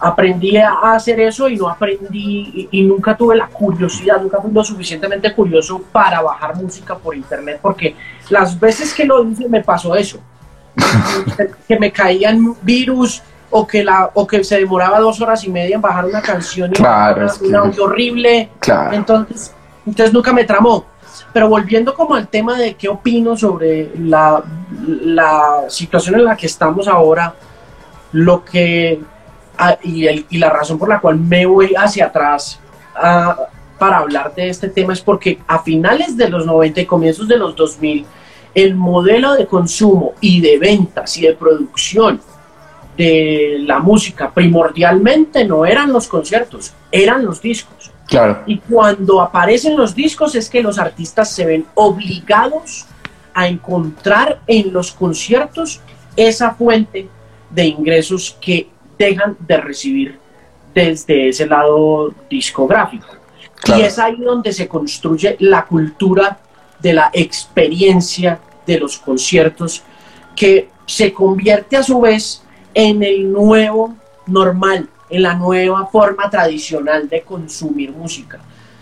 aprendí 0.00 0.56
a 0.56 0.94
hacer 0.94 1.20
eso 1.20 1.48
y 1.48 1.56
no 1.56 1.68
aprendí 1.68 2.68
y, 2.70 2.78
y 2.78 2.82
nunca 2.82 3.16
tuve 3.16 3.36
la 3.36 3.46
curiosidad, 3.48 4.20
nunca 4.20 4.40
fui 4.40 4.50
lo 4.52 4.62
suficientemente 4.64 5.32
curioso 5.34 5.82
para 5.92 6.20
bajar 6.22 6.56
música 6.56 6.94
por 6.96 7.14
internet 7.16 7.58
porque 7.62 7.94
las 8.30 8.58
veces 8.58 8.92
que 8.94 9.04
lo 9.04 9.24
hice 9.24 9.48
me 9.48 9.62
pasó 9.62 9.94
eso. 9.94 10.18
que 11.68 11.78
me 11.78 11.90
caían 11.90 12.54
virus 12.62 13.22
o 13.50 13.66
que, 13.66 13.82
la, 13.84 14.10
o 14.14 14.26
que 14.26 14.42
se 14.44 14.58
demoraba 14.58 14.98
dos 15.00 15.20
horas 15.20 15.42
y 15.44 15.48
media 15.50 15.76
en 15.76 15.80
bajar 15.80 16.04
una 16.04 16.20
canción 16.20 16.70
y 16.70 16.74
Claro, 16.74 17.16
una- 17.22 17.26
es 17.26 17.38
que- 17.38 17.46
un 17.46 17.54
audio 17.56 17.84
horrible. 17.84 18.50
Claro. 18.60 18.92
Entonces, 18.92 19.54
entonces 19.86 20.12
nunca 20.12 20.32
me 20.32 20.44
tramó. 20.44 20.84
Pero 21.32 21.48
volviendo 21.48 21.94
como 21.94 22.14
al 22.14 22.28
tema 22.28 22.58
de 22.58 22.74
qué 22.74 22.88
opino 22.88 23.36
sobre 23.36 23.90
la, 23.98 24.42
la 25.02 25.62
situación 25.68 26.16
en 26.16 26.24
la 26.24 26.36
que 26.36 26.46
estamos 26.46 26.88
ahora, 26.88 27.34
lo 28.12 28.44
que 28.44 29.00
ah, 29.58 29.76
y, 29.82 30.06
el- 30.06 30.26
y 30.30 30.38
la 30.38 30.50
razón 30.50 30.78
por 30.78 30.88
la 30.88 31.00
cual 31.00 31.18
me 31.18 31.46
voy 31.46 31.74
hacia 31.76 32.06
atrás 32.06 32.58
ah, 32.94 33.36
para 33.78 33.98
hablar 33.98 34.34
de 34.34 34.48
este 34.48 34.68
tema 34.68 34.92
es 34.92 35.00
porque 35.00 35.38
a 35.46 35.58
finales 35.58 36.16
de 36.16 36.28
los 36.28 36.46
90 36.46 36.80
y 36.80 36.86
comienzos 36.86 37.28
de 37.28 37.36
los 37.36 37.54
2000, 37.56 38.06
el 38.54 38.74
modelo 38.74 39.34
de 39.34 39.46
consumo 39.46 40.14
y 40.20 40.40
de 40.40 40.58
ventas 40.58 41.16
y 41.18 41.22
de 41.22 41.34
producción 41.34 42.20
de 42.96 43.58
la 43.60 43.78
música 43.78 44.30
primordialmente 44.32 45.44
no 45.44 45.66
eran 45.66 45.92
los 45.92 46.08
conciertos, 46.08 46.72
eran 46.90 47.24
los 47.24 47.42
discos. 47.42 47.90
Claro, 48.06 48.42
Y 48.46 48.58
cuando 48.58 49.20
aparecen 49.20 49.76
los 49.76 49.94
discos 49.94 50.34
es 50.36 50.48
que 50.48 50.62
los 50.62 50.78
artistas 50.78 51.30
se 51.32 51.44
ven 51.44 51.66
obligados 51.74 52.86
a 53.34 53.48
encontrar 53.48 54.40
en 54.46 54.72
los 54.72 54.92
conciertos 54.92 55.80
esa 56.16 56.54
fuente 56.54 57.08
de 57.50 57.66
ingresos 57.66 58.38
que 58.40 58.68
dejan 58.98 59.36
de 59.40 59.56
recibir 59.58 60.18
desde 60.74 61.28
ese 61.28 61.46
lado 61.46 62.12
discográfico. 62.28 63.06
Claro. 63.62 63.80
Y 63.80 63.84
es 63.84 63.98
ahí 63.98 64.16
donde 64.16 64.52
se 64.52 64.68
construye 64.68 65.36
la 65.40 65.64
cultura 65.64 66.38
de 66.80 66.92
la 66.92 67.10
experiencia 67.12 68.38
de 68.66 68.78
los 68.78 68.98
conciertos 68.98 69.82
que 70.34 70.68
se 70.86 71.12
convierte 71.12 71.76
a 71.76 71.82
su 71.82 72.00
vez 72.00 72.42
en 72.74 73.02
el 73.02 73.32
nuevo 73.32 73.96
normal, 74.26 74.88
en 75.08 75.22
la 75.22 75.34
nueva 75.34 75.86
forma 75.86 76.28
tradicional 76.28 77.08
de 77.08 77.22
consumir 77.22 77.90
música. 77.92 78.38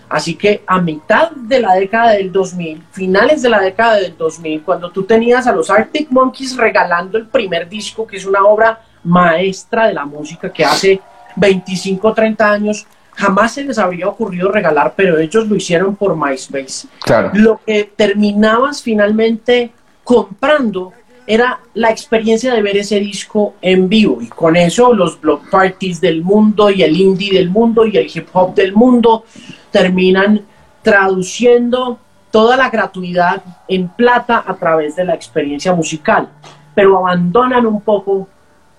Así 0.08 0.34
que 0.34 0.62
a 0.66 0.80
mitad 0.80 1.30
de 1.30 1.60
la 1.60 1.74
década 1.74 2.12
del 2.12 2.30
2000, 2.30 2.82
finales 2.92 3.42
de 3.42 3.48
la 3.48 3.60
década 3.60 3.96
del 3.96 4.16
2000, 4.16 4.62
cuando 4.62 4.90
tú 4.90 5.04
tenías 5.04 5.46
a 5.46 5.52
los 5.52 5.70
Arctic 5.70 6.10
Monkeys 6.10 6.56
regalando 6.56 7.18
el 7.18 7.26
primer 7.26 7.68
disco, 7.68 8.06
que 8.06 8.16
es 8.16 8.26
una 8.26 8.44
obra 8.44 8.80
maestra 9.04 9.86
de 9.86 9.94
la 9.94 10.04
música 10.04 10.52
que 10.52 10.64
hace 10.64 11.00
25 11.36 12.08
o 12.08 12.14
30 12.14 12.50
años 12.50 12.86
jamás 13.14 13.52
se 13.52 13.64
les 13.64 13.78
habría 13.78 14.08
ocurrido 14.08 14.50
regalar, 14.50 14.94
pero 14.96 15.18
ellos 15.18 15.46
lo 15.46 15.54
hicieron 15.54 15.94
por 15.94 16.16
MySpace 16.16 16.88
claro. 17.00 17.30
lo 17.34 17.60
que 17.64 17.84
terminabas 17.96 18.82
finalmente 18.82 19.70
comprando 20.02 20.92
era 21.26 21.60
la 21.72 21.90
experiencia 21.90 22.52
de 22.52 22.60
ver 22.60 22.76
ese 22.76 23.00
disco 23.00 23.54
en 23.62 23.88
vivo 23.88 24.20
y 24.20 24.28
con 24.28 24.56
eso 24.56 24.92
los 24.92 25.20
block 25.20 25.48
parties 25.48 26.00
del 26.00 26.22
mundo 26.22 26.70
y 26.70 26.82
el 26.82 26.96
indie 26.96 27.32
del 27.32 27.48
mundo 27.48 27.86
y 27.86 27.96
el 27.96 28.10
hip 28.12 28.28
hop 28.32 28.54
del 28.54 28.74
mundo 28.74 29.24
terminan 29.70 30.42
traduciendo 30.82 31.98
toda 32.30 32.56
la 32.56 32.68
gratuidad 32.68 33.42
en 33.68 33.88
plata 33.88 34.44
a 34.46 34.54
través 34.54 34.96
de 34.96 35.04
la 35.04 35.14
experiencia 35.14 35.72
musical, 35.72 36.28
pero 36.74 36.98
abandonan 36.98 37.64
un 37.64 37.80
poco 37.80 38.28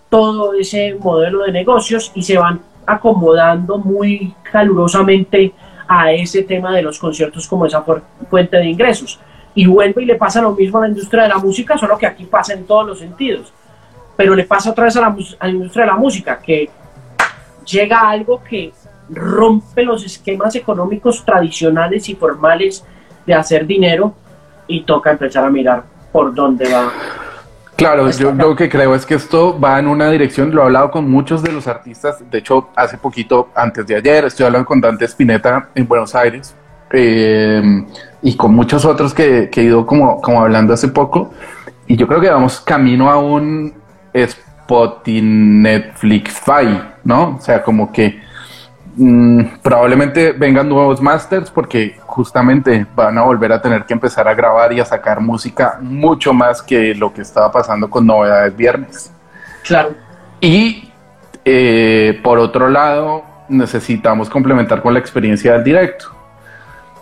todo 0.09 0.53
ese 0.53 0.95
modelo 0.95 1.43
de 1.43 1.51
negocios 1.51 2.11
y 2.15 2.21
se 2.23 2.37
van 2.37 2.61
acomodando 2.85 3.77
muy 3.77 4.33
calurosamente 4.51 5.53
a 5.87 6.11
ese 6.11 6.43
tema 6.43 6.75
de 6.75 6.81
los 6.81 6.97
conciertos 6.99 7.47
como 7.47 7.65
esa 7.65 7.81
fu- 7.81 8.01
fuente 8.29 8.57
de 8.57 8.65
ingresos. 8.65 9.19
Y 9.53 9.65
vuelve 9.67 10.03
y 10.03 10.05
le 10.05 10.15
pasa 10.15 10.41
lo 10.41 10.51
mismo 10.51 10.77
a 10.79 10.81
la 10.81 10.87
industria 10.89 11.23
de 11.23 11.29
la 11.29 11.37
música, 11.37 11.77
solo 11.77 11.97
que 11.97 12.05
aquí 12.05 12.25
pasa 12.25 12.53
en 12.53 12.65
todos 12.65 12.85
los 12.85 12.99
sentidos. 12.99 13.53
Pero 14.17 14.35
le 14.35 14.43
pasa 14.43 14.71
otra 14.71 14.85
vez 14.85 14.95
a 14.97 15.01
la, 15.01 15.15
a 15.39 15.45
la 15.47 15.51
industria 15.51 15.85
de 15.85 15.91
la 15.91 15.97
música, 15.97 16.39
que 16.39 16.69
llega 17.65 18.09
algo 18.09 18.41
que 18.43 18.71
rompe 19.09 19.83
los 19.83 20.03
esquemas 20.03 20.55
económicos 20.55 21.23
tradicionales 21.23 22.09
y 22.09 22.15
formales 22.15 22.83
de 23.25 23.33
hacer 23.33 23.65
dinero 23.65 24.13
y 24.67 24.81
toca 24.81 25.11
empezar 25.11 25.45
a 25.45 25.49
mirar 25.49 25.83
por 26.11 26.33
dónde 26.33 26.71
va. 26.71 26.91
Claro, 27.75 28.09
yo 28.11 28.31
lo 28.31 28.55
que 28.55 28.69
creo 28.69 28.95
es 28.95 29.05
que 29.05 29.15
esto 29.15 29.59
va 29.59 29.77
en 29.79 29.87
una 29.87 30.09
dirección, 30.09 30.55
lo 30.55 30.61
he 30.61 30.65
hablado 30.65 30.91
con 30.91 31.09
muchos 31.09 31.43
de 31.43 31.51
los 31.51 31.67
artistas, 31.67 32.23
de 32.31 32.37
hecho 32.37 32.69
hace 32.75 32.97
poquito, 32.97 33.49
antes 33.53 33.85
de 33.85 33.95
ayer, 33.95 34.23
estoy 34.25 34.45
hablando 34.45 34.65
con 34.65 34.79
Dante 34.79 35.03
Spinetta 35.05 35.69
en 35.75 35.85
Buenos 35.85 36.15
Aires 36.15 36.55
eh, 36.91 37.85
y 38.21 38.35
con 38.37 38.55
muchos 38.55 38.85
otros 38.85 39.13
que, 39.13 39.49
que 39.49 39.61
he 39.61 39.63
ido 39.65 39.85
como, 39.85 40.21
como 40.21 40.41
hablando 40.41 40.73
hace 40.73 40.87
poco 40.87 41.33
y 41.85 41.97
yo 41.97 42.07
creo 42.07 42.21
que 42.21 42.29
vamos 42.29 42.61
camino 42.61 43.09
a 43.11 43.17
un 43.19 43.73
Spotify 44.13 44.55
Netflix 45.21 46.41
¿no? 47.03 47.35
O 47.37 47.41
sea, 47.41 47.61
como 47.61 47.91
que 47.91 48.19
mm, 48.95 49.41
probablemente 49.61 50.31
vengan 50.33 50.67
nuevos 50.69 51.01
masters 51.01 51.49
porque 51.51 51.97
justamente 52.05 52.85
van 52.95 53.17
a 53.17 53.21
volver 53.23 53.51
a 53.51 53.61
tener 53.61 53.85
que 53.85 53.93
empezar 53.93 54.27
a 54.27 54.33
grabar 54.33 54.71
y 54.73 54.79
a 54.79 54.85
sacar 54.85 55.19
música 55.21 55.77
mucho 55.81 56.33
más 56.33 56.61
que 56.61 56.93
lo 56.95 57.13
que 57.13 57.21
estaba 57.21 57.51
pasando 57.51 57.89
con 57.89 58.05
novedades 58.05 58.55
viernes. 58.55 59.11
Claro, 59.63 59.93
Y 60.41 60.91
eh, 61.43 62.19
por 62.23 62.37
otro 62.39 62.69
lado, 62.69 63.23
necesitamos 63.49 64.29
complementar 64.29 64.81
con 64.81 64.93
la 64.93 64.99
experiencia 64.99 65.53
del 65.53 65.63
directo. 65.63 66.07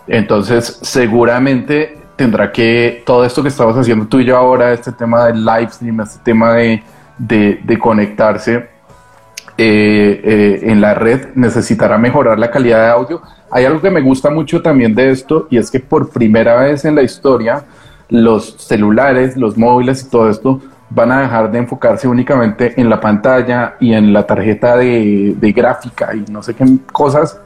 Entonces, 0.08 0.80
seguramente 0.82 1.98
tendrá 2.16 2.52
que 2.52 3.04
todo 3.06 3.24
esto 3.26 3.42
que 3.42 3.48
estamos 3.50 3.76
haciendo 3.78 4.06
tú 4.08 4.20
y 4.20 4.26
yo 4.26 4.38
ahora, 4.38 4.72
este 4.74 4.92
tema 4.92 5.26
del 5.26 5.44
live 5.46 5.70
stream, 5.72 6.02
este 6.02 6.20
tema 6.24 6.54
de, 6.54 6.84
de- 7.18 7.60
de 7.64 7.80
conectarse 7.80 8.70
eh, 9.58 10.22
eh, 10.24 10.60
en 10.64 10.82
la 10.82 10.94
red, 10.94 11.28
necesitará 11.36 11.98
mejorar 11.98 12.40
la 12.40 12.50
calidad 12.50 12.80
de 12.80 12.90
audio. 12.90 13.22
Hay 13.52 13.66
algo 13.66 13.82
que 13.82 13.92
me 13.92 14.02
gusta 14.02 14.30
mucho 14.30 14.62
también 14.62 14.96
de 14.96 15.12
esto 15.12 15.48
y 15.50 15.58
es 15.58 15.70
que 15.70 15.80
por 15.80 16.10
primera 16.10 16.56
vez 16.56 16.86
en 16.86 16.96
la 16.96 17.04
historia 17.04 17.64
los 18.10 18.56
celulares, 18.58 19.38
los 19.38 19.58
móviles 19.58 20.04
y 20.04 20.10
todo 20.10 20.30
esto 20.30 20.62
van 20.90 21.12
a 21.12 21.22
dejar 21.22 21.52
de 21.52 21.60
enfocarse 21.60 22.08
únicamente 22.08 22.80
en 22.80 22.90
la 22.90 23.00
pantalla 23.00 23.76
y 23.80 23.94
en 23.94 24.14
la 24.14 24.26
tarjeta 24.26 24.78
de, 24.78 25.36
de 25.38 25.52
gráfica 25.52 26.16
y 26.16 26.32
no 26.32 26.44
sé 26.44 26.54
qué 26.54 26.66
cosas, 26.92 27.40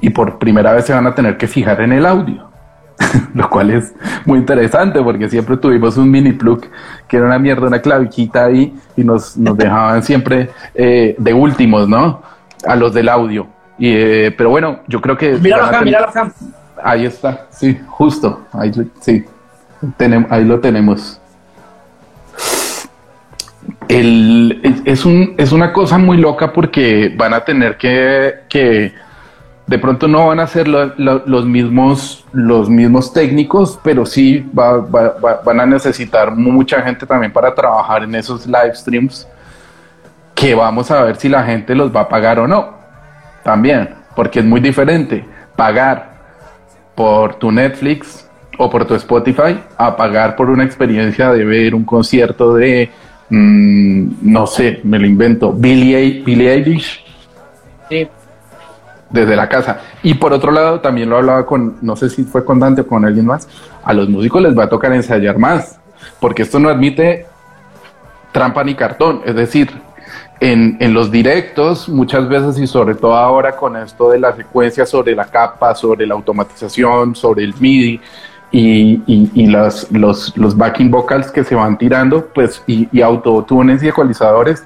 y 0.00 0.10
por 0.10 0.38
primera 0.38 0.72
vez 0.72 0.84
se 0.84 0.92
van 0.92 1.06
a 1.06 1.14
tener 1.14 1.36
que 1.36 1.46
fijar 1.46 1.80
en 1.80 1.92
el 1.92 2.06
audio. 2.06 2.53
lo 3.34 3.50
cual 3.50 3.70
es 3.70 3.92
muy 4.24 4.38
interesante 4.38 5.02
porque 5.02 5.28
siempre 5.28 5.56
tuvimos 5.56 5.96
un 5.96 6.10
mini 6.10 6.32
plug 6.32 6.62
que 7.08 7.16
era 7.16 7.26
una 7.26 7.38
mierda, 7.38 7.66
una 7.66 7.80
clavijita 7.80 8.44
ahí 8.46 8.72
y 8.96 9.02
nos, 9.04 9.36
nos 9.36 9.56
dejaban 9.56 10.02
siempre 10.02 10.50
eh, 10.74 11.14
de 11.18 11.34
últimos, 11.34 11.88
¿no? 11.88 12.22
A 12.66 12.76
los 12.76 12.94
del 12.94 13.08
audio. 13.08 13.46
Y, 13.78 13.90
eh, 13.92 14.34
pero 14.36 14.50
bueno, 14.50 14.80
yo 14.86 15.00
creo 15.00 15.16
que... 15.18 15.32
Míralo 15.38 15.64
acá, 15.64 15.80
míralo 15.82 16.08
acá. 16.08 16.32
Ahí 16.82 17.06
está, 17.06 17.46
sí, 17.50 17.78
justo, 17.88 18.42
ahí, 18.52 18.70
lo- 18.72 18.84
sí, 19.00 19.24
Tenem- 19.98 20.26
ahí 20.30 20.44
lo 20.44 20.60
tenemos. 20.60 21.20
El- 23.88 24.60
es, 24.62 24.82
es 24.84 25.04
un, 25.04 25.34
es 25.36 25.52
una 25.52 25.72
cosa 25.72 25.98
muy 25.98 26.16
loca 26.16 26.52
porque 26.52 27.12
van 27.16 27.34
a 27.34 27.40
tener 27.44 27.76
que, 27.76 28.34
que 28.48 28.92
de 29.66 29.78
pronto 29.78 30.06
no 30.08 30.26
van 30.28 30.40
a 30.40 30.46
ser 30.46 30.68
lo- 30.68 30.92
lo- 30.98 31.22
los, 31.26 31.46
mismos, 31.46 32.24
los 32.32 32.68
mismos 32.68 33.12
técnicos, 33.12 33.78
pero 33.82 34.04
sí 34.04 34.44
va- 34.56 34.78
va- 34.78 35.14
va- 35.24 35.40
van 35.44 35.60
a 35.60 35.66
necesitar 35.66 36.34
mucha 36.36 36.82
gente 36.82 37.06
también 37.06 37.32
para 37.32 37.54
trabajar 37.54 38.02
en 38.02 38.14
esos 38.14 38.46
live 38.46 38.74
streams 38.74 39.26
que 40.34 40.54
vamos 40.54 40.90
a 40.90 41.02
ver 41.04 41.16
si 41.16 41.28
la 41.28 41.42
gente 41.44 41.74
los 41.74 41.94
va 41.94 42.00
a 42.02 42.08
pagar 42.08 42.38
o 42.40 42.46
no. 42.46 42.74
También, 43.42 43.90
porque 44.14 44.40
es 44.40 44.44
muy 44.44 44.60
diferente 44.60 45.24
pagar 45.56 46.12
por 46.94 47.36
tu 47.36 47.50
Netflix 47.50 48.28
o 48.58 48.68
por 48.70 48.84
tu 48.84 48.94
Spotify 48.94 49.58
a 49.78 49.96
pagar 49.96 50.36
por 50.36 50.50
una 50.50 50.64
experiencia 50.64 51.30
de 51.30 51.44
ver 51.44 51.74
un 51.74 51.84
concierto 51.84 52.54
de, 52.54 52.90
mm, 53.30 54.08
no 54.22 54.46
sé, 54.46 54.80
me 54.84 54.98
lo 54.98 55.06
invento, 55.06 55.52
Billie, 55.52 56.22
Billie 56.24 56.52
Eilish 56.52 57.02
Sí. 57.88 58.08
Desde 59.14 59.36
la 59.36 59.48
casa. 59.48 59.78
Y 60.02 60.14
por 60.14 60.32
otro 60.32 60.50
lado, 60.52 60.80
también 60.80 61.08
lo 61.08 61.16
hablaba 61.16 61.46
con, 61.46 61.76
no 61.80 61.94
sé 61.96 62.10
si 62.10 62.24
fue 62.24 62.44
con 62.44 62.58
Dante 62.58 62.82
o 62.82 62.86
con 62.86 63.04
alguien 63.04 63.24
más, 63.26 63.48
a 63.84 63.94
los 63.94 64.08
músicos 64.08 64.42
les 64.42 64.58
va 64.58 64.64
a 64.64 64.68
tocar 64.68 64.92
ensayar 64.92 65.38
más, 65.38 65.78
porque 66.20 66.42
esto 66.42 66.58
no 66.58 66.68
admite 66.68 67.26
trampa 68.32 68.64
ni 68.64 68.74
cartón, 68.74 69.22
es 69.24 69.34
decir, 69.36 69.70
en, 70.40 70.76
en 70.80 70.92
los 70.92 71.10
directos 71.12 71.88
muchas 71.88 72.28
veces 72.28 72.58
y 72.58 72.66
sobre 72.66 72.96
todo 72.96 73.14
ahora 73.14 73.52
con 73.56 73.76
esto 73.76 74.10
de 74.10 74.18
la 74.18 74.34
secuencia 74.34 74.84
sobre 74.84 75.14
la 75.14 75.26
capa, 75.26 75.74
sobre 75.76 76.06
la 76.06 76.14
automatización, 76.14 77.14
sobre 77.14 77.44
el 77.44 77.54
MIDI 77.58 78.00
y, 78.50 79.02
y- 79.06 79.46
las- 79.46 79.90
los, 79.92 80.36
los 80.36 80.56
backing 80.56 80.90
vocals 80.90 81.30
que 81.30 81.44
se 81.44 81.54
van 81.54 81.78
tirando, 81.78 82.26
pues 82.34 82.62
y, 82.66 82.88
y 82.90 83.00
autotunes 83.02 83.82
y 83.82 83.88
ecualizadores, 83.88 84.64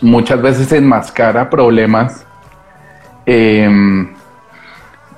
muchas 0.00 0.40
veces 0.40 0.70
enmascara 0.72 1.48
problemas 1.50 2.25
em, 3.26 4.14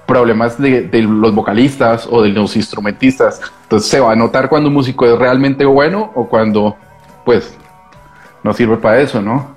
problemas 0.07 0.61
de, 0.61 0.89
los 1.03 1.35
vocalistas 1.35 2.09
o 2.11 2.23
de 2.23 2.31
los 2.31 2.57
instrumentistas. 2.57 3.41
Entonces 3.65 3.91
se 3.91 4.01
va 4.01 4.13
a 4.13 4.17
notar 4.17 4.49
cuando 4.49 4.69
un 4.69 4.75
músico 4.75 5.05
es 5.05 5.19
realmente 5.19 5.67
bueno 5.67 6.11
o 6.15 6.27
cuando, 6.27 6.77
pues, 7.27 7.55
no 8.43 8.55
sirve 8.55 8.79
para 8.79 9.01
eso, 9.01 9.21
¿no? 9.21 9.55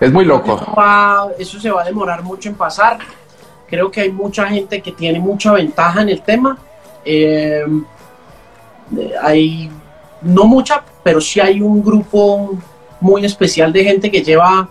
Es 0.00 0.12
muy 0.12 0.24
loco. 0.24 0.60
eso 1.38 1.60
se 1.60 1.70
va 1.70 1.82
a 1.82 1.84
demorar 1.84 2.24
mucho 2.24 2.48
en 2.48 2.56
pasar. 2.56 2.98
Creo 3.68 3.90
que 3.90 4.00
hay 4.00 4.12
mucha 4.12 4.48
gente 4.48 4.82
que 4.82 4.92
tiene 4.92 5.20
mucha 5.20 5.52
ventaja 5.52 6.02
en 6.02 6.08
el 6.08 6.22
tema. 6.22 6.58
Eh, 7.04 7.64
hay, 9.22 9.70
no 10.22 10.44
mucha, 10.44 10.82
pero 11.04 11.20
sí 11.20 11.38
hay 11.38 11.62
un 11.62 11.82
grupo 11.84 12.58
muy 13.00 13.24
especial 13.24 13.72
de 13.72 13.84
gente 13.84 14.10
que 14.10 14.22
lleva 14.22 14.68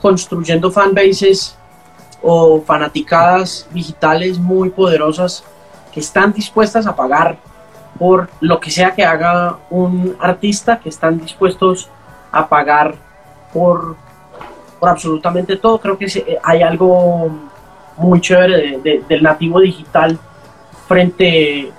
construyendo 0.00 0.70
fanbases 0.70 1.56
o 2.22 2.60
fanaticadas 2.62 3.66
digitales 3.72 4.38
muy 4.38 4.70
poderosas 4.70 5.42
que 5.92 6.00
están 6.00 6.32
dispuestas 6.32 6.86
a 6.86 6.94
pagar 6.94 7.38
por 7.98 8.28
lo 8.40 8.60
que 8.60 8.70
sea 8.70 8.94
que 8.94 9.04
haga 9.04 9.58
un 9.70 10.16
artista, 10.20 10.78
que 10.78 10.88
están 10.88 11.18
dispuestos 11.20 11.88
a 12.32 12.48
pagar 12.48 12.94
por 13.52 13.96
por 14.78 14.88
absolutamente 14.88 15.56
todo. 15.56 15.78
Creo 15.78 15.98
que 15.98 16.08
se- 16.08 16.38
hay 16.42 16.62
algo 16.62 17.28
muy 17.98 18.18
chévere 18.22 18.56
de- 18.56 18.78
de- 18.78 19.04
del 19.06 19.22
nativo 19.22 19.60
digital 19.60 20.18
frente 20.88 21.70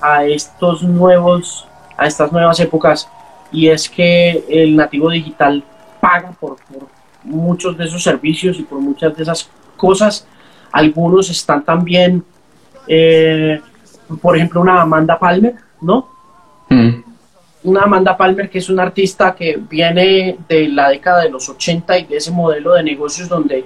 a 0.00 0.24
estos 0.26 0.82
nuevos, 0.82 1.66
a 1.96 2.06
estas 2.06 2.30
nuevas 2.32 2.60
épocas, 2.60 3.08
y 3.50 3.68
es 3.68 3.88
que 3.88 4.44
el 4.48 4.76
nativo 4.76 5.08
digital 5.08 5.64
paga 6.00 6.32
por, 6.38 6.56
por 6.56 6.86
muchos 7.22 7.78
de 7.78 7.84
esos 7.84 8.02
servicios 8.02 8.58
y 8.58 8.62
por 8.62 8.78
muchas 8.80 9.16
de 9.16 9.22
esas 9.22 9.48
cosas. 9.86 10.26
Algunos 10.72 11.30
están 11.30 11.64
también, 11.64 12.24
eh, 12.88 13.60
por 14.22 14.36
ejemplo, 14.36 14.60
una 14.60 14.80
Amanda 14.82 15.18
Palmer, 15.18 15.54
¿no? 15.80 15.96
Mm. 16.70 17.02
una 17.64 17.80
Amanda 17.82 18.16
Palmer 18.16 18.48
que 18.50 18.58
es 18.58 18.68
una 18.68 18.82
artista 18.82 19.34
que 19.34 19.58
viene 19.70 20.36
de 20.48 20.68
la 20.68 20.88
década 20.88 21.22
de 21.24 21.30
los 21.30 21.48
80 21.48 21.98
y 21.98 22.04
de 22.06 22.16
ese 22.16 22.30
modelo 22.30 22.72
de 22.74 22.82
negocios 22.82 23.28
donde 23.28 23.64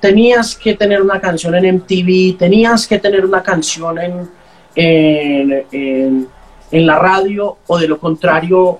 tenías 0.00 0.54
que 0.56 0.74
tener 0.74 1.00
una 1.02 1.18
canción 1.20 1.54
en 1.54 1.64
MTV, 1.76 2.36
tenías 2.38 2.86
que 2.88 2.98
tener 2.98 3.24
una 3.24 3.42
canción 3.42 3.98
en, 3.98 4.28
en, 4.74 5.64
en- 5.72 6.28
en 6.72 6.86
la 6.86 6.96
radio 6.98 7.56
o 7.66 7.78
de 7.78 7.88
lo 7.88 7.98
contrario 7.98 8.78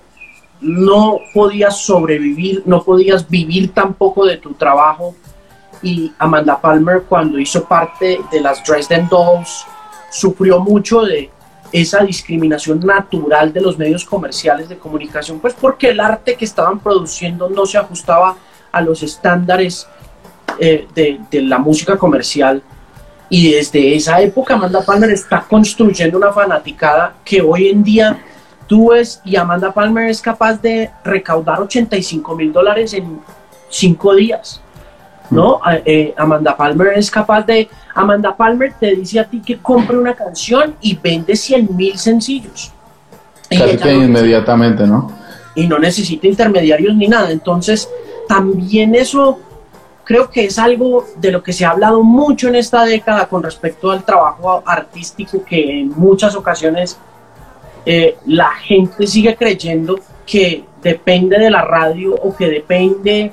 no 0.60 1.18
podías 1.34 1.74
sobrevivir, 1.84 2.62
no 2.66 2.82
podías 2.82 3.28
vivir 3.28 3.72
tampoco 3.72 4.24
de 4.26 4.36
tu 4.36 4.52
trabajo 4.54 5.14
y 5.82 6.12
Amanda 6.18 6.60
Palmer 6.60 7.02
cuando 7.08 7.38
hizo 7.38 7.64
parte 7.64 8.20
de 8.30 8.40
las 8.40 8.62
Dresden 8.64 9.08
Dolls 9.08 9.64
sufrió 10.10 10.60
mucho 10.60 11.02
de 11.02 11.30
esa 11.72 12.02
discriminación 12.04 12.80
natural 12.80 13.52
de 13.52 13.60
los 13.60 13.78
medios 13.78 14.04
comerciales 14.04 14.68
de 14.68 14.76
comunicación, 14.76 15.38
pues 15.38 15.54
porque 15.54 15.90
el 15.90 16.00
arte 16.00 16.34
que 16.34 16.44
estaban 16.44 16.80
produciendo 16.80 17.48
no 17.48 17.64
se 17.64 17.78
ajustaba 17.78 18.36
a 18.72 18.80
los 18.80 19.02
estándares 19.02 19.86
eh, 20.58 20.86
de, 20.94 21.20
de 21.30 21.42
la 21.42 21.58
música 21.58 21.96
comercial. 21.96 22.62
Y 23.28 23.52
desde 23.52 23.94
esa 23.94 24.20
época 24.20 24.54
Amanda 24.54 24.84
Palmer 24.84 25.10
está 25.10 25.46
construyendo 25.48 26.18
una 26.18 26.32
fanaticada 26.32 27.14
que 27.24 27.40
hoy 27.40 27.68
en 27.68 27.84
día 27.84 28.20
tú 28.66 28.90
ves 28.90 29.20
y 29.24 29.36
Amanda 29.36 29.72
Palmer 29.72 30.10
es 30.10 30.20
capaz 30.20 30.60
de 30.60 30.90
recaudar 31.04 31.60
85 31.60 32.34
mil 32.34 32.52
dólares 32.52 32.92
en 32.94 33.20
cinco 33.68 34.14
días. 34.14 34.60
¿No? 35.30 35.60
Eh, 35.84 36.14
Amanda 36.16 36.56
Palmer 36.56 36.92
es 36.96 37.10
capaz 37.10 37.42
de... 37.42 37.68
Amanda 37.94 38.36
Palmer 38.36 38.72
te 38.78 38.94
dice 38.94 39.20
a 39.20 39.24
ti 39.24 39.40
que 39.40 39.58
compre 39.58 39.96
una 39.98 40.14
canción 40.14 40.74
y 40.80 40.96
vende 40.96 41.36
100 41.36 41.76
mil 41.76 41.98
sencillos. 41.98 42.72
Casi 43.48 43.76
que 43.76 43.92
no- 43.94 44.04
inmediatamente, 44.04 44.86
¿no? 44.86 45.18
y 45.54 45.66
no 45.66 45.78
necesita 45.78 46.26
intermediarios 46.28 46.94
ni 46.94 47.08
nada. 47.08 47.30
Entonces, 47.30 47.88
también 48.28 48.94
eso 48.94 49.40
creo 50.04 50.30
que 50.30 50.44
es 50.44 50.58
algo 50.58 51.04
de 51.16 51.32
lo 51.32 51.42
que 51.42 51.52
se 51.52 51.64
ha 51.64 51.70
hablado 51.70 52.02
mucho 52.02 52.48
en 52.48 52.54
esta 52.54 52.84
década 52.84 53.26
con 53.26 53.42
respecto 53.42 53.90
al 53.90 54.04
trabajo 54.04 54.62
artístico 54.64 55.44
que 55.44 55.80
en 55.80 55.88
muchas 55.90 56.34
ocasiones 56.36 56.98
eh, 57.84 58.16
la 58.26 58.50
gente 58.52 59.06
sigue 59.06 59.34
creyendo 59.36 59.98
que 60.26 60.64
depende 60.82 61.38
de 61.38 61.50
la 61.50 61.62
radio 61.62 62.14
o 62.14 62.34
que 62.34 62.48
depende 62.48 63.32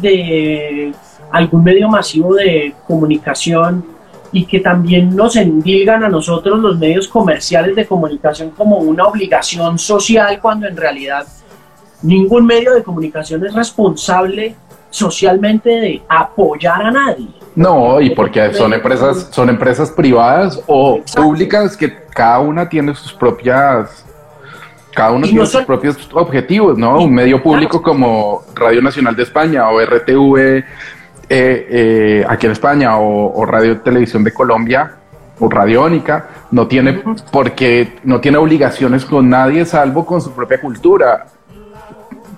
de 0.00 0.92
algún 1.30 1.64
medio 1.64 1.88
masivo 1.88 2.34
de 2.34 2.74
comunicación 2.86 3.84
y 4.32 4.44
que 4.44 4.60
también 4.60 5.14
nos 5.16 5.36
endilgan 5.36 6.04
a 6.04 6.08
nosotros 6.08 6.58
los 6.58 6.78
medios 6.78 7.08
comerciales 7.08 7.74
de 7.74 7.86
comunicación 7.86 8.50
como 8.50 8.76
una 8.78 9.06
obligación 9.06 9.78
social 9.78 10.38
cuando 10.40 10.66
en 10.66 10.76
realidad 10.76 11.26
ningún 12.02 12.44
medio 12.46 12.74
de 12.74 12.82
comunicación 12.82 13.44
es 13.46 13.54
responsable 13.54 14.54
socialmente 14.90 15.68
de 15.70 16.02
apoyar 16.08 16.82
a 16.82 16.90
nadie. 16.90 17.28
No, 17.54 18.00
y 18.00 18.10
porque 18.10 18.52
son 18.54 18.72
empresas, 18.72 19.28
son 19.32 19.48
empresas 19.48 19.90
privadas 19.90 20.62
o 20.66 20.96
Exacto. 20.98 21.22
públicas 21.22 21.76
que 21.76 21.92
cada 22.14 22.38
una 22.40 22.68
tiene 22.68 22.94
sus 22.94 23.12
propias, 23.12 24.04
cada 24.94 25.10
uno 25.10 25.20
Y 25.26 25.30
tiene 25.30 25.40
no 25.40 25.46
sus 25.46 25.52
son- 25.54 25.64
propios 25.66 25.96
objetivos, 26.12 26.78
¿no? 26.78 27.00
Un 27.00 27.12
medio 27.12 27.42
público 27.42 27.82
como 27.82 28.42
Radio 28.54 28.80
Nacional 28.80 29.16
de 29.16 29.22
España 29.24 29.68
o 29.70 29.80
RTV 29.80 30.64
eh, 31.28 31.66
eh, 31.70 32.26
aquí 32.28 32.46
en 32.46 32.52
España 32.52 32.98
o, 32.98 33.32
o 33.34 33.44
Radio 33.46 33.80
Televisión 33.80 34.24
de 34.24 34.32
Colombia 34.32 34.94
o 35.40 35.48
Radiónica 35.48 36.28
no 36.50 36.66
tiene 36.66 37.02
porque 37.30 37.98
no 38.04 38.20
tiene 38.20 38.38
obligaciones 38.38 39.04
con 39.04 39.28
nadie 39.28 39.64
salvo 39.64 40.04
con 40.04 40.20
su 40.20 40.32
propia 40.32 40.60
cultura. 40.60 41.26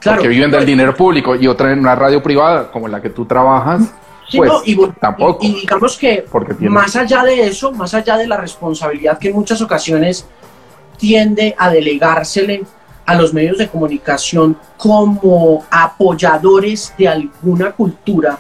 Porque 0.03 0.29
viven 0.29 0.51
del 0.51 0.65
dinero 0.65 0.95
público 0.95 1.35
y 1.37 1.47
otra 1.47 1.73
en 1.73 1.79
una 1.81 1.95
radio 1.95 2.23
privada 2.23 2.71
como 2.71 2.89
la 2.89 3.01
que 3.03 3.11
tú 3.11 3.27
trabajas 3.27 3.83
Sí, 4.29 4.39
pues 4.39 4.51
no, 4.51 4.61
y, 4.65 4.77
vol- 4.77 4.95
tampoco 5.01 5.39
y- 5.45 5.49
y 5.49 5.61
digamos 5.63 5.99
que 5.99 6.25
más 6.61 6.95
allá 6.97 7.25
de 7.25 7.47
eso, 7.49 7.73
más 7.73 7.93
allá 7.95 8.17
de 8.17 8.27
la 8.29 8.37
responsabilidad 8.37 9.19
que 9.19 9.29
en 9.29 9.35
muchas 9.35 9.61
ocasiones 9.61 10.25
tiende 10.97 11.55
a 11.59 11.69
delegársele 11.71 12.63
a 13.07 13.15
los 13.17 13.35
medios 13.35 13.59
de 13.59 13.69
comunicación 13.69 14.57
como 14.77 15.65
apoyadores 15.71 16.95
de 16.97 17.09
alguna 17.09 17.73
cultura, 17.73 18.39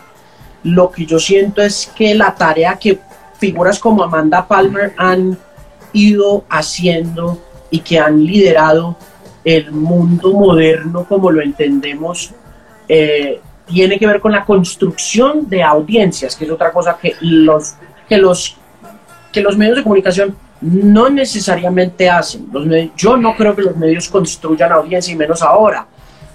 lo 0.62 0.90
que 0.90 1.06
yo 1.06 1.18
siento 1.18 1.62
es 1.62 1.90
que 1.94 2.14
la 2.14 2.34
tarea 2.34 2.78
que 2.78 2.98
figuras 3.38 3.78
como 3.78 4.02
Amanda 4.02 4.46
Palmer 4.46 4.92
han 4.96 5.38
ido 5.92 6.44
haciendo 6.48 7.38
y 7.70 7.80
que 7.80 7.98
han 7.98 8.24
liderado 8.24 8.96
el 9.44 9.72
mundo 9.72 10.32
moderno 10.32 11.04
como 11.08 11.30
lo 11.30 11.42
entendemos, 11.42 12.32
eh, 12.88 13.40
tiene 13.66 13.98
que 13.98 14.06
ver 14.06 14.20
con 14.20 14.32
la 14.32 14.44
construcción 14.44 15.48
de 15.48 15.62
audiencias, 15.62 16.36
que 16.36 16.44
es 16.44 16.50
otra 16.50 16.72
cosa 16.72 16.98
que 17.00 17.14
los, 17.20 17.74
que 18.08 18.18
los, 18.18 18.56
que 19.32 19.40
los 19.40 19.56
medios 19.56 19.76
de 19.76 19.82
comunicación 19.82 20.36
no 20.60 21.08
necesariamente 21.08 22.10
hacen. 22.10 22.48
Los 22.52 22.66
yo 22.96 23.16
no 23.16 23.34
creo 23.36 23.56
que 23.56 23.62
los 23.62 23.76
medios 23.76 24.08
construyan 24.08 24.72
audiencias 24.72 25.14
y 25.14 25.16
menos 25.16 25.40
ahora. 25.42 25.86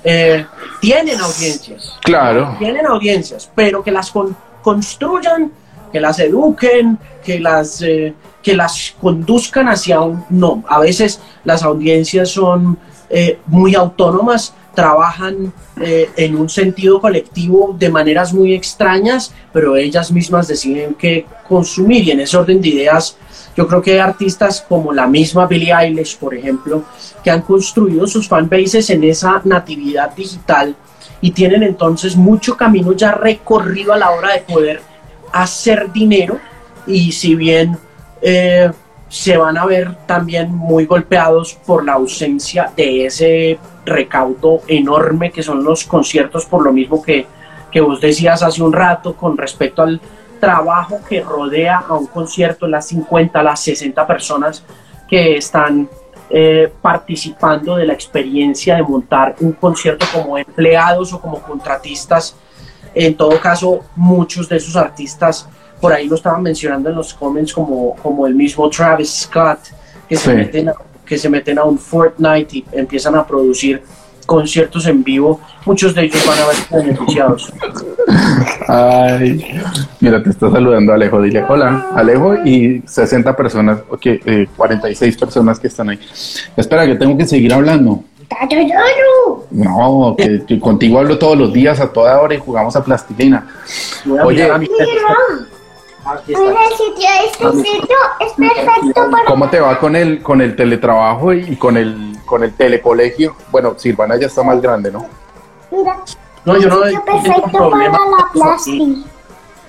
Eh, 0.08 0.46
tienen 0.80 1.20
audiencias. 1.20 1.98
Claro. 2.04 2.56
Tienen 2.60 2.86
audiencias, 2.86 3.50
pero 3.56 3.84
que 3.84 3.92
las 3.92 4.14
construyan, 4.62 5.52
que 5.92 6.00
las 6.00 6.20
eduquen, 6.20 7.00
que 7.24 7.40
las, 7.40 7.82
eh, 7.82 8.14
que 8.44 8.56
las 8.56 8.94
conduzcan 9.02 9.68
hacia 9.68 10.02
un... 10.02 10.24
No, 10.30 10.64
a 10.70 10.80
veces 10.80 11.20
las 11.44 11.64
audiencias 11.64 12.30
son 12.30 12.78
eh, 13.10 13.40
muy 13.48 13.74
autónomas, 13.74 14.54
trabajan 14.76 15.54
en 15.78 16.36
un 16.36 16.50
sentido 16.50 17.00
colectivo 17.00 17.76
de 17.80 17.90
maneras 17.90 18.34
muy 18.34 18.54
extrañas, 18.54 19.34
pero 19.54 19.78
ellas 19.78 20.12
mismas 20.12 20.50
deciden 20.50 20.96
qué 20.96 21.26
consumir 21.48 22.04
y 22.04 22.12
en 22.12 22.20
ese 22.20 22.36
orden 22.36 22.62
de 22.62 22.70
ideas 22.70 23.18
yo 23.56 23.68
creo 23.68 23.82
que 23.82 23.94
hay 23.94 24.00
artistas 24.00 24.66
como 24.68 24.92
la 24.92 25.08
misma 25.08 25.46
Billie 25.48 25.74
Eilish, 25.74 26.18
por 26.18 26.36
ejemplo, 26.36 26.84
que 27.24 27.32
han 27.32 27.42
construido 27.42 28.06
sus 28.06 28.28
fanbases 28.28 28.90
en 28.90 29.04
esa 29.04 29.42
natividad 29.46 30.14
digital 30.14 30.76
y 31.22 31.32
tienen 31.32 31.64
entonces 31.64 32.16
mucho 32.16 32.58
camino 32.58 32.92
ya 32.92 33.12
recorrido 33.12 33.94
a 33.94 33.98
la 33.98 34.12
hora 34.12 34.34
de 34.34 34.42
poder 34.42 34.82
hacer 35.32 35.92
dinero. 35.92 36.38
Y 36.86 37.14
si 37.14 37.36
bien 37.36 37.78
eh, 38.22 38.70
se 39.08 39.38
van 39.38 39.58
a 39.58 39.66
ver 39.66 39.96
también 40.06 40.54
muy 40.54 40.86
golpeados 40.86 41.58
por 41.66 41.86
la 41.86 41.94
ausencia 41.94 42.72
de 42.76 43.06
ese 43.06 43.58
recaudo 43.86 44.62
enorme 44.68 45.32
que 45.32 45.44
son 45.44 45.64
los 45.64 45.86
conciertos 45.86 46.46
por 46.46 46.64
lo 46.64 46.74
mismo 46.74 47.02
que, 47.02 47.26
que 47.72 47.82
vos 47.82 48.02
decías 48.02 48.44
hace 48.44 48.62
un 48.64 48.74
rato 48.74 49.16
con 49.16 49.38
respecto 49.38 49.84
al 49.84 50.02
trabajo 50.40 51.00
que 51.08 51.22
rodea 51.22 51.86
a 51.88 51.94
un 51.94 52.08
concierto, 52.08 52.68
las 52.68 52.88
50, 52.88 53.42
las 53.44 53.60
60 53.62 54.08
personas 54.08 54.64
que 55.08 55.38
están 55.38 55.90
eh, 56.30 56.72
participando 56.82 57.76
de 57.76 57.86
la 57.86 57.94
experiencia 57.94 58.76
de 58.76 58.84
montar 58.84 59.36
un 59.40 59.54
concierto 59.54 60.06
como 60.12 60.38
empleados 60.38 61.14
o 61.14 61.22
como 61.22 61.40
contratistas. 61.42 62.36
En 62.94 63.16
todo 63.16 63.40
caso, 63.40 63.82
muchos 63.96 64.50
de 64.50 64.58
esos 64.58 64.76
artistas, 64.76 65.48
por 65.80 65.94
ahí 65.94 66.08
lo 66.08 66.16
estaban 66.16 66.42
mencionando 66.42 66.90
en 66.90 66.96
los 66.96 67.14
comments, 67.14 67.54
como, 67.54 67.96
como 67.98 68.26
el 68.26 68.34
mismo 68.34 68.70
Travis 68.70 69.22
Scott, 69.22 69.60
que, 70.10 70.16
se 70.16 70.34
meten 70.34 70.72
que 71.06 71.18
se 71.18 71.30
meten 71.30 71.60
a 71.60 71.64
un 71.64 71.78
Fortnite 71.78 72.58
y 72.58 72.66
empiezan 72.72 73.16
a 73.16 73.26
producir 73.26 73.84
conciertos 74.26 74.86
en 74.88 75.04
vivo, 75.04 75.40
muchos 75.66 75.94
de 75.94 76.06
ellos 76.06 76.24
van 76.26 76.40
a 76.40 76.48
ver 76.48 76.86
beneficiados. 76.86 77.52
Ay, 78.68 79.62
mira, 80.00 80.22
te 80.24 80.30
está 80.30 80.52
saludando 80.52 80.94
Alejo. 80.94 81.22
Dile 81.22 81.44
hola, 81.48 81.88
Alejo, 81.96 82.36
y 82.46 82.82
60 82.86 83.36
personas, 83.36 83.80
ok, 83.90 84.06
46 84.56 85.16
eh, 85.16 85.20
personas 85.20 85.60
que 85.60 85.68
están 85.68 85.90
ahí. 85.90 86.00
Espera, 86.56 86.86
que 86.86 86.96
tengo 86.96 87.18
que 87.18 87.26
seguir 87.26 87.54
hablando. 87.54 88.04
No, 89.52 90.16
que, 90.18 90.60
contigo 90.60 91.00
hablo 91.00 91.18
todos 91.18 91.38
los 91.38 91.54
días 91.54 91.80
a 91.80 91.92
toda 91.92 92.20
hora 92.20 92.34
y 92.34 92.40
jugamos 92.40 92.76
a 92.76 92.84
plastilina. 92.84 93.48
Oye, 94.24 94.50
¿cómo 99.28 99.50
te 99.50 99.60
va 99.60 99.80
con 99.80 99.96
el, 99.96 100.22
con 100.22 100.42
el 100.42 100.56
teletrabajo 100.56 101.34
y 101.34 101.56
con 101.56 101.78
el 101.78 102.16
con 102.26 102.44
el 102.44 102.54
telecolegio. 102.54 103.36
Bueno, 103.52 103.76
Silvana 103.78 104.18
ya 104.18 104.28
está 104.28 104.44
más 104.44 104.62
grande, 104.62 104.92
¿no? 104.92 105.06
Mira. 105.72 105.98
No, 106.44 106.58
yo 106.58 106.70
no 106.70 106.82
tengo 106.82 107.52
problema. 107.52 107.98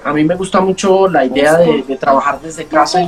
A 0.04 0.12
mí 0.12 0.24
me 0.24 0.36
gusta 0.36 0.60
mucho 0.60 1.08
la 1.08 1.24
idea 1.24 1.56
de, 1.56 1.96
trabajar 1.98 2.40
desde 2.40 2.64
casa 2.66 3.02
y, 3.02 3.06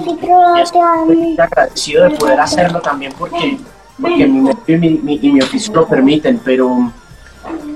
estoy 0.60 1.36
agradecido 1.38 2.08
de 2.08 2.16
poder 2.16 2.40
hacerlo 2.40 2.80
también 2.80 3.12
porque, 3.16 3.58
porque 4.00 4.26
mi, 4.26 4.90
mi, 4.90 5.18
y 5.22 5.32
mi 5.32 5.40
oficio 5.40 5.72
lo 5.74 5.86
permiten, 5.86 6.40
pero 6.44 6.90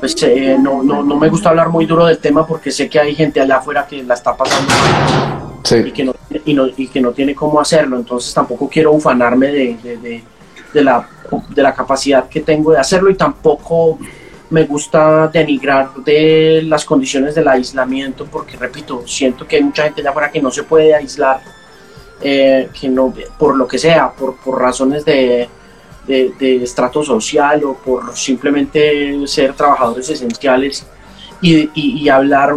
pues 0.01 0.17
eh, 0.23 0.57
no, 0.61 0.83
no, 0.83 1.03
no 1.03 1.17
me 1.17 1.29
gusta 1.29 1.51
hablar 1.51 1.69
muy 1.69 1.87
duro 1.87 2.07
del 2.07 2.19
tema 2.19 2.47
porque 2.47 2.71
sé 2.71 2.89
que 2.89 2.99
hay 2.99 3.15
gente 3.15 3.41
allá 3.41 3.57
afuera 3.57 3.87
que 3.87 4.03
la 4.03 4.15
está 4.15 4.37
pasando 4.37 4.69
mal 4.69 5.87
y, 5.87 5.93
que 5.93 6.05
no, 6.05 6.15
y, 6.45 6.55
no, 6.55 6.67
y 6.77 6.89
que 6.89 7.01
no 7.01 7.13
tiene 7.13 7.35
cómo 7.35 7.61
hacerlo, 7.61 7.97
entonces 7.97 8.35
tampoco 8.35 8.69
quiero 8.69 8.93
ufanarme 8.93 9.49
de, 9.49 9.77
de, 9.83 10.25
de 10.73 10.83
la 10.83 11.09
de 11.49 11.63
la 11.63 11.75
capacidad 11.75 12.29
que 12.29 12.41
tengo 12.41 12.73
de 12.73 12.79
hacerlo 12.79 13.11
y 13.11 13.15
tampoco 13.15 13.99
me 14.51 14.65
gusta 14.65 15.29
denigrar 15.29 15.95
de 16.05 16.63
las 16.65 16.85
condiciones 16.85 17.35
del 17.35 17.49
aislamiento 17.49 18.27
porque 18.27 18.57
repito 18.57 19.05
siento 19.07 19.47
que 19.47 19.57
hay 19.57 19.63
mucha 19.63 19.85
gente 19.85 20.01
allá 20.01 20.11
afuera 20.11 20.31
que 20.31 20.43
no 20.43 20.51
se 20.51 20.65
puede 20.65 20.95
aislar 20.95 21.41
eh, 22.21 22.69
que 22.79 22.89
no 22.89 23.13
por 23.39 23.57
lo 23.57 23.67
que 23.67 23.79
sea 23.79 24.11
por, 24.11 24.37
por 24.37 24.61
razones 24.61 25.05
de, 25.05 25.49
de, 26.07 26.63
estrato 26.63 27.03
social 27.03 27.65
o 27.65 27.75
por 27.75 28.17
simplemente 28.17 29.27
ser 29.27 29.55
trabajadores 29.55 30.09
esenciales 30.09 30.87
y, 31.41 31.71
y, 31.75 32.03
y 32.03 32.09
hablar 32.09 32.55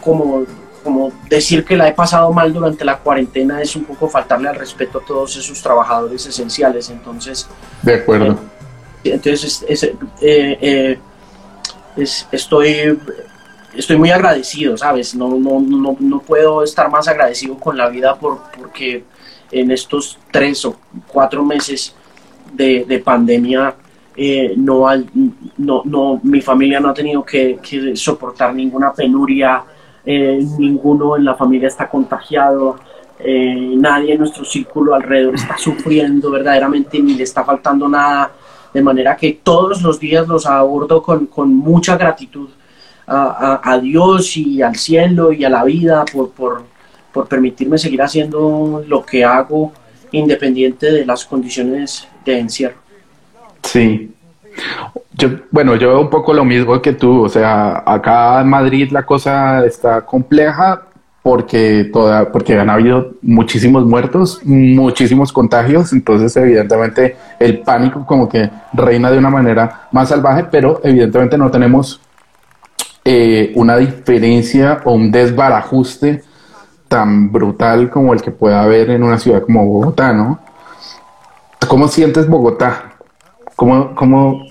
como 0.00 0.44
como 0.82 1.12
decir 1.28 1.64
que 1.64 1.76
la 1.76 1.88
he 1.88 1.92
pasado 1.92 2.32
mal 2.32 2.52
durante 2.52 2.84
la 2.84 2.98
cuarentena 2.98 3.60
es 3.60 3.76
un 3.76 3.84
poco 3.84 4.08
faltarle 4.08 4.48
al 4.48 4.56
respeto 4.56 4.98
a 4.98 5.04
todos 5.04 5.36
esos 5.36 5.60
trabajadores 5.62 6.24
esenciales. 6.26 6.90
Entonces, 6.90 7.48
de 7.82 7.94
acuerdo. 7.94 8.38
Eh, 9.04 9.12
entonces, 9.12 9.64
eh, 9.68 9.96
eh, 10.20 10.98
es, 11.96 12.26
estoy, 12.32 12.98
estoy 13.74 13.96
muy 13.96 14.10
agradecido, 14.10 14.76
¿sabes? 14.76 15.14
No, 15.14 15.28
no, 15.28 15.60
no, 15.60 15.96
no, 15.98 16.20
puedo 16.20 16.62
estar 16.62 16.90
más 16.90 17.08
agradecido 17.08 17.58
con 17.58 17.76
la 17.76 17.88
vida 17.88 18.14
por, 18.16 18.40
porque 18.58 19.04
en 19.50 19.70
estos 19.70 20.18
tres 20.30 20.64
o 20.64 20.76
cuatro 21.08 21.44
meses 21.44 21.94
de, 22.52 22.84
de 22.86 22.98
pandemia 22.98 23.74
no, 24.56 24.86
no, 25.58 25.82
no, 25.84 26.20
mi 26.22 26.40
familia 26.42 26.78
no 26.78 26.90
ha 26.90 26.94
tenido 26.94 27.24
que, 27.24 27.58
que 27.62 27.96
soportar 27.96 28.54
ninguna 28.54 28.92
penuria 28.92 29.64
eh, 30.04 30.42
ninguno 30.58 31.16
en 31.16 31.24
la 31.24 31.34
familia 31.34 31.68
está 31.68 31.88
contagiado, 31.88 32.78
eh, 33.18 33.74
nadie 33.76 34.14
en 34.14 34.20
nuestro 34.20 34.44
círculo 34.44 34.94
alrededor 34.94 35.34
está 35.34 35.56
sufriendo 35.58 36.30
verdaderamente 36.30 37.00
ni 37.00 37.14
le 37.14 37.24
está 37.24 37.44
faltando 37.44 37.88
nada, 37.88 38.32
de 38.72 38.82
manera 38.82 39.16
que 39.16 39.40
todos 39.42 39.82
los 39.82 40.00
días 40.00 40.26
los 40.26 40.46
abordo 40.46 41.02
con, 41.02 41.26
con 41.26 41.54
mucha 41.54 41.96
gratitud 41.96 42.48
a, 43.06 43.60
a, 43.62 43.78
Dios 43.78 44.36
y 44.36 44.62
al 44.62 44.76
cielo 44.76 45.32
y 45.32 45.44
a 45.44 45.50
la 45.50 45.64
vida 45.64 46.04
por, 46.12 46.30
por, 46.30 46.62
por 47.12 47.26
permitirme 47.26 47.76
seguir 47.76 48.00
haciendo 48.02 48.84
lo 48.86 49.04
que 49.04 49.24
hago 49.24 49.72
independiente 50.12 50.92
de 50.92 51.04
las 51.04 51.24
condiciones 51.24 52.06
de 52.24 52.38
encierro. 52.38 52.76
Sí, 53.62 54.10
yo, 55.12 55.28
bueno, 55.50 55.76
yo 55.76 55.88
veo 55.88 56.00
un 56.00 56.10
poco 56.10 56.32
lo 56.32 56.44
mismo 56.44 56.80
que 56.80 56.92
tú, 56.92 57.24
o 57.24 57.28
sea, 57.28 57.82
acá 57.86 58.40
en 58.40 58.48
Madrid 58.48 58.90
la 58.90 59.04
cosa 59.04 59.64
está 59.64 60.02
compleja 60.02 60.82
porque, 61.22 61.90
toda, 61.92 62.32
porque 62.32 62.58
han 62.58 62.70
habido 62.70 63.12
muchísimos 63.20 63.84
muertos, 63.84 64.40
muchísimos 64.44 65.32
contagios, 65.32 65.92
entonces 65.92 66.34
evidentemente 66.36 67.16
el 67.38 67.60
pánico 67.60 68.06
como 68.06 68.28
que 68.28 68.50
reina 68.72 69.10
de 69.10 69.18
una 69.18 69.30
manera 69.30 69.88
más 69.92 70.08
salvaje, 70.08 70.44
pero 70.50 70.80
evidentemente 70.82 71.36
no 71.36 71.50
tenemos 71.50 72.00
eh, 73.04 73.52
una 73.54 73.76
diferencia 73.76 74.80
o 74.84 74.92
un 74.92 75.10
desbarajuste 75.10 76.22
tan 76.88 77.30
brutal 77.30 77.90
como 77.90 78.14
el 78.14 78.22
que 78.22 78.30
puede 78.30 78.54
haber 78.56 78.90
en 78.90 79.02
una 79.02 79.18
ciudad 79.18 79.42
como 79.42 79.66
Bogotá, 79.66 80.12
¿no? 80.12 80.40
¿Cómo 81.70 81.86
sientes 81.86 82.26
Bogotá? 82.26 82.96
¿Cómo, 83.54 83.94
cómo, 83.94 84.44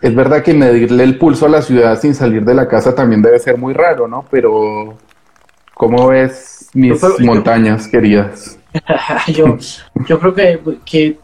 es 0.00 0.14
verdad 0.14 0.40
que 0.40 0.54
medirle 0.54 1.02
el 1.02 1.18
pulso 1.18 1.46
a 1.46 1.48
la 1.48 1.62
ciudad 1.62 2.00
sin 2.00 2.14
salir 2.14 2.44
de 2.44 2.54
la 2.54 2.68
casa 2.68 2.94
también 2.94 3.20
debe 3.22 3.40
ser 3.40 3.58
muy 3.58 3.74
raro, 3.74 4.06
¿no? 4.06 4.24
Pero, 4.30 4.94
¿cómo 5.74 6.06
ves 6.06 6.68
mis 6.72 7.02
montañas 7.18 7.88
queridas? 7.88 8.56
yo, 9.34 9.58
yo 10.06 10.20
creo 10.20 10.32
que, 10.32 10.60
que 10.84 11.18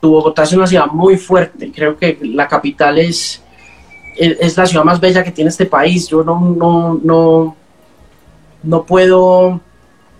tu 0.00 0.10
Bogotá 0.10 0.42
es 0.42 0.52
una 0.54 0.66
ciudad 0.66 0.86
muy 0.86 1.16
fuerte. 1.16 1.70
Creo 1.72 1.96
que 1.96 2.18
la 2.22 2.48
capital 2.48 2.98
es, 2.98 3.40
es, 4.16 4.56
la 4.56 4.66
ciudad 4.66 4.84
más 4.84 4.98
bella 4.98 5.22
que 5.22 5.30
tiene 5.30 5.50
este 5.50 5.66
país. 5.66 6.08
Yo 6.08 6.24
no, 6.24 6.40
no, 6.40 7.00
no, 7.04 7.56
no 8.64 8.82
puedo 8.82 9.60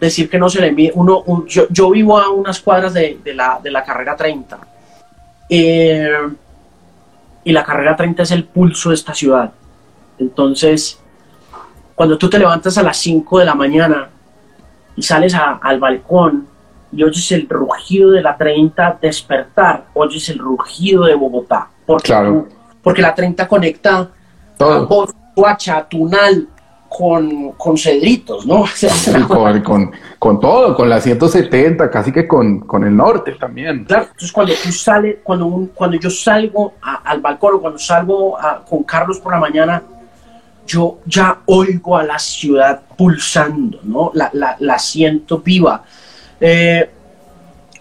decir 0.01 0.29
que 0.29 0.39
no 0.39 0.49
se 0.49 0.61
le 0.61 0.69
envíe. 0.69 0.91
Uno, 0.95 1.25
yo, 1.47 1.67
yo, 1.71 1.91
vivo 1.91 2.19
a 2.19 2.29
unas 2.31 2.61
cuadras 2.61 2.93
de, 2.95 3.19
de, 3.25 3.35
la, 3.35 3.59
de 3.63 3.71
la 3.71 3.83
carrera 3.85 4.15
30 4.17 4.59
Eh, 5.49 6.11
y 7.45 7.53
la 7.53 7.63
carrera 7.65 7.95
30 7.95 8.25
es 8.25 8.31
el 8.33 8.45
pulso 8.45 8.89
de 8.89 8.97
esta 8.97 9.15
ciudad. 9.15 9.53
Entonces, 10.19 10.99
cuando 11.95 12.19
tú 12.19 12.29
te 12.29 12.39
levantas 12.39 12.77
a 12.79 12.83
las 12.83 12.97
5 12.99 13.39
de 13.39 13.45
la 13.45 13.55
mañana 13.55 14.09
y 14.97 15.03
sales 15.03 15.35
a- 15.35 15.53
al 15.63 15.79
balcón 15.79 16.49
y 16.93 17.05
oyes 17.05 17.31
el 17.33 17.49
rugido 17.49 18.11
de 18.11 18.23
la 18.23 18.37
30 18.37 18.99
despertar, 19.01 19.85
oyes 19.95 20.29
el 20.29 20.39
rugido 20.39 21.05
de 21.05 21.15
Bogotá. 21.15 21.69
Porque, 21.87 22.07
Claro. 22.09 22.49
porque 22.83 23.03
la 23.03 23.15
30 23.15 23.47
conecta 23.47 24.09
Todo. 24.59 24.87
Voz, 24.89 25.15
Suacha, 25.35 25.87
Tunal 25.89 26.49
con, 26.97 27.53
con 27.53 27.77
Cedritos, 27.77 28.47
¿no? 28.47 28.65
Con, 29.29 29.61
con, 29.63 29.93
con 30.19 30.41
todo, 30.41 30.75
con 30.75 30.89
la 30.89 30.99
170, 31.01 31.91
casi 31.91 32.11
que 32.11 32.27
con, 32.27 32.61
con 32.61 32.85
el 32.85 32.97
norte 32.97 33.33
también. 33.33 33.85
Claro, 33.85 34.05
entonces 34.05 34.33
cuando 34.33 34.55
tú 34.63 34.73
sales, 34.73 35.17
cuando, 35.23 35.45
un- 35.47 35.67
cuando 35.75 35.99
yo 35.99 36.09
salgo 36.09 36.73
a- 36.81 37.03
al 37.11 37.21
balcón 37.21 37.57
o 37.57 37.61
cuando 37.61 37.79
salgo 37.79 38.39
a- 38.41 38.65
con 38.65 38.83
Carlos 38.85 39.19
por 39.21 39.33
la 39.33 39.39
mañana, 39.41 39.83
yo 40.67 40.99
ya 41.05 41.41
oigo 41.45 41.99
a 41.99 42.03
la 42.03 42.19
ciudad 42.19 42.81
pulsando, 42.97 43.81
¿no? 43.83 44.11
La, 44.15 44.31
la- 44.33 44.57
la 44.59 44.79
siento 44.79 45.39
viva. 45.39 45.85
Eh, 46.41 46.89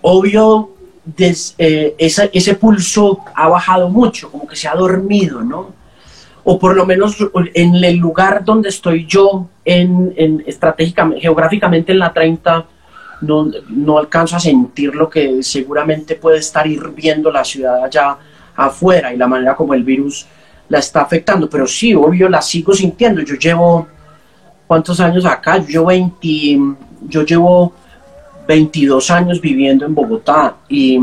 obvio, 0.01 0.71
des- 1.05 1.55
eh, 1.57 1.95
esa- 1.97 2.29
ese 2.33 2.55
pulso 2.55 3.19
ha 3.33 3.47
bajado 3.47 3.89
mucho, 3.89 4.29
como 4.29 4.45
que 4.45 4.55
se 4.57 4.67
ha 4.67 4.75
dormido, 4.75 5.41
¿no? 5.41 5.73
O 6.45 6.57
por 6.57 6.75
lo 6.75 6.85
menos 6.85 7.17
en 7.53 7.75
el 7.75 7.97
lugar 7.97 8.45
donde 8.45 8.69
estoy 8.69 9.05
yo, 9.05 9.49
en, 9.65 10.13
en 10.15 10.43
estratégicamente, 10.45 11.21
geográficamente 11.21 11.91
en 11.91 11.99
la 11.99 12.13
30, 12.13 12.65
no, 13.21 13.51
no 13.69 13.97
alcanzo 13.97 14.35
a 14.35 14.39
sentir 14.39 14.95
lo 14.95 15.09
que 15.09 15.41
seguramente 15.43 16.15
puede 16.15 16.37
estar 16.37 16.67
hirviendo 16.67 17.31
la 17.31 17.43
ciudad 17.43 17.83
allá 17.83 18.17
afuera 18.55 19.13
y 19.13 19.17
la 19.17 19.27
manera 19.27 19.55
como 19.55 19.73
el 19.73 19.83
virus 19.83 20.25
la 20.69 20.79
está 20.79 21.01
afectando. 21.01 21.49
Pero 21.49 21.67
sí, 21.67 21.93
obvio, 21.93 22.29
la 22.29 22.41
sigo 22.41 22.73
sintiendo. 22.73 23.21
Yo 23.21 23.35
llevo, 23.35 23.87
¿cuántos 24.67 24.99
años 24.99 25.25
acá? 25.25 25.57
Yo 25.57 25.65
llevo 25.65 25.85
20, 25.87 26.77
yo 27.07 27.23
llevo 27.23 27.73
22 28.47 29.11
años 29.11 29.41
viviendo 29.41 29.85
en 29.85 29.95
Bogotá 29.95 30.55
y, 30.69 30.99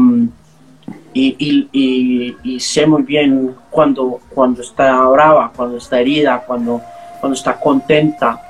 y, 1.15 1.37
y- 1.39 1.69
y- 1.73 2.37
y 2.55 2.61
sé 2.61 2.87
muy 2.87 3.03
bien 3.03 3.55
cuando, 3.71 4.21
cuando 4.35 4.63
está 4.63 5.03
brava, 5.09 5.53
cuando 5.55 5.77
está 5.79 6.01
herida, 6.01 6.43
cuando, 6.47 6.81
cuando 7.21 7.35
está 7.37 7.55
contenta 7.59 8.41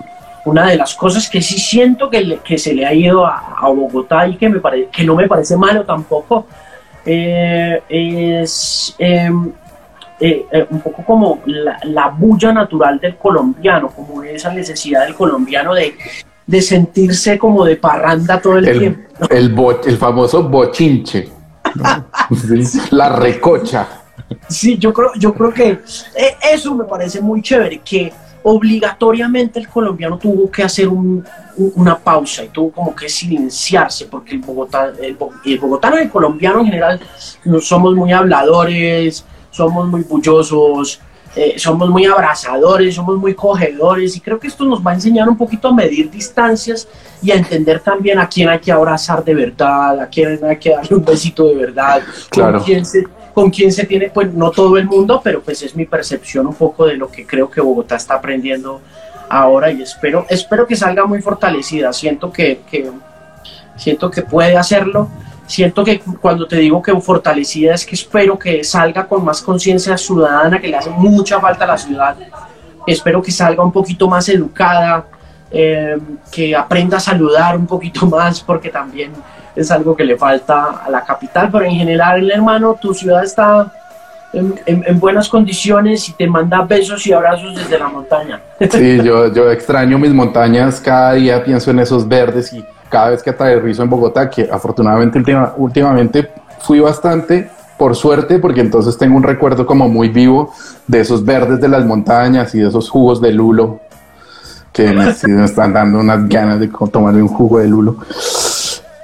una 0.45 0.67
de 0.67 0.77
las 0.77 0.95
cosas 0.95 1.29
que 1.31 1.41
sí 1.41 1.59
siento 1.59 2.11
que, 2.11 2.21
le- 2.21 2.39
que 2.39 2.59
se 2.59 2.75
le 2.75 2.85
ha 2.87 2.93
ido 2.95 3.25
a, 3.27 3.55
a 3.59 3.69
Bogotá 3.69 4.27
y 4.27 4.37
que, 4.37 4.49
me 4.49 4.59
pare- 4.61 4.89
que 4.91 5.05
no 5.05 5.15
me 5.15 5.29
parece 5.29 5.57
malo 5.57 5.85
tampoco, 5.85 6.47
eh, 7.07 7.83
es 7.89 8.95
em, 8.99 9.51
eh, 10.21 10.47
eh, 10.53 10.67
un 10.71 10.81
poco 10.81 11.03
como 11.05 11.41
la, 11.47 11.79
la 11.85 12.09
bulla 12.09 12.53
natural 12.53 12.99
del 13.01 13.17
colombiano, 13.17 13.89
como 13.89 14.23
esa 14.23 14.53
necesidad 14.53 15.05
del 15.05 15.15
colombiano 15.15 15.75
de, 15.75 15.95
de 16.47 16.63
sentirse 16.63 17.39
como 17.39 17.65
de 17.65 17.77
parranda 17.77 18.41
todo 18.41 18.59
el, 18.59 18.69
El, 18.69 18.79
tiempo. 18.79 19.27
el, 19.31 19.53
bo- 19.53 19.81
el 19.85 19.97
famoso 19.97 20.49
bochinche. 20.49 21.29
La 22.91 23.09
recocha. 23.16 23.89
Sí, 24.49 24.79
yo 24.79 24.93
creo, 24.93 25.12
yo 25.16 25.35
creo 25.35 25.53
que 25.53 25.68
eh, 25.70 26.37
eso 26.53 26.75
me 26.75 26.85
parece 26.85 27.20
muy 27.20 27.43
chévere, 27.43 27.79
que 27.81 28.12
obligatoriamente 28.45 29.59
el 29.61 29.68
colombiano 29.68 30.18
tuvo 30.18 30.51
que 30.51 30.62
hacer 30.62 30.89
un- 30.89 31.25
un- 31.57 31.73
una 31.77 31.99
pausa 31.99 32.45
y 32.45 32.49
tuvo 32.49 32.73
como 32.73 32.95
que 32.95 33.09
silenciarse, 33.09 34.07
porque 34.07 34.33
el, 34.35 34.39
Bogotá, 34.41 34.93
el, 35.01 35.16
el 35.45 35.59
bogotano 35.59 35.99
y 35.99 36.03
el 36.03 36.11
colombiano 36.11 36.61
en 36.61 36.66
general 36.66 37.01
somos 37.61 37.95
muy 37.95 38.12
habladores, 38.12 39.25
somos 39.51 39.87
muy 39.89 40.03
bullosos, 40.03 41.01
eh, 41.35 41.55
somos 41.59 41.89
muy 41.89 42.05
abrazadores, 42.05 42.95
somos 42.95 43.16
muy 43.16 43.35
cogedores 43.35 44.14
y 44.16 44.20
creo 44.20 44.39
que 44.39 44.49
esto 44.49 44.64
nos 44.64 44.85
va 44.87 44.91
a 44.91 44.95
enseñar 44.95 45.28
un 45.28 45.37
poquito 45.37 45.68
a 45.68 45.72
medir 45.74 46.11
distancias 46.11 46.87
y 47.22 47.30
a 47.30 47.37
entender 47.37 47.80
también 47.80 48.18
a 48.18 48.28
quién 48.28 48.49
hay 48.51 48.59
que 48.59 48.70
abrazar 48.72 49.24
de 49.24 49.35
verdad, 49.35 50.01
a 50.01 50.07
quién 50.09 50.39
hay 50.45 50.59
que 50.59 50.70
darle 50.70 50.97
un 50.97 51.05
besito 51.05 51.47
de 51.49 51.55
verdad, 51.55 52.03
Claro. 52.30 52.59
con 52.59 52.66
quién 52.66 52.85
se, 52.85 53.05
con 53.33 53.51
quién 53.51 53.72
se 53.72 53.87
tiene, 53.87 54.11
pues 54.11 54.33
no 54.35 54.51
todo 54.51 54.76
el 54.76 54.87
mundo, 54.87 55.20
pero 55.24 55.41
pues 55.41 55.62
es 55.62 55.74
mi 55.74 55.87
percepción 55.87 56.47
un 56.47 56.55
poco 56.55 56.85
de 56.87 56.97
lo 56.97 57.11
que 57.11 57.26
creo 57.26 57.49
que 57.51 57.61
Bogotá 57.62 57.97
está 57.97 58.14
aprendiendo 58.14 58.80
ahora 59.30 59.70
y 59.72 59.80
espero, 59.80 60.26
espero 60.28 60.66
que 60.66 60.76
salga 60.76 61.07
muy 61.07 61.22
fortalecida. 61.22 61.93
Siento 61.95 62.30
que, 62.30 62.61
que- 62.70 62.91
siento 63.76 64.11
que 64.11 64.20
puede 64.20 64.57
hacerlo. 64.59 65.09
Siento 65.47 65.84
que 65.84 66.01
cuando 66.20 66.47
te 66.47 66.57
digo 66.57 66.80
que 66.80 66.99
fortalecida 67.01 67.74
es 67.74 67.84
que 67.84 67.95
espero 67.95 68.38
que 68.38 68.62
salga 68.64 69.07
con 69.07 69.24
más 69.24 69.43
conciencia 69.43 69.97
ciudadana, 69.99 70.59
que 70.61 70.68
le 70.68 70.76
hace 70.76 70.90
mucha 70.90 71.40
falta 71.40 71.64
a 71.64 71.68
la 71.68 71.78
ciudad. 71.78 72.16
Espero 72.86 73.20
que 73.20 73.30
salga 73.30 73.62
un 73.62 73.72
poquito 73.72 74.09
más 74.09 74.28
educada, 74.28 75.05
eh, 75.51 75.99
que 76.30 76.57
aprenda 76.57 76.97
a 76.97 77.01
saludar 77.01 77.57
un 77.57 77.66
poquito 77.66 78.07
más, 78.16 78.40
porque 78.40 78.70
también 78.70 79.12
es 79.55 79.70
algo 79.70 79.95
que 79.95 80.05
le 80.05 80.16
falta 80.16 80.80
a 80.84 80.88
la 80.90 81.05
capital. 81.05 81.51
Pero 81.53 81.64
en 81.66 81.72
general, 81.72 82.30
hermano, 82.30 82.74
tu 82.80 82.95
ciudad 82.95 83.22
está 83.22 83.70
en, 84.32 84.59
en- 84.64 84.84
en 84.86 84.99
buenas 84.99 85.28
condiciones 85.28 86.09
y 86.09 86.12
te 86.14 86.26
manda 86.26 86.62
besos 86.62 87.07
y 87.07 87.12
abrazos 87.12 87.55
desde 87.55 87.78
la 87.78 87.88
montaña. 87.88 88.40
Sí, 88.70 88.99
yo, 89.05 89.30
yo 89.32 89.51
extraño 89.51 89.99
mis 89.99 90.12
montañas, 90.14 90.80
cada 90.80 91.12
día 91.12 91.45
pienso 91.45 91.70
en 91.70 91.80
esos 91.80 92.09
verdes 92.09 92.51
y 92.55 92.64
cada 92.93 93.11
vez 93.11 93.22
que 93.22 93.30
aterrizo 93.30 93.82
en 93.82 93.90
Bogotá, 93.90 94.28
que 94.30 94.49
afortunadamente 94.53 95.18
última- 95.18 95.55
últimamente 95.57 96.30
fui 96.61 96.78
bastante, 96.78 97.51
por 97.78 97.97
suerte, 97.97 98.38
porque 98.38 98.61
entonces 98.61 98.97
tengo 98.97 99.16
un 99.16 99.22
recuerdo 99.24 99.66
como 99.66 99.88
muy 99.88 100.09
vivo 100.11 100.53
de 100.86 101.01
esos 101.01 101.24
verdes 101.24 101.61
de 101.61 101.68
las 101.68 101.84
montañas 101.84 102.55
y 102.55 102.59
de 102.61 102.68
esos 102.68 102.88
jugos 102.88 103.20
de 103.20 103.32
lulo, 103.32 103.80
que 104.72 104.93
me, 104.93 105.12
sí 105.14 105.26
me 105.28 105.45
están 105.45 105.72
dando 105.72 105.99
unas 105.99 106.28
ganas 106.28 106.61
de 106.61 106.68
tomarme 106.93 107.22
un 107.22 107.28
jugo 107.28 107.59
de 107.59 107.66
lulo. 107.68 107.97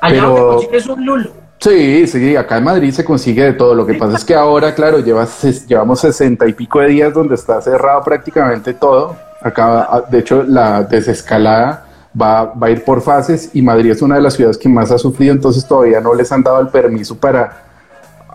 Allá 0.01 0.21
Pero- 0.21 0.53
consigues 0.55 0.87
un 0.87 1.05
lulo. 1.05 1.31
Sí, 1.61 2.07
sí, 2.07 2.37
acá 2.37 2.59
en 2.59 2.65
Madrid 2.65 2.93
se 2.93 3.05
consigue 3.05 3.43
de 3.43 3.53
todo. 3.55 3.75
Lo 3.75 3.85
que 3.85 3.95
pasa 3.95 4.17
es 4.17 4.25
que 4.25 4.33
ahora, 4.37 4.73
claro, 4.77 5.01
llevas, 5.01 5.67
llevamos 5.67 5.99
sesenta 5.99 6.47
y 6.47 6.53
pico 6.53 6.79
de 6.79 6.87
días 6.87 7.13
donde 7.13 7.35
está 7.35 7.61
cerrado 7.61 8.01
prácticamente 8.05 8.75
todo. 8.75 9.17
Acá, 9.43 9.89
ah, 9.91 10.05
de 10.09 10.19
hecho, 10.21 10.45
la 10.45 10.85
desescalada 10.85 11.88
va, 12.21 12.45
va 12.45 12.67
a 12.67 12.71
ir 12.71 12.85
por 12.85 13.01
fases 13.01 13.51
y 13.53 13.63
Madrid 13.63 13.91
es 13.91 14.03
una 14.03 14.17
de 14.17 14.23
las 14.23 14.35
ciudades 14.35 14.59
que 14.59 14.69
más 14.69 14.91
ha 14.91 14.99
sufrido, 14.99 15.33
entonces 15.33 15.67
todavía 15.67 16.01
no 16.01 16.15
les 16.15 16.31
han 16.33 16.43
dado 16.43 16.61
el 16.61 16.69
permiso 16.69 17.17
para 17.17 17.65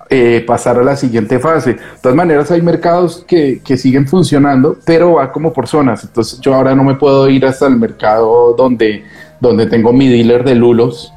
eh, 0.09 0.43
pasar 0.45 0.77
a 0.77 0.83
la 0.83 0.95
siguiente 0.95 1.39
fase. 1.39 1.73
De 1.73 1.79
todas 2.01 2.15
maneras, 2.15 2.51
hay 2.51 2.61
mercados 2.61 3.23
que, 3.27 3.61
que 3.63 3.77
siguen 3.77 4.07
funcionando, 4.07 4.77
pero 4.85 5.13
va 5.13 5.31
como 5.31 5.51
por 5.51 5.67
zonas. 5.67 6.03
Entonces, 6.03 6.39
yo 6.39 6.53
ahora 6.53 6.75
no 6.75 6.83
me 6.83 6.95
puedo 6.95 7.27
ir 7.29 7.45
hasta 7.45 7.67
el 7.67 7.77
mercado 7.77 8.53
donde, 8.53 9.03
donde 9.39 9.65
tengo 9.65 9.91
mi 9.91 10.07
dealer 10.07 10.43
de 10.43 10.55
lulos 10.55 11.11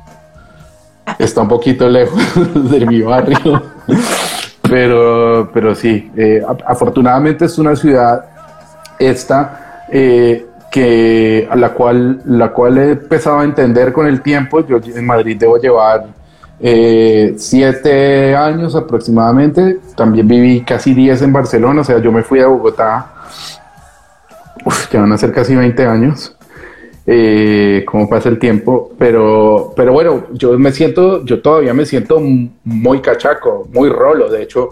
está 1.18 1.42
un 1.42 1.48
poquito 1.48 1.88
lejos 1.88 2.20
de 2.70 2.86
mi 2.86 3.02
barrio. 3.02 3.62
Pero, 4.62 5.50
pero 5.52 5.74
sí, 5.74 6.10
eh, 6.16 6.42
afortunadamente 6.66 7.44
es 7.44 7.58
una 7.58 7.76
ciudad 7.76 8.24
esta 8.98 9.84
eh, 9.92 10.46
que 10.76 11.48
a 11.50 11.56
la 11.56 11.70
cual, 11.70 12.20
la 12.26 12.52
cual 12.52 12.76
he 12.76 12.90
empezado 12.90 13.38
a 13.38 13.44
entender 13.44 13.94
con 13.94 14.06
el 14.06 14.20
tiempo. 14.20 14.60
Yo 14.66 14.78
en 14.84 15.06
Madrid 15.06 15.34
debo 15.40 15.56
llevar 15.56 16.08
eh, 16.60 17.32
siete 17.38 18.36
años 18.36 18.76
aproximadamente. 18.76 19.78
También 19.96 20.28
viví 20.28 20.60
casi 20.60 20.92
diez 20.92 21.22
en 21.22 21.32
Barcelona, 21.32 21.80
o 21.80 21.84
sea, 21.84 21.98
yo 21.98 22.12
me 22.12 22.22
fui 22.22 22.40
a 22.40 22.48
Bogotá. 22.48 23.10
Uf, 24.66 24.92
ya 24.92 25.00
van 25.00 25.12
a 25.12 25.16
ser 25.16 25.32
casi 25.32 25.56
20 25.56 25.86
años 25.86 26.36
eh, 27.06 27.86
cómo 27.86 28.06
pasa 28.06 28.28
el 28.28 28.38
tiempo, 28.38 28.92
pero, 28.98 29.72
pero 29.74 29.94
bueno, 29.94 30.26
yo 30.32 30.58
me 30.58 30.72
siento, 30.72 31.24
yo 31.24 31.40
todavía 31.40 31.72
me 31.72 31.86
siento 31.86 32.20
muy 32.64 33.00
cachaco, 33.00 33.66
muy 33.72 33.88
rolo, 33.88 34.28
de 34.28 34.42
hecho, 34.42 34.70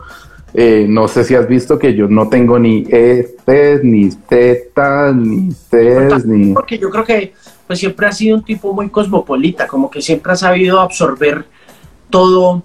eh, 0.57 0.86
no 0.88 1.09
sé 1.09 1.24
si 1.24 1.34
has 1.34 1.48
visto 1.48 1.78
que 1.80 1.94
yo 1.94 2.07
no 2.07 2.28
tengo 2.28 2.61
ni 2.61 2.84
Fs, 2.84 3.82
ni 3.82 4.09
tetas, 4.09 5.14
ni 5.14 5.50
Cs, 5.52 6.24
ni... 6.24 6.55
Porque 6.55 6.78
yo 6.78 6.90
creo 6.90 7.05
que 7.05 7.34
pues 7.66 7.80
siempre 7.80 8.07
has 8.07 8.16
sido 8.16 8.36
un 8.36 8.44
tipo 8.44 8.72
muy 8.72 8.88
cosmopolita, 8.88 9.66
como 9.66 9.90
que 9.90 10.00
siempre 10.00 10.32
has 10.32 10.40
sabido 10.40 10.80
absorber 10.80 11.44
todo 12.09 12.62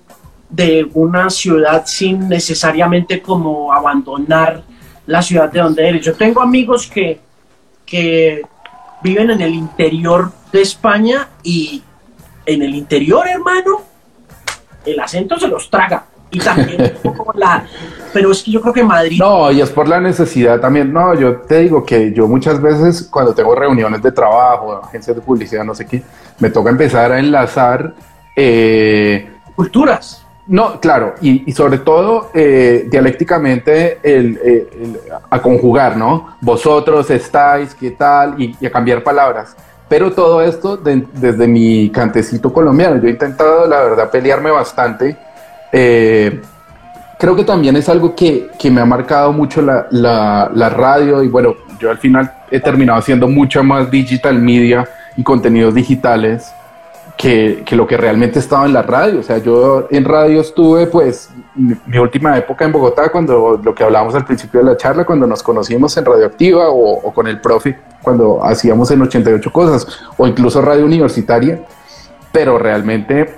de 0.49 0.87
una 0.93 1.31
ciudad 1.31 1.83
sin 1.87 2.29
necesariamente 2.29 3.21
como 3.23 3.73
abandonar 3.73 4.63
la 5.07 5.23
ciudad 5.23 5.51
de 5.51 5.59
donde 5.59 5.89
eres. 5.89 6.05
Yo 6.05 6.13
tengo 6.13 6.41
amigos 6.41 6.85
que, 6.85 7.19
que 7.87 8.43
viven 9.01 9.31
en 9.31 9.41
el 9.41 9.55
interior 9.55 10.31
de 10.51 10.61
España 10.61 11.29
y 11.41 11.81
en 12.45 12.61
el 12.61 12.75
interior, 12.75 13.27
hermano, 13.27 13.81
el 14.85 14.99
acento 14.99 15.39
se 15.39 15.47
los 15.47 15.71
traga. 15.71 16.05
Y 16.32 16.39
también 16.39 16.93
un 17.03 17.13
poco 17.15 17.32
la... 17.38 17.65
Pero 18.13 18.32
es 18.32 18.43
que 18.43 18.51
yo 18.51 18.61
creo 18.61 18.73
que 18.73 18.84
Madrid... 18.84 19.17
No, 19.19 19.51
y 19.51 19.61
es 19.61 19.69
por 19.69 19.88
la 19.88 19.99
necesidad 19.99 20.59
también. 20.59 20.91
No, 20.93 21.13
yo 21.13 21.38
te 21.38 21.59
digo 21.59 21.84
que 21.86 22.11
yo 22.13 22.27
muchas 22.27 22.61
veces 22.61 23.07
cuando 23.09 23.34
tengo 23.34 23.55
reuniones 23.55 24.01
de 24.01 24.11
trabajo, 24.11 24.82
agencias 24.84 25.15
de 25.15 25.21
publicidad, 25.21 25.63
no 25.63 25.73
sé 25.75 25.86
qué, 25.88 26.03
me 26.39 26.49
toca 26.49 26.69
empezar 26.69 27.11
a 27.11 27.19
enlazar 27.19 27.93
eh, 28.36 29.32
Culturas. 29.55 30.25
No, 30.47 30.80
claro, 30.80 31.13
y, 31.21 31.47
y 31.47 31.53
sobre 31.53 31.77
todo 31.80 32.32
eh, 32.34 32.88
dialécticamente 32.89 33.99
el, 34.01 34.39
el- 34.43 34.99
a 35.30 35.39
conjugar, 35.41 35.95
¿no? 35.97 36.36
Vosotros 36.41 37.09
estáis, 37.11 37.75
¿qué 37.75 37.91
tal? 37.91 38.41
Y, 38.41 38.55
y 38.59 38.65
a 38.65 38.71
cambiar 38.71 39.03
palabras. 39.03 39.55
Pero 39.88 40.11
todo 40.11 40.41
esto 40.41 40.77
de- 40.77 41.05
desde 41.13 41.47
mi 41.47 41.91
cantecito 41.91 42.51
colombiano. 42.51 42.99
Yo 42.99 43.07
he 43.07 43.11
intentado, 43.11 43.67
la 43.67 43.82
verdad, 43.82 44.09
pelearme 44.09 44.49
bastante. 44.49 45.15
Eh, 45.72 46.41
creo 47.17 47.36
que 47.36 47.43
también 47.43 47.76
es 47.76 47.89
algo 47.89 48.15
que, 48.15 48.49
que 48.57 48.72
me 48.72 48.82
ha 48.82 48.86
marcado 48.86 49.32
mucho 49.34 49.61
la, 49.61 49.88
la- 49.91 50.49
la 50.53 50.70
radio 50.70 51.22
y 51.24 51.28
bueno, 51.28 51.55
yo 51.80 51.89
al 51.91 51.97
final 51.97 52.32
he 52.51 52.59
terminado 52.59 52.99
haciendo 52.99 53.28
mucho 53.28 53.63
más 53.63 53.89
digital 53.91 54.39
media 54.39 54.88
y 55.15 55.24
contenidos 55.24 55.74
digitales 55.74 56.51
que, 57.17 57.63
que 57.65 57.76
lo 57.76 57.86
que 57.86 57.97
realmente 57.97 58.39
estaba 58.39 58.65
en 58.65 58.74
la 58.74 58.82
radio. 58.82 59.20
O 59.20 59.24
sea, 59.24 59.38
yo 59.39 59.88
en 59.91 60.05
radio 60.05 60.39
estuve 60.41 60.88
pues 60.88 61.30
mi, 61.55 61.76
mi 61.86 61.97
última 61.97 62.38
época 62.38 62.63
en 62.65 62.72
Bogotá 62.72 63.11
cuando 63.11 63.59
lo 63.61 63.76
que 63.76 63.84
hablábamos 63.84 64.15
al 64.15 64.26
principio 64.26 64.61
de 64.61 64.65
la 64.67 64.78
charla, 64.78 65.05
cuando 65.05 65.28
nos 65.28 65.43
conocimos 65.43 65.95
en 65.97 66.05
Radioactiva 66.05 66.70
o, 66.70 66.93
o 67.07 67.13
con 67.13 67.28
el 67.28 67.39
profe, 67.41 67.78
cuando 68.01 68.43
hacíamos 68.43 68.89
en 68.91 69.01
88 69.01 69.51
cosas 69.51 69.86
o 70.17 70.26
incluso 70.26 70.61
radio 70.61 70.86
universitaria, 70.86 71.59
pero 72.32 72.57
realmente 72.57 73.36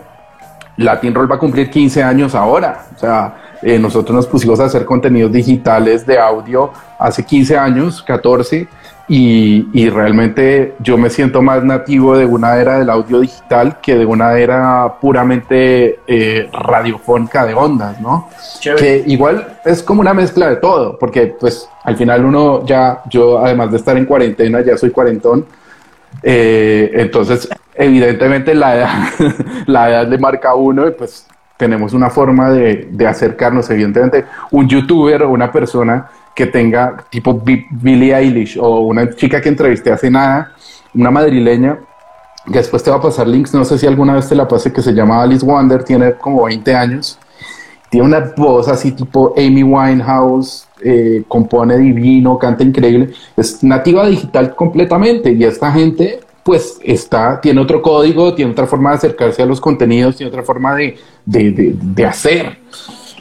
Latin 0.77 1.13
Roll 1.13 1.31
va 1.31 1.35
a 1.35 1.39
cumplir 1.39 1.69
15 1.69 2.03
años 2.03 2.35
ahora. 2.35 2.85
O 2.95 2.99
sea, 2.99 3.35
eh, 3.61 3.77
nosotros 3.77 4.15
nos 4.15 4.27
pusimos 4.27 4.59
a 4.59 4.65
hacer 4.65 4.85
contenidos 4.85 5.31
digitales 5.31 6.05
de 6.05 6.17
audio 6.17 6.71
hace 6.97 7.23
15 7.23 7.57
años, 7.57 8.01
14, 8.03 8.67
y, 9.07 9.67
y 9.73 9.89
realmente 9.89 10.75
yo 10.79 10.97
me 10.97 11.09
siento 11.09 11.41
más 11.41 11.63
nativo 11.63 12.17
de 12.17 12.25
una 12.25 12.55
era 12.57 12.79
del 12.79 12.89
audio 12.89 13.19
digital 13.19 13.79
que 13.81 13.97
de 13.97 14.05
una 14.05 14.37
era 14.37 14.99
puramente 15.01 15.99
eh, 16.07 16.49
radiofónica 16.53 17.45
de 17.45 17.53
ondas, 17.53 17.99
¿no? 17.99 18.29
Chévere. 18.59 18.81
Que 18.81 19.11
igual 19.11 19.59
es 19.65 19.83
como 19.83 20.01
una 20.01 20.13
mezcla 20.13 20.49
de 20.49 20.55
todo, 20.57 20.97
porque 20.97 21.35
pues 21.39 21.67
al 21.83 21.97
final 21.97 22.23
uno 22.23 22.65
ya, 22.65 23.01
yo 23.09 23.39
además 23.39 23.71
de 23.71 23.77
estar 23.77 23.97
en 23.97 24.05
cuarentena, 24.05 24.61
ya 24.61 24.77
soy 24.77 24.91
cuarentón, 24.91 25.45
eh, 26.23 26.91
entonces, 26.93 27.49
evidentemente 27.75 28.53
la 28.53 28.75
edad, 28.75 28.99
la 29.67 29.89
edad 29.89 30.07
le 30.07 30.17
marca 30.17 30.49
a 30.51 30.55
uno 30.55 30.87
y 30.87 30.91
pues 30.91 31.27
tenemos 31.57 31.93
una 31.93 32.09
forma 32.09 32.49
de, 32.51 32.89
de 32.91 33.07
acercarnos. 33.07 33.69
Evidentemente, 33.69 34.25
un 34.51 34.67
youtuber 34.67 35.23
o 35.23 35.29
una 35.29 35.51
persona 35.51 36.07
que 36.35 36.47
tenga 36.47 36.97
tipo 37.09 37.33
Bi- 37.33 37.65
Billie 37.69 38.15
Eilish 38.15 38.57
o 38.59 38.79
una 38.81 39.09
chica 39.11 39.41
que 39.41 39.49
entrevisté 39.49 39.91
hace 39.91 40.09
nada, 40.09 40.51
una 40.93 41.11
madrileña, 41.11 41.77
que 42.45 42.57
después 42.57 42.81
te 42.81 42.89
va 42.89 42.97
a 42.97 43.01
pasar 43.01 43.27
links, 43.27 43.53
no 43.53 43.63
sé 43.63 43.77
si 43.77 43.85
alguna 43.85 44.15
vez 44.15 44.27
te 44.27 44.33
la 44.35 44.47
pasé, 44.47 44.73
que 44.73 44.81
se 44.81 44.93
llama 44.93 45.21
Alice 45.21 45.45
Wonder, 45.45 45.83
tiene 45.83 46.13
como 46.13 46.45
20 46.45 46.73
años. 46.75 47.19
Tiene 47.89 48.07
una 48.07 48.31
voz 48.37 48.69
así 48.69 48.93
tipo 48.93 49.33
Amy 49.37 49.63
Winehouse, 49.63 50.65
eh, 50.81 51.23
compone 51.27 51.77
divino, 51.77 52.39
canta 52.39 52.63
increíble. 52.63 53.11
Es 53.35 53.61
nativa 53.63 54.07
digital 54.07 54.55
completamente 54.55 55.31
y 55.33 55.43
esta 55.43 55.71
gente 55.73 56.21
pues 56.43 56.79
está, 56.83 57.39
tiene 57.39 57.61
otro 57.61 57.81
código, 57.81 58.33
tiene 58.33 58.51
otra 58.51 58.65
forma 58.65 58.91
de 58.91 58.95
acercarse 58.97 59.41
a 59.43 59.45
los 59.45 59.61
contenidos, 59.61 60.15
tiene 60.17 60.29
otra 60.29 60.43
forma 60.43 60.75
de, 60.75 60.97
de, 61.25 61.51
de- 61.51 62.05
hacer. 62.05 62.57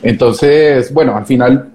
Entonces, 0.02 0.92
bueno, 0.92 1.16
al 1.16 1.26
final, 1.26 1.70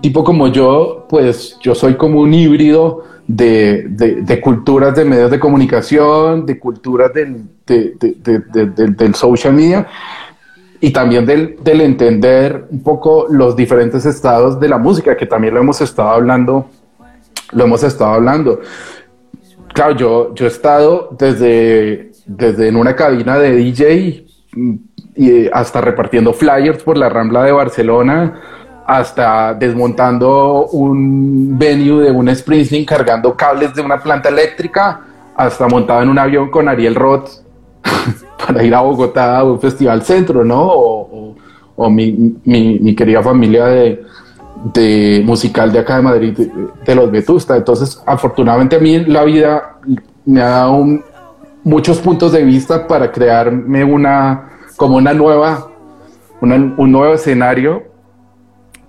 tipo 0.00 0.22
como 0.22 0.48
yo, 0.48 1.06
pues 1.08 1.56
yo 1.60 1.74
soy 1.74 1.94
como 1.94 2.20
un 2.20 2.32
híbrido 2.32 3.04
de, 3.26 3.86
de- 3.88 4.40
culturas 4.40 4.94
de 4.94 5.04
medios 5.04 5.30
de 5.30 5.40
comunicación, 5.40 6.46
de 6.46 6.58
culturas 6.58 7.12
del, 7.12 7.42
de- 7.66 7.94
de- 7.98 8.14
de- 8.22 8.38
de- 8.38 8.66
de- 8.66 8.86
del 8.88 9.14
social 9.16 9.52
media 9.52 9.86
y 10.80 10.90
también 10.90 11.26
del, 11.26 11.56
del 11.64 11.80
entender 11.80 12.66
un 12.70 12.82
poco 12.82 13.26
los 13.28 13.56
diferentes 13.56 14.06
estados 14.06 14.60
de 14.60 14.68
la 14.68 14.78
música, 14.78 15.16
que 15.16 15.26
también 15.26 15.54
lo 15.54 15.60
hemos 15.60 15.80
estado 15.80 16.10
hablando, 16.10 16.66
lo 17.52 17.64
hemos 17.64 17.82
estado 17.82 18.12
hablando. 18.12 18.60
Claro, 19.76 19.94
yo, 19.94 20.34
yo 20.34 20.46
he 20.46 20.48
estado 20.48 21.10
desde, 21.18 22.10
desde 22.24 22.68
en 22.68 22.76
una 22.76 22.96
cabina 22.96 23.36
de 23.38 23.54
DJ 23.56 24.24
mm, 24.54 24.74
y 25.16 25.30
eh, 25.30 25.50
hasta 25.52 25.82
repartiendo 25.82 26.32
flyers 26.32 26.82
por 26.82 26.96
la 26.96 27.10
Rambla 27.10 27.42
de 27.44 27.52
Barcelona, 27.52 28.40
hasta 28.86 29.52
desmontando 29.52 30.66
un 30.68 31.58
venue 31.58 32.04
de 32.04 32.10
un 32.10 32.34
Springsteen 32.34 32.86
cargando 32.86 33.36
cables 33.36 33.74
de 33.74 33.82
una 33.82 33.98
planta 33.98 34.30
eléctrica, 34.30 35.00
hasta 35.36 35.68
montado 35.68 36.00
en 36.02 36.08
un 36.08 36.18
avión 36.18 36.50
con 36.50 36.68
Ariel 36.70 36.94
Roth 36.94 37.28
para 38.46 38.64
ir 38.64 38.74
a 38.74 38.80
Bogotá 38.80 39.38
a 39.40 39.44
un 39.44 39.60
festival 39.60 40.02
centro, 40.02 40.42
¿no? 40.42 40.62
O, 40.62 41.34
o- 41.76 41.90
mi, 41.90 42.34
mi- 42.44 42.78
mi 42.78 42.94
querida 42.94 43.22
familia 43.22 43.66
de, 43.66 44.02
de 44.64 45.22
musical 45.24 45.72
de 45.72 45.78
acá 45.78 45.96
de 45.96 46.02
Madrid, 46.02 46.38
de, 46.84 46.94
los 46.94 47.10
Vetusta. 47.10 47.56
Entonces, 47.56 48.02
afortunadamente 48.06 48.76
a 48.76 48.78
mí 48.80 48.98
la 49.04 49.24
vida 49.24 49.76
me 50.24 50.42
ha 50.42 50.48
dado 50.48 50.72
un- 50.76 51.04
muchos 51.64 51.98
puntos 51.98 52.32
de 52.32 52.42
vista 52.44 52.86
para 52.86 53.10
crearme 53.12 53.84
una, 53.84 54.50
como 54.76 54.96
una 54.96 55.12
nueva, 55.12 55.68
un 56.40 56.92
nuevo 56.92 57.14
escenario 57.14 57.84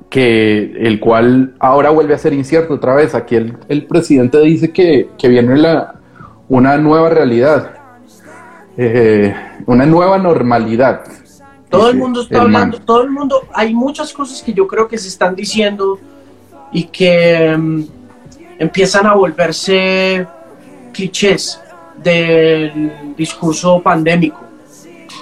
que 0.09 0.73
el 0.79 0.99
cual 0.99 1.55
ahora 1.59 1.89
vuelve 1.89 2.13
a 2.13 2.17
ser 2.17 2.33
incierto 2.33 2.75
otra 2.75 2.93
vez. 2.95 3.13
Aquí 3.13 3.35
el, 3.35 3.57
el 3.67 3.85
presidente 3.87 4.39
dice 4.39 4.71
que, 4.71 5.09
que 5.17 5.27
viene 5.27 5.57
la, 5.57 5.95
una 6.49 6.77
nueva 6.77 7.09
realidad, 7.09 7.71
eh, 8.77 9.35
una 9.65 9.85
nueva 9.85 10.17
normalidad. 10.17 11.01
Todo 11.69 11.89
el 11.89 11.97
mundo 11.97 12.21
está 12.21 12.41
hablando, 12.41 12.79
todo 12.79 13.03
el 13.03 13.09
mundo, 13.09 13.41
hay 13.53 13.73
muchas 13.73 14.13
cosas 14.13 14.41
que 14.41 14.53
yo 14.53 14.67
creo 14.67 14.87
que 14.87 14.97
se 14.97 15.09
están 15.09 15.35
diciendo 15.35 15.99
y 16.71 16.85
que 16.85 17.55
mm, 17.57 17.83
empiezan 18.59 19.05
a 19.05 19.13
volverse 19.13 20.25
clichés 20.93 21.59
del 22.01 23.15
discurso 23.17 23.81
pandémico. 23.81 24.39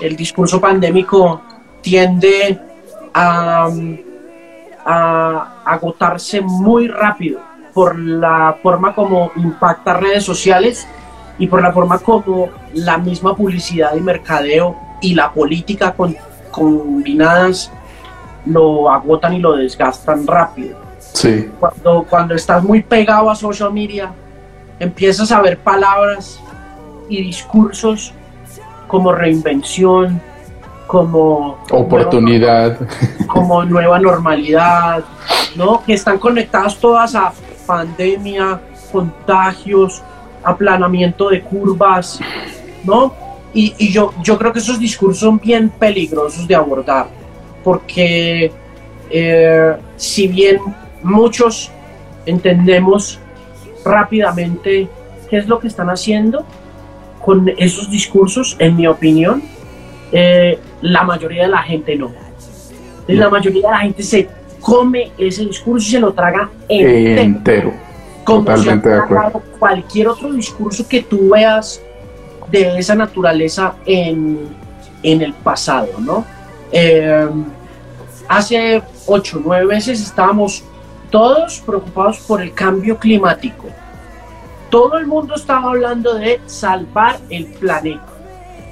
El 0.01 0.15
discurso 0.15 0.59
pandémico 0.61 1.41
tiende 1.81 2.59
a, 3.13 3.67
mm, 3.71 3.97
a 4.85 5.61
agotarse 5.65 6.41
muy 6.41 6.87
rápido 6.87 7.39
por 7.73 7.97
la 7.97 8.57
forma 8.61 8.93
como 8.93 9.31
impacta 9.35 9.95
redes 9.95 10.23
sociales 10.23 10.87
y 11.39 11.47
por 11.47 11.61
la 11.61 11.71
forma 11.73 11.97
como 11.99 12.49
la 12.73 12.97
misma 12.97 13.35
publicidad 13.35 13.95
y 13.95 14.01
mercadeo 14.01 14.75
y 15.01 15.13
la 15.15 15.31
política 15.33 15.93
con- 15.93 16.15
combinadas 16.55 17.71
lo 18.45 18.89
agotan 18.89 19.33
y 19.33 19.39
lo 19.39 19.55
desgastan 19.57 20.25
rápido. 20.25 20.77
Sí, 20.99 21.49
Cuando, 21.59 22.05
cuando 22.09 22.35
estás 22.35 22.63
muy 22.63 22.81
pegado 22.81 23.29
a 23.29 23.35
social 23.35 23.71
media, 23.73 24.11
empiezas 24.79 25.31
a 25.31 25.41
ver 25.41 25.57
palabras 25.57 26.39
y 27.09 27.21
discursos 27.21 28.13
como 28.87 29.11
reinvención, 29.11 30.21
como 30.87 31.57
oportunidad. 31.71 32.77
como 33.27 33.63
nueva 33.65 33.99
normalidad, 33.99 35.03
¿no? 35.55 35.83
Que 35.83 35.93
están 35.93 36.17
conectadas 36.17 36.77
todas 36.77 37.15
a 37.15 37.33
pandemia, 37.65 38.59
contagios, 38.91 40.03
aplanamiento 40.43 41.29
de 41.29 41.41
curvas, 41.41 42.19
¿no? 42.83 43.13
Y, 43.55 43.73
y 43.77 43.91
yo, 43.91 44.13
yo 44.21 44.37
creo 44.37 44.53
que 44.53 44.59
esos 44.59 44.79
discursos 44.79 45.19
son 45.19 45.39
bien 45.39 45.69
peligrosos 45.69 46.47
de 46.47 46.53
abordar, 46.53 47.07
porque 47.63 48.51
eh, 49.09 49.75
si 49.95 50.27
bien 50.27 50.59
muchos 51.01 51.71
entendemos 52.25 53.19
rápidamente 53.83 54.87
qué 55.29 55.37
es 55.37 55.47
lo 55.47 55.59
que 55.59 55.67
están 55.67 55.89
haciendo 55.89 56.45
con 57.23 57.49
esos 57.57 57.89
discursos, 57.89 58.55
en 58.59 58.75
mi 58.75 58.87
opinión, 58.87 59.41
eh, 60.11 60.59
la 60.81 61.03
mayoría 61.03 61.43
de 61.43 61.49
la 61.49 61.63
gente 61.63 61.95
no. 61.95 62.11
La 63.07 63.29
mayoría 63.29 63.67
de 63.67 63.71
la 63.71 63.79
gente 63.79 64.03
se 64.03 64.27
come 64.59 65.11
ese 65.17 65.45
discurso 65.45 65.87
y 65.87 65.91
se 65.91 65.99
lo 65.99 66.13
traga 66.13 66.49
entero, 66.67 67.21
entero. 67.21 67.73
como 68.23 68.45
se 68.45 68.51
ha 68.51 68.55
totalmente 68.55 68.89
de 68.89 68.95
acuerdo. 68.95 69.43
cualquier 69.59 70.07
otro 70.07 70.33
discurso 70.33 70.87
que 70.87 71.03
tú 71.03 71.29
veas 71.29 71.81
de 72.49 72.77
esa 72.77 72.95
naturaleza 72.95 73.75
en, 73.85 74.49
en 75.03 75.21
el 75.21 75.33
pasado, 75.33 75.89
¿no? 75.99 76.25
Eh, 76.71 77.29
hace 78.27 78.81
ocho, 79.07 79.41
nueve 79.43 79.65
meses 79.65 80.01
estábamos 80.01 80.63
todos 81.09 81.61
preocupados 81.65 82.19
por 82.19 82.41
el 82.41 82.53
cambio 82.53 82.97
climático. 82.97 83.67
Todo 84.69 84.97
el 84.97 85.07
mundo 85.07 85.35
estaba 85.35 85.69
hablando 85.69 86.15
de 86.15 86.41
salvar 86.45 87.19
el 87.29 87.45
planeta. 87.45 88.05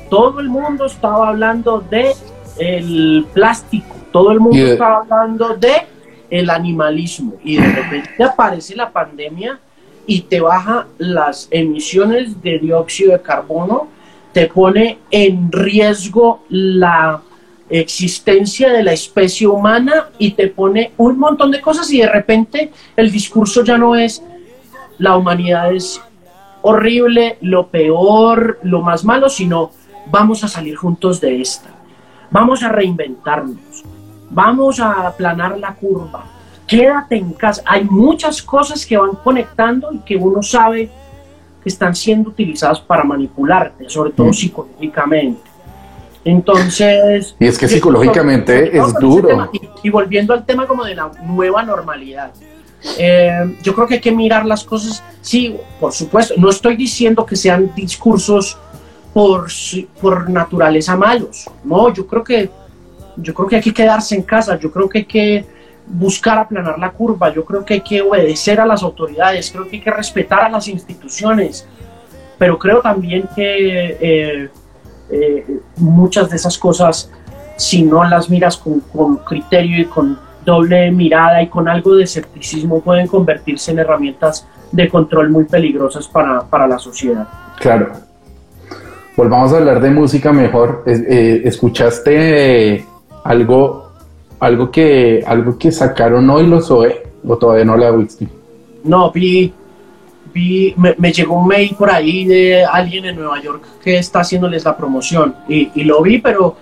Todo 0.09 0.39
el 0.39 0.49
mundo 0.49 0.85
estaba 0.85 1.29
hablando 1.29 1.79
de 1.79 2.13
el 2.57 3.25
plástico. 3.33 3.95
Todo 4.11 4.31
el 4.31 4.39
mundo 4.39 4.65
estaba 4.65 4.99
hablando 4.99 5.55
de 5.55 5.87
el 6.29 6.49
animalismo. 6.49 7.35
Y 7.43 7.57
de 7.57 7.71
repente 7.71 8.23
aparece 8.23 8.75
la 8.75 8.91
pandemia 8.91 9.59
y 10.05 10.21
te 10.21 10.41
baja 10.41 10.87
las 10.97 11.47
emisiones 11.51 12.41
de 12.41 12.59
dióxido 12.59 13.13
de 13.13 13.21
carbono, 13.21 13.87
te 14.33 14.47
pone 14.47 14.99
en 15.11 15.51
riesgo 15.51 16.43
la 16.49 17.21
existencia 17.69 18.71
de 18.71 18.83
la 18.83 18.93
especie 18.93 19.47
humana 19.47 20.09
y 20.17 20.31
te 20.31 20.47
pone 20.47 20.91
un 20.97 21.17
montón 21.17 21.51
de 21.51 21.61
cosas 21.61 21.91
y 21.91 22.01
de 22.01 22.09
repente 22.09 22.71
el 22.95 23.11
discurso 23.11 23.63
ya 23.63 23.77
no 23.77 23.95
es 23.95 24.21
la 24.97 25.17
humanidad 25.17 25.73
es 25.73 26.01
horrible, 26.61 27.37
lo 27.41 27.67
peor, 27.67 28.59
lo 28.63 28.81
más 28.81 29.03
malo, 29.03 29.29
sino 29.29 29.71
vamos 30.09 30.43
a 30.43 30.47
salir 30.47 30.75
juntos 30.75 31.19
de 31.19 31.41
esta, 31.41 31.69
vamos 32.31 32.63
a 32.63 32.69
reinventarnos, 32.69 33.83
vamos 34.29 34.79
a 34.79 35.07
aplanar 35.07 35.57
la 35.57 35.75
curva, 35.75 36.25
quédate 36.67 37.15
en 37.17 37.33
casa. 37.33 37.61
Hay 37.65 37.83
muchas 37.83 38.41
cosas 38.41 38.85
que 38.85 38.97
van 38.97 39.11
conectando 39.23 39.91
y 39.91 39.99
que 39.99 40.15
uno 40.15 40.41
sabe 40.41 40.89
que 41.61 41.69
están 41.69 41.95
siendo 41.95 42.29
utilizadas 42.29 42.79
para 42.81 43.03
manipularte, 43.03 43.89
sobre 43.89 44.11
todo 44.11 44.27
Mm. 44.27 44.33
psicológicamente. 44.33 45.41
Entonces... 46.25 47.35
Y 47.39 47.47
es 47.47 47.57
que 47.57 47.67
psicológicamente 47.67 48.77
es 48.77 48.93
duro. 48.95 49.27
tema, 49.27 49.49
y, 49.51 49.61
y 49.83 49.89
volviendo 49.89 50.33
al 50.33 50.45
tema 50.45 50.65
como 50.67 50.83
de 50.85 50.95
la 50.95 51.11
nueva 51.25 51.63
normalidad. 51.63 52.31
eh, 52.97 53.57
yo 53.61 53.73
creo 53.73 53.87
que 53.87 53.93
hay 53.95 54.01
que 54.01 54.11
mirar 54.11 54.45
las 54.45 54.63
cosas, 54.65 55.01
sí, 55.21 55.55
por 55.79 55.93
supuesto, 55.93 56.33
no 56.37 56.49
estoy 56.49 56.75
diciendo 56.75 57.25
que 57.25 57.35
sean 57.37 57.71
discursos 57.75 58.57
por, 59.13 59.47
por 60.01 60.29
naturaleza 60.29 60.97
malos, 60.97 61.49
no, 61.63 61.93
yo 61.93 62.05
creo 62.07 62.23
que 62.25 62.49
yo 63.15 63.33
creo 63.33 63.47
que 63.47 63.55
hay 63.57 63.61
que 63.61 63.73
quedarse 63.73 64.15
en 64.15 64.23
casa, 64.23 64.57
yo 64.59 64.69
creo 64.71 64.89
que 64.89 64.97
hay 64.99 65.05
que 65.05 65.45
buscar 65.87 66.37
aplanar 66.37 66.79
la 66.79 66.91
curva, 66.91 67.33
yo 67.33 67.43
creo 67.43 67.65
que 67.65 67.75
hay 67.75 67.81
que 67.81 68.01
obedecer 68.01 68.59
a 68.59 68.65
las 68.65 68.83
autoridades, 68.83 69.51
creo 69.51 69.67
que 69.67 69.77
hay 69.77 69.81
que 69.81 69.91
respetar 69.91 70.41
a 70.41 70.49
las 70.49 70.67
instituciones, 70.67 71.67
pero 72.37 72.57
creo 72.57 72.81
también 72.81 73.27
que 73.35 73.97
eh, 73.99 74.49
eh, 75.09 75.59
muchas 75.77 76.29
de 76.29 76.35
esas 76.35 76.57
cosas, 76.57 77.11
si 77.57 77.83
no 77.83 78.03
las 78.03 78.29
miras 78.29 78.57
con, 78.57 78.79
con 78.79 79.17
criterio 79.17 79.81
y 79.81 79.85
con 79.85 80.17
doble 80.45 80.91
mirada 80.91 81.41
y 81.41 81.47
con 81.47 81.67
algo 81.67 81.95
de 81.95 82.03
escepticismo, 82.03 82.81
pueden 82.81 83.07
convertirse 83.07 83.71
en 83.71 83.79
herramientas 83.79 84.47
de 84.71 84.89
control 84.89 85.29
muy 85.29 85.45
peligrosas 85.45 86.07
para, 86.07 86.41
para 86.41 86.67
la 86.67 86.79
sociedad. 86.79 87.27
Claro. 87.59 87.91
Volvamos 89.15 89.53
a 89.53 89.57
hablar 89.57 89.79
de 89.79 89.91
música 89.91 90.33
mejor. 90.33 90.83
Eh, 90.87 91.43
¿Escuchaste 91.45 92.83
algo, 93.23 93.82
algo 94.43 94.69
que, 94.71 95.23
algo 95.25 95.57
que 95.57 95.71
sacaron 95.71 96.29
hoy 96.29 96.47
los 96.47 96.69
OE? 96.69 97.03
O 97.25 97.37
todavía 97.37 97.63
no 97.63 97.77
la 97.77 97.91
whisky. 97.91 98.27
No, 98.83 99.11
vi, 99.11 99.53
vi 100.33 100.73
me, 100.75 100.93
me 100.97 101.13
llegó 101.13 101.39
un 101.39 101.47
mail 101.47 101.73
por 101.77 101.89
ahí 101.89 102.25
de 102.25 102.65
alguien 102.65 103.05
en 103.05 103.15
Nueva 103.15 103.41
York 103.41 103.63
que 103.81 103.97
está 103.97 104.19
haciéndoles 104.19 104.65
la 104.65 104.75
promoción 104.75 105.35
y, 105.47 105.71
y 105.73 105.85
lo 105.85 106.01
vi, 106.01 106.19
pero 106.19 106.57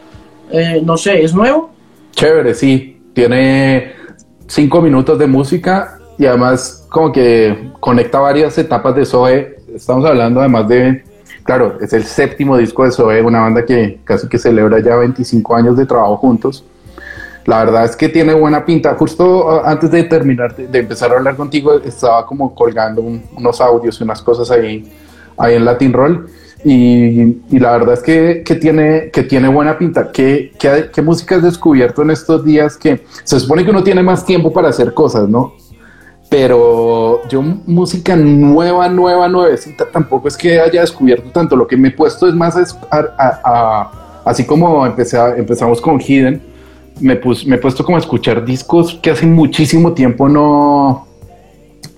eh, 0.52 0.82
no 0.86 0.98
sé, 0.98 1.24
¿es 1.24 1.34
nuevo? 1.34 1.72
Chévere, 2.12 2.54
sí. 2.54 3.02
Tiene 3.14 3.94
cinco 4.48 4.82
minutos 4.82 5.18
de 5.18 5.28
música 5.28 6.00
y 6.18 6.26
además 6.26 6.86
como 6.90 7.12
que 7.12 7.72
conecta 7.80 8.20
varias 8.20 8.58
etapas 8.58 8.96
de 8.96 9.06
Zoe. 9.06 9.58
Estamos 9.74 10.06
hablando 10.06 10.42
además 10.42 10.68
de, 10.68 11.04
claro, 11.44 11.78
es 11.82 11.92
el 11.94 12.04
séptimo 12.04 12.58
disco 12.58 12.84
de 12.84 12.92
Zoe, 12.92 13.22
una 13.22 13.42
banda 13.42 13.66
que 13.66 14.00
casi 14.04 14.28
que 14.28 14.38
celebra 14.38 14.80
ya 14.80 14.98
25 14.98 15.56
años 15.56 15.76
de 15.76 15.86
trabajo 15.86 16.18
juntos. 16.18 16.64
La 17.46 17.64
verdad 17.66 17.86
es 17.86 17.96
que 17.96 18.10
tiene 18.10 18.34
buena 18.34 18.66
pinta. 18.66 18.94
Justo 18.96 19.66
antes 19.66 19.90
de 19.92 20.04
terminar, 20.04 20.56
de, 20.56 20.80
empezar 20.80 21.12
a 21.12 21.18
hablar 21.18 21.36
contigo, 21.36 21.74
estaba 21.84 22.26
como 22.26 22.54
colgando 22.54 23.02
un- 23.02 23.24
unos 23.36 23.60
audios 23.62 24.00
y 24.00 24.04
unas 24.04 24.22
cosas 24.22 24.52
ahí, 24.52 24.92
ahí 25.38 25.56
en 25.56 25.66
Latin 25.66 25.94
Roll. 25.94 26.28
Y, 26.64 27.38
la 27.58 27.72
verdad 27.72 27.96
es 27.96 28.04
que, 28.04 28.44
que 28.46 28.54
tiene, 28.56 29.10
que 29.12 29.24
tiene 29.24 29.48
buena 29.48 29.78
pinta. 29.80 30.12
¿Qué, 30.12 30.52
qué, 30.60 31.02
música 31.02 31.36
has 31.38 31.42
descubierto 31.42 32.04
en 32.04 32.12
estos 32.12 32.46
días? 32.46 32.78
Que 32.78 33.04
se 33.24 33.40
supone 33.40 33.66
que 33.66 33.72
uno 33.72 33.84
tiene 33.84 34.04
más 34.04 34.24
tiempo 34.24 34.54
para 34.54 34.70
hacer 34.70 34.94
cosas, 34.94 35.28
¿no? 35.28 35.54
Pero 36.30 37.28
yo 37.28 37.42
música 37.42 38.16
nueva, 38.16 38.88
nueva, 38.88 39.28
nuevecita, 39.28 39.86
tampoco 39.92 40.28
es 40.28 40.38
que 40.38 40.62
haya 40.62 40.82
descubierto 40.82 41.30
tanto. 41.32 41.56
Lo 41.56 41.68
que 41.68 41.76
me 41.76 41.88
he 41.88 41.92
puesto 41.92 42.28
es 42.28 42.36
más 42.36 42.56
a- 42.92 43.92
así 44.24 44.46
como 44.46 44.86
empecé 44.86 45.18
empezamos 45.38 45.82
con 45.82 46.00
Hidden, 46.00 46.51
me, 47.00 47.16
pus- 47.16 47.46
me 47.46 47.56
he 47.56 47.60
puesto 47.60 47.84
como 47.84 47.98
a 47.98 48.00
escuchar 48.00 48.44
discos 48.46 48.96
que 49.02 49.12
hace 49.12 49.26
muchísimo 49.26 49.94
tiempo 49.94 50.28
no, 50.30 51.08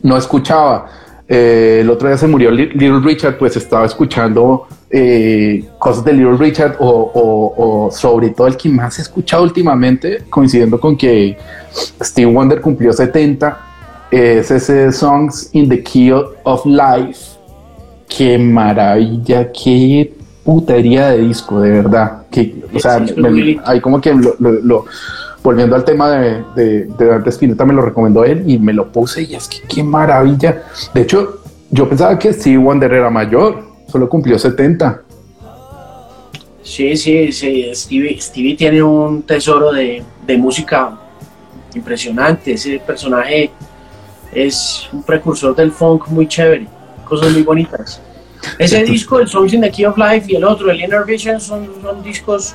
no 0.02 0.18
escuchaba. 0.18 0.88
Eh, 1.28 1.80
el 1.82 1.90
otro 1.90 2.08
día 2.10 2.18
se 2.18 2.28
murió 2.28 2.52
Li- 2.52 2.70
Little 2.74 3.00
Richard, 3.00 3.38
pues 3.38 3.56
estaba 3.56 3.86
escuchando 3.86 4.68
eh, 4.90 5.64
cosas 5.80 6.04
de 6.06 6.14
Little 6.14 6.38
Richard 6.38 6.76
o, 6.80 6.88
o- 6.90 7.86
o 7.88 7.92
sobre 7.92 8.30
todo 8.30 8.48
el 8.48 8.58
que 8.58 8.70
más 8.70 9.00
he 9.00 9.02
escuchado 9.02 9.44
últimamente, 9.44 10.24
coincidiendo 10.30 10.80
con 10.80 10.96
que 10.98 11.38
Steve 12.02 12.32
Wonder 12.32 12.62
cumplió 12.62 12.92
70, 12.94 13.58
es 14.12 14.52
ese 14.52 14.92
Songs 14.92 15.50
in 15.54 15.68
the 15.70 15.82
Key 15.82 16.12
of 16.12 16.66
Life. 16.66 17.32
Qué 18.08 18.38
maravilla, 18.38 19.52
qué 19.52 20.14
putería 20.44 21.10
de 21.10 21.20
disco, 21.20 21.62
de 21.62 21.72
verdad. 21.72 22.24
Que, 22.30 22.64
o 22.74 22.80
sea, 22.80 23.00
me- 23.18 23.60
ahí 23.66 23.80
como 23.82 24.00
que 24.02 24.14
lo, 24.14 24.36
lo- 24.40 24.52
lo- 24.52 24.86
volviendo 25.44 25.76
al 25.76 25.84
tema 25.84 26.10
de, 26.12 26.44
de, 26.56 26.86
de 26.86 27.06
Dante 27.06 27.30
Spinetta, 27.30 27.66
me 27.66 27.74
lo 27.74 27.82
recomendó 27.82 28.24
él 28.24 28.44
y 28.50 28.58
me 28.60 28.74
lo 28.74 28.92
puse 28.92 29.24
y 29.24 29.36
es 29.36 29.48
que 29.48 29.62
qué 29.68 29.84
maravilla. 29.84 30.64
De 30.94 31.02
hecho, 31.02 31.40
yo 31.70 31.88
pensaba 31.90 32.18
que 32.18 32.32
Steve 32.34 32.58
Wonder 32.58 32.94
era 32.94 33.10
mayor, 33.10 33.62
solo 33.88 34.08
cumplió 34.10 34.38
70. 34.40 35.02
Sí, 36.62 36.96
sí, 36.96 37.32
sí. 37.32 37.70
Stevie, 37.74 38.20
Stevie 38.22 38.56
tiene 38.56 38.82
un 38.82 39.22
tesoro 39.24 39.72
de, 39.74 40.02
de 40.26 40.38
música 40.38 40.98
impresionante. 41.76 42.54
Ese 42.54 42.80
personaje 42.80 43.52
es 44.32 44.88
un 44.94 45.04
precursor 45.04 45.56
del 45.56 45.72
funk 45.72 46.08
muy 46.08 46.28
chévere. 46.28 46.68
Cosas 47.06 47.34
muy 47.34 47.44
bonitas. 47.44 48.02
Ese 48.58 48.84
disco, 48.84 49.20
el 49.20 49.28
Songs 49.28 49.54
in 49.54 49.62
the 49.62 49.72
Key 49.72 49.86
of 49.86 49.98
Life 49.98 50.32
y 50.32 50.36
el 50.36 50.44
otro, 50.44 50.70
el 50.70 50.82
Inner 50.82 51.06
Vision, 51.06 51.40
son, 51.40 51.70
son 51.82 52.04
discos 52.04 52.54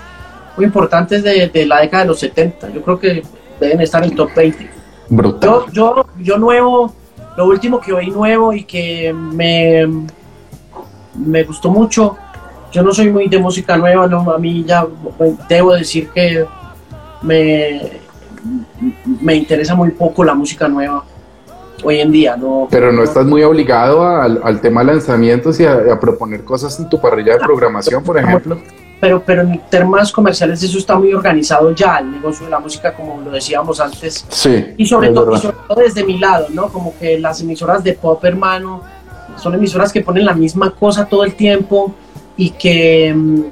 muy 0.56 0.66
importantes 0.66 1.22
de, 1.22 1.48
de 1.48 1.66
la 1.66 1.80
década 1.80 2.04
de 2.04 2.08
los 2.08 2.18
70. 2.20 2.70
Yo 2.70 2.82
creo 2.82 2.98
que 2.98 3.22
deben 3.60 3.80
estar 3.80 4.04
en 4.04 4.14
top 4.14 4.30
20. 4.34 4.70
Brutal. 5.08 5.48
Yo, 5.48 5.66
yo, 5.72 6.06
yo 6.18 6.38
nuevo, 6.38 6.94
lo 7.36 7.46
último 7.46 7.80
que 7.80 7.92
oí 7.92 8.10
nuevo 8.10 8.52
y 8.52 8.64
que 8.64 9.12
me, 9.12 9.86
me 11.14 11.44
gustó 11.44 11.70
mucho, 11.70 12.16
yo 12.70 12.82
no 12.82 12.92
soy 12.92 13.10
muy 13.10 13.28
de 13.28 13.38
música 13.38 13.76
nueva, 13.76 14.06
no, 14.06 14.30
a 14.30 14.38
mí 14.38 14.64
ya 14.64 14.86
debo 15.48 15.74
decir 15.74 16.10
que 16.10 16.44
me, 17.22 18.00
me 19.20 19.34
interesa 19.34 19.74
muy 19.74 19.90
poco 19.90 20.22
la 20.22 20.34
música 20.34 20.68
nueva 20.68 21.04
hoy 21.82 22.00
en 22.00 22.12
día. 22.12 22.36
No, 22.36 22.68
Pero 22.70 22.92
no 22.92 23.02
estás 23.02 23.26
muy 23.26 23.42
obligado 23.42 24.06
al, 24.06 24.40
al 24.42 24.60
tema 24.60 24.80
de 24.80 24.92
lanzamientos 24.92 25.58
y 25.60 25.64
a, 25.64 25.74
a 25.92 26.00
proponer 26.00 26.44
cosas 26.44 26.78
en 26.78 26.88
tu 26.88 27.00
parrilla 27.00 27.34
de 27.34 27.40
programación, 27.40 28.02
por 28.02 28.18
ejemplo. 28.18 28.58
pero, 29.00 29.22
pero 29.24 29.42
en 29.42 29.60
temas 29.70 30.10
comerciales 30.12 30.62
eso 30.62 30.78
está 30.78 30.98
muy 30.98 31.12
organizado 31.12 31.72
ya, 31.72 31.98
el 31.98 32.10
negocio 32.10 32.46
de 32.46 32.50
la 32.50 32.58
música, 32.58 32.92
como 32.94 33.20
lo 33.20 33.30
decíamos 33.30 33.80
antes, 33.80 34.26
Sí. 34.28 34.74
Y 34.76 34.86
sobre, 34.86 35.10
todo, 35.10 35.34
y 35.34 35.38
sobre 35.38 35.56
todo 35.68 35.80
desde 35.80 36.04
mi 36.04 36.18
lado, 36.18 36.46
¿no? 36.50 36.68
Como 36.68 36.96
que 36.98 37.18
las 37.18 37.40
emisoras 37.40 37.84
de 37.84 37.92
pop, 37.92 38.24
hermano, 38.24 38.82
son 39.36 39.54
emisoras 39.54 39.92
que 39.92 40.02
ponen 40.02 40.24
la 40.24 40.34
misma 40.34 40.70
cosa 40.70 41.04
todo 41.06 41.24
el 41.24 41.34
tiempo 41.34 41.94
y 42.36 42.50
que 42.50 43.14
mm, 43.14 43.42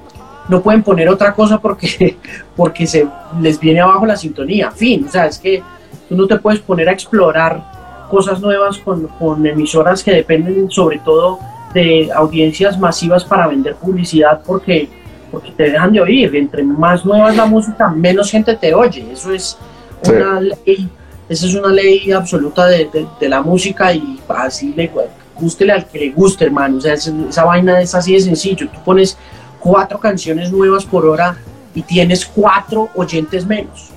no 0.48 0.62
pueden 0.62 0.82
poner 0.82 1.08
otra 1.08 1.32
cosa 1.32 1.58
porque, 1.58 2.16
porque 2.56 2.86
se 2.86 3.06
les 3.40 3.58
viene 3.60 3.80
abajo 3.80 4.06
la 4.06 4.16
sintonía. 4.16 4.70
Fin, 4.70 5.06
o 5.06 5.10
sea, 5.10 5.26
es 5.26 5.38
que 5.38 5.62
tú 6.08 6.16
no 6.16 6.26
te 6.26 6.38
puedes 6.38 6.60
poner 6.60 6.88
a 6.88 6.92
explorar 6.92 7.75
cosas 8.08 8.40
nuevas 8.40 8.78
con, 8.78 9.06
con 9.18 9.46
emisoras 9.46 10.02
que 10.02 10.12
dependen 10.12 10.70
sobre 10.70 10.98
todo 10.98 11.38
de 11.74 12.10
audiencias 12.14 12.78
masivas 12.78 13.24
para 13.24 13.46
vender 13.48 13.74
publicidad 13.76 14.40
porque, 14.46 14.88
porque 15.30 15.50
te 15.52 15.70
dejan 15.70 15.92
de 15.92 16.00
oír. 16.00 16.34
Entre 16.36 16.62
más 16.62 17.04
nueva 17.04 17.30
es 17.30 17.36
la 17.36 17.46
música, 17.46 17.88
menos 17.90 18.30
gente 18.30 18.54
te 18.56 18.74
oye. 18.74 19.06
Eso 19.12 19.32
es 19.32 19.58
Sí. 20.02 20.12
una 20.12 20.40
ley, 20.40 20.88
esa 21.28 21.46
es 21.46 21.54
una 21.54 21.72
ley 21.72 22.12
absoluta 22.12 22.66
de, 22.66 22.84
de- 22.92 23.06
de 23.18 23.28
la 23.28 23.40
música 23.42 23.92
y 23.94 24.20
así 24.28 24.72
le 24.76 24.90
gústele 25.38 25.72
al 25.72 25.86
que 25.86 25.98
le 25.98 26.10
guste, 26.10 26.44
hermano. 26.44 26.76
O 26.76 26.80
sea, 26.80 26.94
esa, 26.94 27.12
esa 27.28 27.44
vaina 27.44 27.80
es 27.80 27.94
así 27.94 28.12
de 28.12 28.20
sencillo. 28.20 28.68
Tú 28.68 28.78
pones 28.84 29.16
cuatro 29.58 29.98
canciones 29.98 30.52
nuevas 30.52 30.84
por 30.84 31.06
hora 31.06 31.36
y 31.76 31.82
tienes 31.82 32.24
cuatro 32.26 32.88
oyentes 32.96 33.46
menos. 33.46 33.90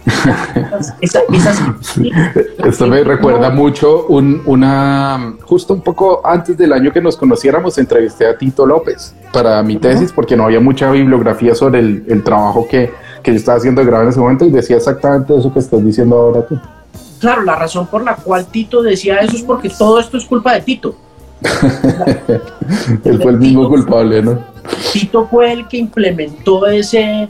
Esa- 1.02 1.22
esas- 1.32 1.62
Esto 2.64 2.88
me 2.88 3.04
recuerda 3.04 3.50
mucho 3.50 4.06
un- 4.08 4.42
una 4.46 5.34
justo 5.44 5.74
un 5.74 5.82
poco 5.82 6.22
antes 6.24 6.58
del 6.58 6.74
año 6.74 6.92
que 6.92 7.02
nos 7.02 7.16
conociéramos 7.18 7.78
entrevisté 7.78 8.28
a 8.28 8.38
Tito 8.38 8.66
López 8.66 9.16
para 9.32 9.64
mi 9.64 9.78
tesis 9.78 10.12
porque 10.12 10.36
no 10.36 10.44
había 10.44 10.60
mucha 10.60 10.92
bibliografía 10.92 11.56
sobre 11.56 11.80
el, 11.80 12.04
el 12.08 12.22
trabajo 12.24 12.68
que, 12.70 12.92
que 13.24 13.32
yo 13.32 13.38
estaba 13.38 13.58
haciendo 13.58 13.80
de 13.82 13.88
grabar 13.88 14.04
en 14.06 14.10
ese 14.12 14.20
momento 14.20 14.46
y 14.46 14.52
decía 14.52 14.76
exactamente 14.76 15.36
eso 15.38 15.52
que 15.54 15.60
estás 15.60 15.84
diciendo 15.84 16.18
ahora 16.18 16.46
tú. 16.46 16.60
Claro, 17.20 17.44
la 17.44 17.56
razón 17.56 17.88
por 17.88 18.04
la 18.04 18.16
cual 18.16 18.46
Tito 18.46 18.82
decía 18.84 19.18
eso 19.18 19.36
es 19.38 19.44
porque 19.44 19.70
todo 19.70 20.00
esto 20.00 20.18
es 20.18 20.26
culpa 20.26 20.54
de 20.54 20.62
Tito. 20.62 20.96
Él 23.06 23.22
fue 23.22 23.32
el 23.32 23.38
mismo 23.38 23.68
culpable, 23.70 24.22
¿no? 24.22 24.40
Tito 24.94 25.28
fue 25.28 25.52
el 25.54 25.68
que 25.68 25.78
implementó 25.78 26.68
ese, 26.68 27.28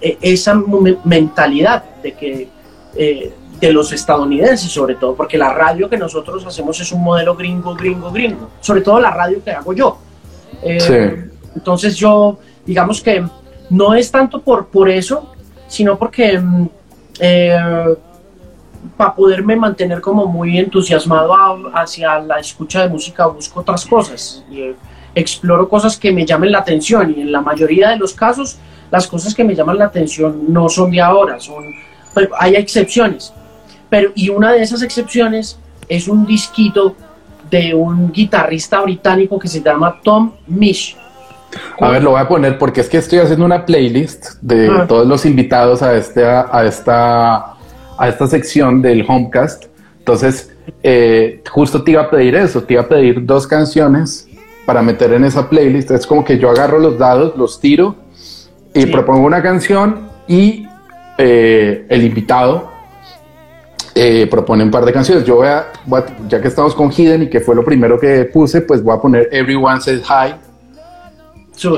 esa 0.00 0.54
mu- 0.54 0.96
mentalidad 1.04 1.84
de 2.02 2.12
que 2.14 2.48
eh, 2.94 3.32
de 3.60 3.72
los 3.72 3.92
estadounidenses 3.92 4.70
sobre 4.70 4.94
todo, 4.96 5.14
porque 5.14 5.38
la 5.38 5.52
radio 5.52 5.88
que 5.88 5.96
nosotros 5.96 6.44
hacemos 6.46 6.78
es 6.80 6.92
un 6.92 7.02
modelo 7.02 7.34
gringo, 7.34 7.74
gringo, 7.74 8.10
gringo, 8.10 8.50
sobre 8.60 8.80
todo 8.82 9.00
la 9.00 9.10
radio 9.10 9.42
que 9.42 9.50
hago 9.50 9.72
yo. 9.72 9.98
Eh, 10.62 10.80
Sí. 10.80 11.30
Entonces 11.54 11.96
yo, 11.96 12.38
digamos 12.66 13.00
que 13.00 13.24
no 13.70 13.94
es 13.94 14.10
tanto 14.10 14.42
por, 14.42 14.66
por 14.66 14.88
eso, 14.90 15.32
sino 15.68 15.98
porque 15.98 16.38
para 18.96 19.14
poderme 19.14 19.56
mantener 19.56 20.00
como 20.00 20.26
muy 20.26 20.58
entusiasmado 20.58 21.34
a- 21.34 21.82
hacia 21.82 22.18
la 22.20 22.38
escucha 22.38 22.82
de 22.82 22.88
música 22.88 23.26
busco 23.26 23.60
otras 23.60 23.84
cosas 23.86 24.44
y 24.50 24.60
eh, 24.60 24.74
exploro 25.14 25.68
cosas 25.68 25.96
que 25.96 26.12
me 26.12 26.24
llamen 26.26 26.52
la 26.52 26.58
atención 26.58 27.14
y 27.16 27.22
en 27.22 27.32
la 27.32 27.40
mayoría 27.40 27.90
de 27.90 27.96
los 27.96 28.12
casos 28.14 28.58
las 28.90 29.06
cosas 29.06 29.34
que 29.34 29.44
me 29.44 29.54
llaman 29.54 29.78
la 29.78 29.86
atención 29.86 30.44
no 30.48 30.68
son 30.68 30.90
de 30.90 31.00
ahora, 31.00 31.38
son 31.40 31.64
pues, 32.14 32.28
hay 32.38 32.54
excepciones, 32.54 33.32
pero 33.88 34.10
y 34.14 34.28
una 34.28 34.52
de 34.52 34.62
esas 34.62 34.82
excepciones 34.82 35.58
es 35.88 36.08
un 36.08 36.26
disquito 36.26 36.94
de 37.50 37.74
un 37.74 38.10
guitarrista 38.10 38.80
británico 38.80 39.38
que 39.38 39.48
se 39.48 39.62
llama 39.62 40.00
Tom 40.02 40.32
Misch. 40.46 40.96
A 41.80 41.90
ver, 41.90 42.02
lo 42.02 42.10
voy 42.10 42.20
a 42.20 42.28
poner 42.28 42.58
porque 42.58 42.80
es 42.80 42.88
que 42.88 42.98
estoy 42.98 43.20
haciendo 43.20 43.44
una 43.44 43.64
playlist 43.64 44.34
de 44.42 44.68
Ah. 44.68 44.86
todos 44.86 45.06
los 45.06 45.24
invitados 45.24 45.80
a, 45.82 45.94
este, 45.94 46.24
a, 46.24 46.64
esta, 46.64 47.54
a 47.96 48.08
esta 48.08 48.26
sección 48.26 48.82
del 48.82 49.04
Homecast. 49.08 49.66
Entonces, 49.98 50.52
eh, 50.82 51.42
justo 51.50 51.82
te 51.82 51.92
iba 51.92 52.02
a 52.02 52.10
pedir 52.10 52.34
eso, 52.34 52.62
te 52.62 52.74
iba 52.74 52.82
a 52.82 52.88
pedir 52.88 53.24
dos 53.24 53.46
canciones 53.46 54.28
para 54.66 54.82
meter 54.82 55.12
en 55.12 55.24
esa 55.24 55.48
playlist. 55.48 55.92
Es 55.92 56.06
como 56.06 56.24
que 56.24 56.36
yo 56.38 56.50
agarro 56.50 56.78
los 56.78 56.98
dados, 56.98 57.36
los 57.36 57.60
tiro 57.60 57.94
y 58.76 58.82
Sí. 58.82 58.86
propongo 58.86 59.26
una 59.26 59.42
canción 59.42 60.08
y 60.28 60.66
eh, 61.18 61.86
el 61.88 62.04
invitado 62.04 62.70
eh, 63.94 64.26
propone 64.30 64.62
un 64.64 64.70
par 64.70 64.84
de 64.84 64.92
canciones. 64.92 65.24
Yo 65.24 65.36
voy 65.36 65.48
a, 65.48 65.66
voy 65.86 66.00
a- 66.02 66.28
ya 66.28 66.40
que 66.42 66.48
estamos 66.48 66.74
con 66.74 66.90
Hidden 66.92 67.22
y 67.24 67.30
que 67.30 67.40
fue 67.40 67.54
lo 67.54 67.64
primero 67.64 67.98
que 67.98 68.26
puse, 68.26 68.60
pues 68.60 68.82
voy 68.82 68.94
a 68.96 69.00
poner 69.00 69.28
Everyone 69.32 69.80
Says 69.80 70.02
Hi 70.08 70.34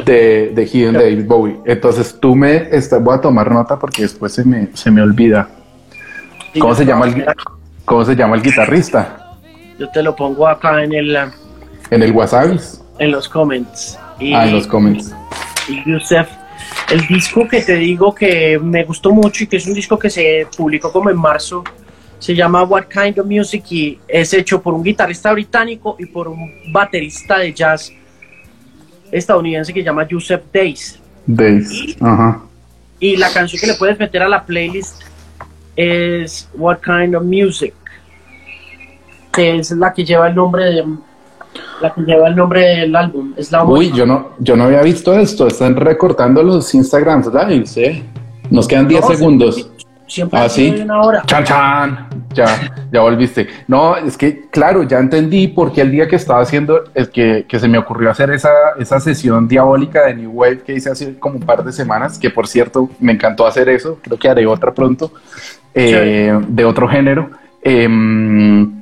de, 0.05 0.51
de 0.55 0.67
Hidden 0.67 0.95
de 0.95 0.99
David 0.99 1.25
Bowie. 1.27 1.57
Entonces 1.65 2.17
tú 2.21 2.35
me 2.35 2.69
está- 2.77 2.99
voy 2.99 3.15
a 3.15 3.21
tomar 3.21 3.51
nota 3.53 3.79
porque 3.79 4.03
después 4.03 4.33
se 4.33 4.45
me, 4.45 4.69
se 4.75 4.91
me 4.91 5.01
olvida. 5.01 5.49
¿Cómo 6.59 6.75
se 6.75 6.85
llama 6.85 7.07
el 7.07 7.25
cómo 7.85 8.05
se 8.05 8.17
llama 8.17 8.35
el 8.37 8.43
guitarrista? 8.43 9.37
Yo 9.79 9.89
te 9.91 10.03
lo 10.03 10.17
pongo 10.17 10.49
acá 10.49 10.83
en 10.83 10.93
el 10.93 11.17
En 11.91 12.03
el 12.03 12.11
Wasabi. 12.13 12.59
en 12.99 13.13
los 13.13 13.29
comments. 13.29 13.97
Y, 14.19 14.35
Ah, 14.35 14.47
en 14.49 14.55
los 14.57 14.67
comments. 14.67 15.15
y 15.69 15.89
Yusef, 15.89 16.29
el 16.91 17.07
disco 17.07 17.47
que 17.47 17.63
te 17.63 17.77
digo 17.77 18.15
que 18.15 18.59
me 18.59 18.85
gustó 18.85 19.13
mucho 19.13 19.45
y 19.45 19.47
que 19.47 19.59
es 19.59 19.67
un 19.67 19.75
disco 19.75 19.99
que 19.99 20.11
se 20.11 20.47
publicó 20.57 20.91
como 20.93 21.11
en 21.11 21.17
marzo, 21.19 21.63
se 22.19 22.35
llama 22.35 22.63
What 22.65 22.87
Kind 22.87 23.19
of 23.19 23.27
Music 23.27 23.65
y 23.71 23.99
es 24.09 24.33
hecho 24.33 24.61
por 24.61 24.75
un 24.75 24.83
guitarrista 24.83 25.33
británico 25.33 25.97
y 25.99 26.07
por 26.07 26.29
un 26.29 26.51
baterista 26.73 27.39
de 27.39 27.53
jazz 27.53 27.93
estadounidense 29.13 29.73
que 29.73 29.81
se 29.81 29.87
llama 29.87 30.07
Yusef 30.07 30.43
Days. 30.53 30.99
Days. 31.27 31.97
Ajá. 32.01 32.43
Y 33.01 33.17
la 33.17 33.31
canción 33.31 33.61
que 33.61 33.67
le 33.67 33.75
puedes 33.75 33.99
meter 33.99 34.23
a 34.23 34.29
la 34.29 34.45
playlist 34.45 35.03
es 35.77 36.49
What 36.55 36.79
Kind 36.85 37.15
of 37.15 37.23
Music, 37.23 37.75
que 39.33 39.59
es 39.59 39.71
la 39.71 39.93
que 39.93 40.05
lleva 40.05 40.29
el 40.29 40.35
nombre 40.35 40.65
de 40.65 40.85
la 41.81 41.95
que 41.95 42.01
lleva 42.03 42.29
el 42.29 42.37
nombre 42.37 42.61
del 42.61 42.97
álbum. 42.97 43.35
Es 43.37 43.51
la 43.53 43.65
Uy, 43.65 43.93
yo 43.93 44.07
no, 44.07 44.31
yo 44.39 44.57
no 44.57 44.65
había 44.65 44.83
visto 44.83 45.15
esto. 45.19 45.47
Están 45.47 45.77
recortando 45.77 46.43
los 46.43 46.75
Instagram 46.75 47.23
Lives, 47.49 47.77
¿eh? 47.77 48.03
Nos 48.51 48.67
quedan 48.67 48.89
10 48.89 49.01
No, 49.01 49.09
segundos. 49.09 49.71
Siempre 50.07 50.39
Ah, 50.41 50.45
ha 50.45 50.49
sido 50.49 50.77
¿sí? 50.77 50.83
una 50.83 51.03
hora. 51.03 51.23
Chan, 51.27 51.45
chan. 51.45 52.09
Ya, 52.33 52.47
ya 52.91 53.01
volviste. 53.03 53.47
No, 53.67 53.95
es 53.97 54.17
que, 54.17 54.49
claro, 54.51 54.83
ya 54.85 54.99
entendí 54.99 55.49
por 55.49 55.71
qué 55.73 55.83
el 55.83 55.91
día 55.91 56.09
que 56.09 56.17
estaba 56.17 56.41
haciendo, 56.41 56.85
es 56.95 57.09
que, 57.09 57.45
que 57.47 57.59
se 57.59 57.69
me 57.69 57.77
ocurrió 57.77 58.11
hacer 58.11 58.31
esa, 58.31 58.49
esa 58.79 59.01
sesión 59.01 59.47
diabólica 59.49 60.07
de 60.07 60.15
New 60.15 60.31
Wave 60.31 60.61
que 60.61 60.73
hice 60.75 60.91
hace 60.91 61.19
como 61.19 61.37
un 61.37 61.43
par 61.43 61.63
de 61.63 61.73
semanas, 61.73 62.19
que 62.19 62.31
por 62.31 62.47
cierto, 62.47 62.89
me 63.01 63.13
encantó 63.13 63.47
hacer 63.47 63.69
eso. 63.69 63.99
Creo 64.03 64.19
que 64.19 64.29
haré 64.31 64.47
otra 64.47 64.73
pronto, 64.73 65.13
eh, 65.75 66.39
de 66.49 66.65
otro 66.65 66.89
género. 66.89 67.31
Em, 67.63 68.78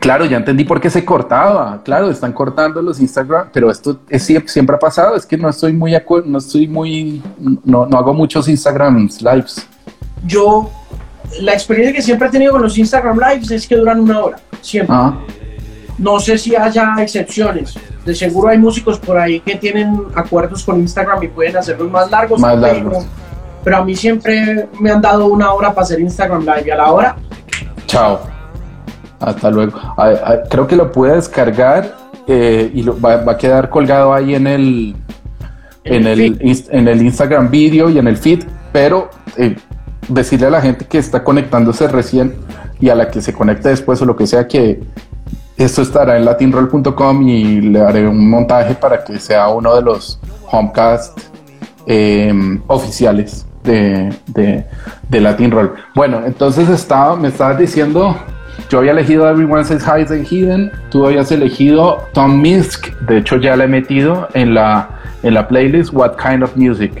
claro, 0.00 0.24
ya 0.24 0.36
entendí 0.36 0.64
por 0.64 0.80
qué 0.80 0.90
se 0.90 1.04
cortaba. 1.04 1.80
Claro, 1.84 2.10
están 2.10 2.32
cortando 2.32 2.80
los 2.82 3.00
Instagram, 3.00 3.48
pero 3.52 3.70
esto 3.70 3.98
es, 4.08 4.22
siempre, 4.24 4.76
ha 4.76 4.78
pasado. 4.78 5.16
Es 5.16 5.26
que 5.26 5.36
no 5.36 5.48
estoy 5.48 5.72
muy, 5.72 5.94
no 6.26 6.38
estoy 6.38 6.66
muy, 6.68 7.22
no, 7.64 7.86
no 7.86 7.98
hago 7.98 8.14
muchos 8.14 8.48
Instagram 8.48 9.08
lives. 9.20 9.66
Yo, 10.26 10.70
la 11.40 11.52
experiencia 11.52 11.94
que 11.94 12.02
siempre 12.02 12.28
he 12.28 12.30
tenido 12.30 12.52
con 12.52 12.62
los 12.62 12.76
Instagram 12.78 13.18
Lives 13.18 13.50
es 13.50 13.66
que 13.66 13.76
duran 13.76 14.00
una 14.00 14.20
hora, 14.20 14.38
siempre. 14.60 14.94
Ah, 14.96 15.18
No 15.98 16.18
sé 16.18 16.38
si 16.38 16.56
haya 16.56 16.94
excepciones. 16.98 17.74
De 18.04 18.14
seguro 18.14 18.48
hay 18.48 18.58
músicos 18.58 18.98
por 18.98 19.18
ahí 19.18 19.40
que 19.40 19.56
tienen 19.56 20.02
acuerdos 20.14 20.64
con 20.64 20.80
Instagram 20.80 21.22
y 21.22 21.28
pueden 21.28 21.56
hacerlos 21.56 21.90
más 21.90 22.10
largos. 22.10 22.40
Más 22.40 22.54
pero- 22.54 22.66
largos. 22.66 23.06
Pero 23.62 23.78
a 23.78 23.84
mí 23.84 23.96
siempre 23.96 24.68
me 24.78 24.90
han 24.90 25.00
dado 25.00 25.24
una 25.26 25.52
hora 25.54 25.70
para 25.72 25.84
hacer 25.84 25.98
Instagram 25.98 26.40
Live 26.42 26.64
y 26.66 26.70
a 26.70 26.76
la 26.76 26.92
hora 26.92 27.16
Chao. 27.86 28.20
Hasta 29.20 29.50
luego. 29.50 29.78
Ah, 29.96 30.12
ah, 30.24 30.36
creo 30.48 30.66
que 30.66 30.76
lo 30.76 30.92
puede 30.92 31.16
descargar 31.16 31.96
eh, 32.26 32.70
y 32.74 32.82
lo, 32.82 33.00
va, 33.00 33.16
va 33.16 33.32
a 33.32 33.38
quedar 33.38 33.70
colgado 33.70 34.12
ahí 34.12 34.34
en 34.34 34.46
el, 34.46 34.96
en, 35.84 36.06
el 36.06 36.20
en 36.70 36.88
el 36.88 37.02
Instagram 37.02 37.50
video 37.50 37.90
y 37.90 37.98
en 37.98 38.08
el 38.08 38.16
feed, 38.16 38.44
pero 38.72 39.10
eh, 39.36 39.56
decirle 40.08 40.46
a 40.46 40.50
la 40.50 40.60
gente 40.60 40.86
que 40.86 40.98
está 40.98 41.22
conectándose 41.22 41.88
recién 41.88 42.34
y 42.80 42.88
a 42.88 42.94
la 42.94 43.10
que 43.10 43.20
se 43.20 43.32
conecte 43.32 43.68
después 43.68 44.00
o 44.02 44.04
lo 44.04 44.16
que 44.16 44.26
sea 44.26 44.46
que 44.48 44.82
esto 45.56 45.82
estará 45.82 46.16
en 46.16 46.24
latinroll.com 46.24 47.28
y 47.28 47.60
le 47.60 47.80
haré 47.80 48.08
un 48.08 48.28
montaje 48.28 48.74
para 48.74 49.04
que 49.04 49.18
sea 49.18 49.48
uno 49.48 49.76
de 49.76 49.82
los 49.82 50.18
homecast 50.50 51.18
eh, 51.86 52.32
oficiales 52.66 53.46
de, 53.62 54.12
de, 54.26 54.66
de 55.08 55.20
Latin 55.20 55.50
Roll. 55.50 55.74
Bueno, 55.94 56.22
entonces 56.26 56.68
estaba, 56.68 57.16
me 57.16 57.28
estabas 57.28 57.58
diciendo, 57.58 58.16
yo 58.70 58.78
había 58.78 58.92
elegido 58.92 59.28
Everyone 59.28 59.64
Says 59.64 59.84
Hi 59.86 60.04
de 60.04 60.24
Hidden, 60.24 60.72
tú 60.90 61.06
habías 61.06 61.30
elegido 61.32 62.06
Tom 62.12 62.40
Misk, 62.40 62.88
de 63.00 63.18
hecho 63.18 63.36
ya 63.36 63.56
la 63.56 63.64
he 63.64 63.68
metido 63.68 64.28
en 64.34 64.54
la, 64.54 64.88
en 65.22 65.34
la 65.34 65.46
playlist 65.48 65.92
What 65.92 66.16
Kind 66.16 66.42
of 66.42 66.56
Music. 66.56 66.92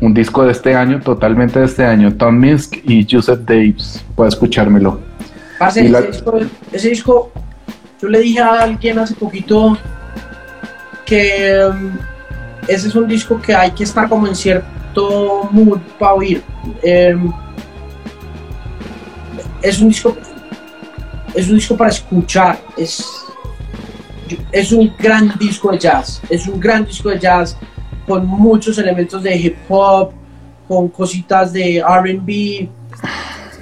Un 0.00 0.14
disco 0.14 0.44
de 0.44 0.50
este 0.52 0.74
año, 0.74 1.00
totalmente 1.00 1.60
de 1.60 1.66
este 1.66 1.84
año, 1.84 2.12
Tom 2.14 2.36
Misk 2.38 2.76
y 2.84 3.06
Joseph 3.08 3.40
Daves, 3.46 4.04
puede 4.16 4.30
escuchármelo. 4.30 5.00
Parce, 5.58 5.84
Y 5.84 5.88
la- 5.88 6.00
ese, 6.00 6.08
disco, 6.08 6.38
ese 6.72 6.88
disco, 6.88 7.32
yo 8.00 8.08
le 8.08 8.18
dije 8.20 8.40
a 8.40 8.62
alguien 8.62 8.98
hace 8.98 9.14
poquito 9.14 9.76
que 11.06 11.60
um, 11.70 11.92
ese 12.66 12.88
es 12.88 12.94
un 12.94 13.06
disco 13.06 13.40
que 13.40 13.54
hay 13.54 13.70
que 13.70 13.84
estar 13.84 14.08
como 14.08 14.26
en 14.26 14.34
cierto 14.34 15.48
mood 15.52 15.78
para 15.98 16.14
oír. 16.14 16.42
Em, 16.82 17.32
es 19.62 19.80
un 19.80 19.88
disco, 19.88 20.16
es 21.34 21.48
un 21.48 21.54
disco 21.54 21.76
para 21.76 21.90
escuchar. 21.90 22.60
Es, 22.76 23.04
es 24.50 24.72
un 24.72 24.92
gran 24.98 25.32
disco 25.38 25.70
de 25.70 25.78
jazz. 25.78 26.20
Es 26.28 26.46
un 26.46 26.58
gran 26.58 26.84
disco 26.84 27.08
de 27.08 27.18
jazz 27.18 27.56
con 28.06 28.26
muchos 28.26 28.76
elementos 28.78 29.22
de 29.22 29.36
hip 29.36 29.56
hop, 29.68 30.12
con 30.66 30.88
cositas 30.88 31.52
de 31.52 31.78
R&B. 31.78 32.68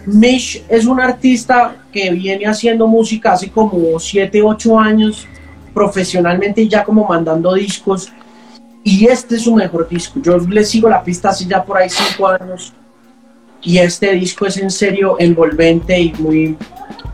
Mish 0.07 0.65
es 0.69 0.87
un 0.87 1.01
artista 1.01 1.77
que 1.93 2.11
viene 2.11 2.47
haciendo 2.47 2.87
música 2.87 3.33
hace 3.33 3.51
como 3.51 3.99
7, 3.99 4.43
8 4.43 4.79
años 4.79 5.27
profesionalmente 5.75 6.67
ya 6.67 6.83
como 6.83 7.07
mandando 7.07 7.55
discos. 7.55 8.13
Y 8.83 9.07
este 9.07 9.37
es 9.37 9.43
su 9.43 9.55
mejor 9.55 9.89
disco. 9.89 10.19
Yo 10.23 10.39
le 10.39 10.65
sigo 10.65 10.89
la 10.89 11.03
pista 11.03 11.29
hace 11.29 11.45
ya 11.45 11.63
por 11.63 11.77
ahí 11.77 11.91
5 11.91 12.29
años. 12.29 12.73
Y 13.63 13.79
este 13.79 14.13
disco 14.15 14.47
es 14.47 14.57
en 14.57 14.71
serio 14.71 15.17
envolvente 15.19 15.99
y 16.01 16.13
muy, 16.19 16.57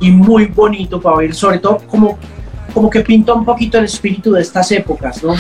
y 0.01 0.11
muy 0.11 0.47
bonito 0.47 1.01
para 1.01 1.17
ver. 1.19 1.35
Sobre 1.35 1.59
todo 1.59 1.79
como, 1.89 2.19
como 2.73 2.89
que 2.89 3.01
pinta 3.01 3.33
un 3.35 3.45
poquito 3.45 3.79
el 3.79 3.85
espíritu 3.85 4.33
de 4.33 4.43
estas 4.43 4.71
épocas, 4.73 5.23
¿no? 5.25 5.35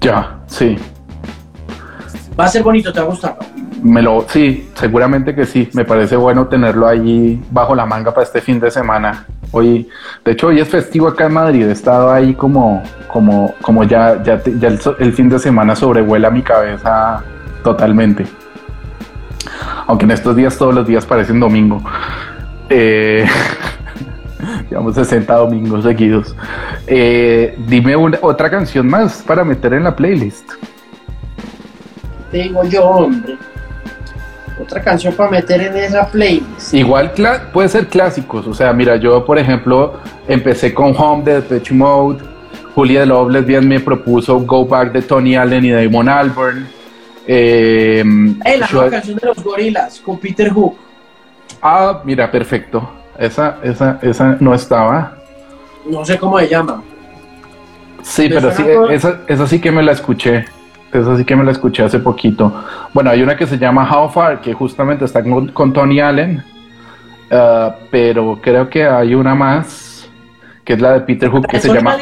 Ya, 0.00 0.38
sí. 0.46 0.76
Va 2.38 2.44
a 2.44 2.48
ser 2.48 2.62
bonito, 2.62 2.92
te 2.92 3.00
va 3.00 3.06
a 3.06 3.08
gustar. 3.08 3.36
Me 3.82 4.00
lo, 4.02 4.24
sí, 4.28 4.68
seguramente 4.74 5.34
que 5.34 5.44
sí. 5.46 5.68
Me 5.72 5.84
parece 5.84 6.16
bueno 6.16 6.46
tenerlo 6.46 6.86
ahí 6.86 7.42
bajo 7.50 7.74
la 7.74 7.84
manga 7.86 8.12
para 8.12 8.24
este 8.26 8.40
fin 8.40 8.60
de 8.60 8.70
semana. 8.70 9.26
Hoy, 9.50 9.88
de 10.24 10.32
hecho, 10.32 10.46
hoy 10.48 10.60
es 10.60 10.68
festivo 10.68 11.08
acá 11.08 11.26
en 11.26 11.32
Madrid. 11.34 11.66
He 11.66 11.72
estado 11.72 12.10
ahí 12.10 12.34
como, 12.34 12.82
como, 13.08 13.54
como 13.60 13.84
ya, 13.84 14.22
ya, 14.22 14.38
te- 14.38 14.58
ya 14.58 14.68
el, 14.68 14.78
el 14.98 15.12
fin 15.12 15.28
de 15.28 15.38
semana 15.38 15.74
sobrevuela 15.76 16.30
mi 16.30 16.42
cabeza 16.42 17.22
totalmente. 17.64 18.24
Aunque 19.86 20.04
en 20.04 20.10
estos 20.12 20.36
días 20.36 20.56
todos 20.56 20.74
los 20.74 20.86
días 20.86 21.04
parecen 21.06 21.40
domingo. 21.40 21.82
Eh, 22.68 23.26
Llevamos 24.70 24.94
60 24.94 25.34
domingos 25.34 25.84
seguidos. 25.84 26.34
Eh, 26.86 27.54
dime 27.66 27.94
una- 27.96 28.18
otra 28.22 28.50
canción 28.50 28.86
más 28.88 29.22
para 29.26 29.44
meter 29.44 29.74
en 29.74 29.84
la 29.84 29.94
playlist. 29.94 30.50
Digo 32.32 32.64
yo, 32.64 32.84
hombre. 32.84 33.36
Otra 34.60 34.82
canción 34.82 35.14
para 35.14 35.30
meter 35.30 35.60
en 35.60 35.76
esa 35.76 36.06
playlist. 36.08 36.72
Igual 36.74 37.12
puede 37.52 37.68
ser 37.68 37.88
clásicos, 37.88 38.46
o 38.46 38.54
sea, 38.54 38.72
mira, 38.72 38.96
yo 38.96 39.24
por 39.24 39.38
ejemplo 39.38 39.94
empecé 40.28 40.72
con 40.72 40.94
Home 40.96 41.24
de 41.24 41.34
Depeche 41.34 41.74
Mode, 41.74 42.22
Julia 42.74 43.04
Love 43.04 43.30
Lesbian 43.32 43.66
me 43.68 43.80
propuso 43.80 44.38
Go 44.40 44.64
Back 44.66 44.92
de 44.92 45.02
Tony 45.02 45.36
Allen 45.36 45.64
y 45.64 45.70
Damon 45.70 46.08
Albarn. 46.08 46.66
Eh, 47.26 48.02
Eh, 48.44 48.58
la 48.58 48.68
nueva 48.72 48.90
canción 48.90 49.16
de 49.16 49.26
los 49.26 49.42
gorilas 49.42 50.00
con 50.00 50.18
Peter 50.18 50.50
Hook. 50.50 50.76
ah, 51.62 52.00
mira, 52.04 52.30
perfecto. 52.30 52.90
Esa, 53.18 53.58
esa, 53.62 53.98
esa 54.02 54.36
no 54.40 54.54
estaba. 54.54 55.16
No 55.84 56.04
sé 56.04 56.18
cómo 56.18 56.38
se 56.38 56.48
llama. 56.48 56.82
Sí, 58.02 58.28
¿Me 58.28 58.34
pero 58.36 58.50
sí, 58.52 58.64
esa, 58.90 59.20
esa 59.28 59.46
sí 59.46 59.60
que 59.60 59.70
me 59.70 59.82
la 59.82 59.92
escuché. 59.92 60.44
Esa 60.92 61.16
sí 61.16 61.24
que 61.24 61.36
me 61.36 61.44
la 61.44 61.52
escuché 61.52 61.84
hace 61.84 61.98
poquito. 62.00 62.52
Bueno, 62.92 63.10
hay 63.10 63.22
una 63.22 63.36
que 63.36 63.46
se 63.46 63.58
llama 63.58 63.88
How 63.90 64.10
Far, 64.10 64.40
que 64.40 64.52
justamente 64.52 65.04
está 65.04 65.22
con, 65.22 65.48
con 65.48 65.72
Tony 65.72 66.00
Allen. 66.00 66.42
ah, 67.30 67.76
pero 67.90 68.38
creo 68.42 68.68
que 68.68 68.84
hay 68.84 69.14
una 69.14 69.34
más, 69.34 70.08
que 70.64 70.74
es 70.74 70.80
la 70.80 70.92
de 70.94 71.00
Peter 71.02 71.30
Hook, 71.30 71.46
que 71.46 71.60
se 71.60 71.68
Tony 71.68 71.78
llama. 71.78 71.96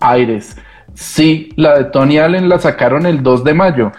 Aires. 0.00 0.56
Sí, 0.94 1.52
la 1.56 1.78
de 1.78 1.84
Tony 1.84 2.18
Allen 2.18 2.48
la 2.48 2.58
sacaron 2.58 3.04
el 3.06 3.22
2 3.22 3.44
de 3.44 3.54
mayo. 3.54 3.92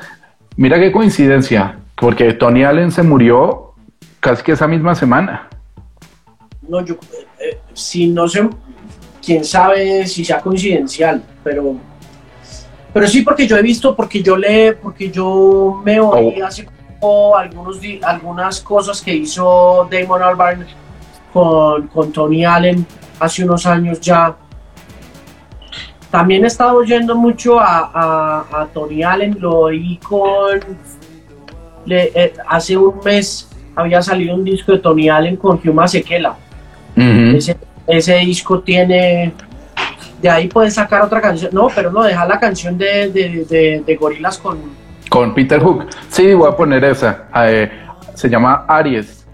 Mira 0.57 0.79
qué 0.79 0.91
coincidencia, 0.91 1.77
porque 1.95 2.33
Tony 2.33 2.63
Allen 2.63 2.91
se 2.91 3.03
murió 3.03 3.73
casi 4.19 4.43
que 4.43 4.51
esa 4.51 4.67
misma 4.67 4.95
semana. 4.95 5.47
No, 6.67 6.83
yo, 6.85 6.95
eh, 6.95 7.27
eh, 7.39 7.59
si 7.73 8.07
no 8.07 8.27
sé, 8.27 8.47
quién 9.23 9.43
sabe 9.43 10.05
si 10.07 10.23
sea 10.25 10.39
coincidencial, 10.41 11.23
pero, 11.43 11.75
pero 12.93 13.07
sí 13.07 13.21
porque 13.21 13.47
yo 13.47 13.57
he 13.57 13.61
visto, 13.61 13.95
porque 13.95 14.21
yo 14.21 14.37
le, 14.37 14.73
porque 14.73 15.09
yo 15.09 15.81
me 15.83 15.99
oí 15.99 16.41
Oh. 16.41 16.45
hace 16.45 16.67
poco 16.99 17.37
algunos, 17.37 17.79
algunas 18.03 18.61
cosas 18.61 19.01
que 19.01 19.13
hizo 19.15 19.87
Damon 19.89 20.21
Albarn 20.21 20.65
con, 21.33 21.87
con 21.87 22.11
Tony 22.11 22.45
Allen 22.45 22.85
hace 23.19 23.43
unos 23.43 23.65
años 23.65 23.99
ya. 24.01 24.35
También 26.11 26.43
he 26.43 26.47
estado 26.47 26.77
oyendo 26.77 27.15
mucho 27.15 27.59
a, 27.59 27.89
a- 27.93 28.61
a 28.61 28.65
Tony 28.73 29.01
Allen, 29.01 29.37
lo 29.39 29.59
oí 29.59 29.97
con 29.97 30.59
le- 31.85 32.11
eh, 32.13 32.33
hace 32.47 32.75
un 32.77 32.99
mes 33.03 33.47
había 33.75 34.01
salido 34.01 34.35
un 34.35 34.43
disco 34.43 34.73
de 34.73 34.79
Tony 34.79 35.09
Allen 35.09 35.37
con 35.37 35.59
Huma. 35.65 35.85
Ujú. 35.85 37.37
Ese, 37.37 37.57
ese 37.87 38.15
disco 38.17 38.59
tiene. 38.59 39.31
De 40.21 40.29
ahí 40.29 40.47
puedes 40.47 40.73
sacar 40.75 41.01
otra 41.01 41.19
canción. 41.21 41.51
No, 41.53 41.67
pero 41.73 41.91
no, 41.91 42.03
deja 42.03 42.25
la 42.25 42.39
canción 42.39 42.77
de, 42.77 43.09
de, 43.09 43.45
de, 43.49 43.83
de 43.85 43.95
Gorilas 43.95 44.37
con. 44.37 44.59
Con 45.09 45.33
Peter 45.33 45.59
Hook. 45.61 45.87
Sí, 46.09 46.33
voy 46.33 46.49
a 46.49 46.55
poner 46.55 46.83
esa. 46.83 47.23
Eh, 47.47 47.71
se 48.13 48.29
llama 48.29 48.65
Aries. 48.67 49.25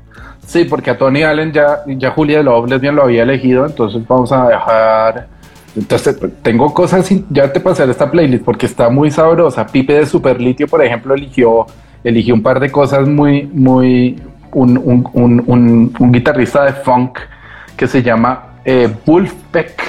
Sí, 0.45 0.63
porque 0.63 0.91
a 0.91 0.97
Tony 0.97 1.23
Allen 1.23 1.51
ya, 1.51 1.80
ya 1.88 2.11
Julia 2.11 2.41
Love 2.41 2.69
Lesbian 2.69 2.95
lo 2.95 3.03
había 3.03 3.23
elegido, 3.23 3.65
entonces 3.65 4.01
vamos 4.07 4.32
a 4.32 4.47
dejar. 4.47 5.28
Entonces, 5.78 6.17
tengo 6.41 6.73
cosas, 6.73 7.07
ya 7.30 7.53
te 7.53 7.59
pasaré 7.59 7.91
esta 7.91 8.09
playlist 8.09 8.43
porque 8.43 8.65
está 8.65 8.89
muy 8.89 9.11
sabrosa. 9.11 9.65
Pipe 9.67 9.93
de 9.93 10.05
Superlitio, 10.05 10.67
por 10.67 10.84
ejemplo, 10.84 11.13
eligió, 11.13 11.67
eligió 12.03 12.34
un 12.34 12.41
par 12.41 12.59
de 12.59 12.71
cosas 12.71 13.07
muy, 13.07 13.43
muy. 13.53 14.19
Un, 14.51 14.78
un- 14.78 15.07
un- 15.13 15.93
un- 15.99 16.11
guitarrista 16.11 16.63
de 16.63 16.73
funk 16.73 17.19
que 17.75 17.86
se 17.86 18.01
llama 18.01 18.53
eh, 18.65 18.89
Wolfpack 19.05 19.82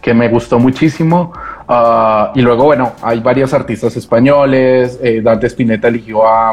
que 0.00 0.12
me 0.14 0.28
gustó 0.28 0.58
muchísimo. 0.58 1.32
Ah, 1.66 2.30
y 2.34 2.42
luego, 2.42 2.64
bueno, 2.64 2.92
hay 3.02 3.20
varios 3.20 3.52
artistas 3.54 3.96
españoles. 3.96 5.00
eh, 5.02 5.20
Dante 5.24 5.46
Spinetta 5.48 5.88
eligió 5.88 6.28
a, 6.28 6.52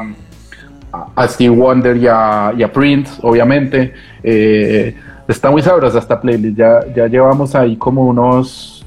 a- 1.16 1.28
Steve 1.28 1.54
Wonder 1.56 1.98
y 1.98 2.08
a, 2.08 2.54
y 2.58 2.64
a 2.64 2.72
Prince, 2.72 3.12
obviamente. 3.22 3.94
Eh, 4.24 4.96
está 5.32 5.50
muy 5.50 5.62
sabrosa 5.62 6.00
esta 6.00 6.20
playlist. 6.20 6.58
Ya, 6.58 6.80
ya 6.96 7.08
llevamos 7.08 7.56
ahí 7.56 7.78
como 7.78 8.06
unos 8.06 8.82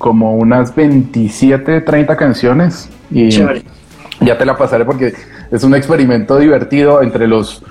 como 0.00 0.34
unas 0.34 0.74
27, 0.74 1.82
30 1.82 2.16
canciones. 2.16 2.88
Y 3.10 3.28
Chévere. 3.28 3.62
ya 4.20 4.36
te 4.38 4.46
la 4.46 4.56
pasaré 4.56 4.84
porque 4.86 5.12
es 5.50 5.62
un 5.62 5.74
experimento 5.74 6.38
divertido 6.38 7.02
entre 7.02 7.28
los... 7.28 7.62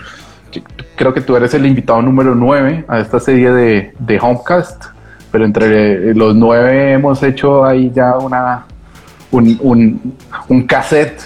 Creo 0.96 1.14
que 1.14 1.22
tú 1.22 1.36
eres 1.36 1.54
el 1.56 1.66
invitado 1.66 2.02
número 2.02 2.36
9 2.36 2.86
a 2.88 3.00
esta 3.00 3.20
serie 3.20 3.52
de, 3.52 3.94
de 3.98 4.20
Homecast, 4.20 4.86
pero 5.32 5.44
entre 5.44 6.14
los 6.14 6.36
nueve 6.36 6.94
hemos 6.94 7.22
hecho 7.24 7.64
ahí 7.66 7.92
ya 7.94 8.18
una, 8.18 8.66
un, 9.32 9.58
un, 9.62 10.14
un 10.50 10.68
cassette 10.68 11.22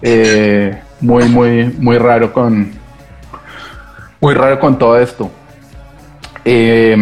eh, 0.00 0.80
muy, 1.00 1.24
muy, 1.28 1.64
muy 1.78 1.98
raro 1.98 2.32
con... 2.32 2.70
Muy 4.20 4.34
raro 4.34 4.58
con 4.60 4.78
todo 4.78 4.98
esto. 4.98 5.30
Eh, 6.44 6.96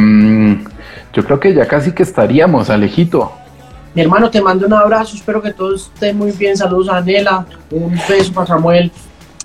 yo 1.13 1.25
creo 1.25 1.41
que 1.41 1.55
ya 1.55 1.67
casi 1.67 1.93
que 1.93 2.03
estaríamos, 2.03 2.71
Alejito. 2.71 3.33
Mi 3.95 4.03
hermano, 4.03 4.31
te 4.31 4.41
mando 4.41 4.67
un 4.67 4.73
abrazo. 4.73 5.17
Espero 5.17 5.43
que 5.43 5.53
todos 5.53 5.91
estén 5.95 6.17
muy 6.17 6.31
bien. 6.33 6.57
Saludos 6.57 6.89
a 6.89 6.99
Anela. 6.99 7.45
Un 7.71 7.99
beso 8.09 8.33
para 8.33 8.47
Samuel. 8.47 8.93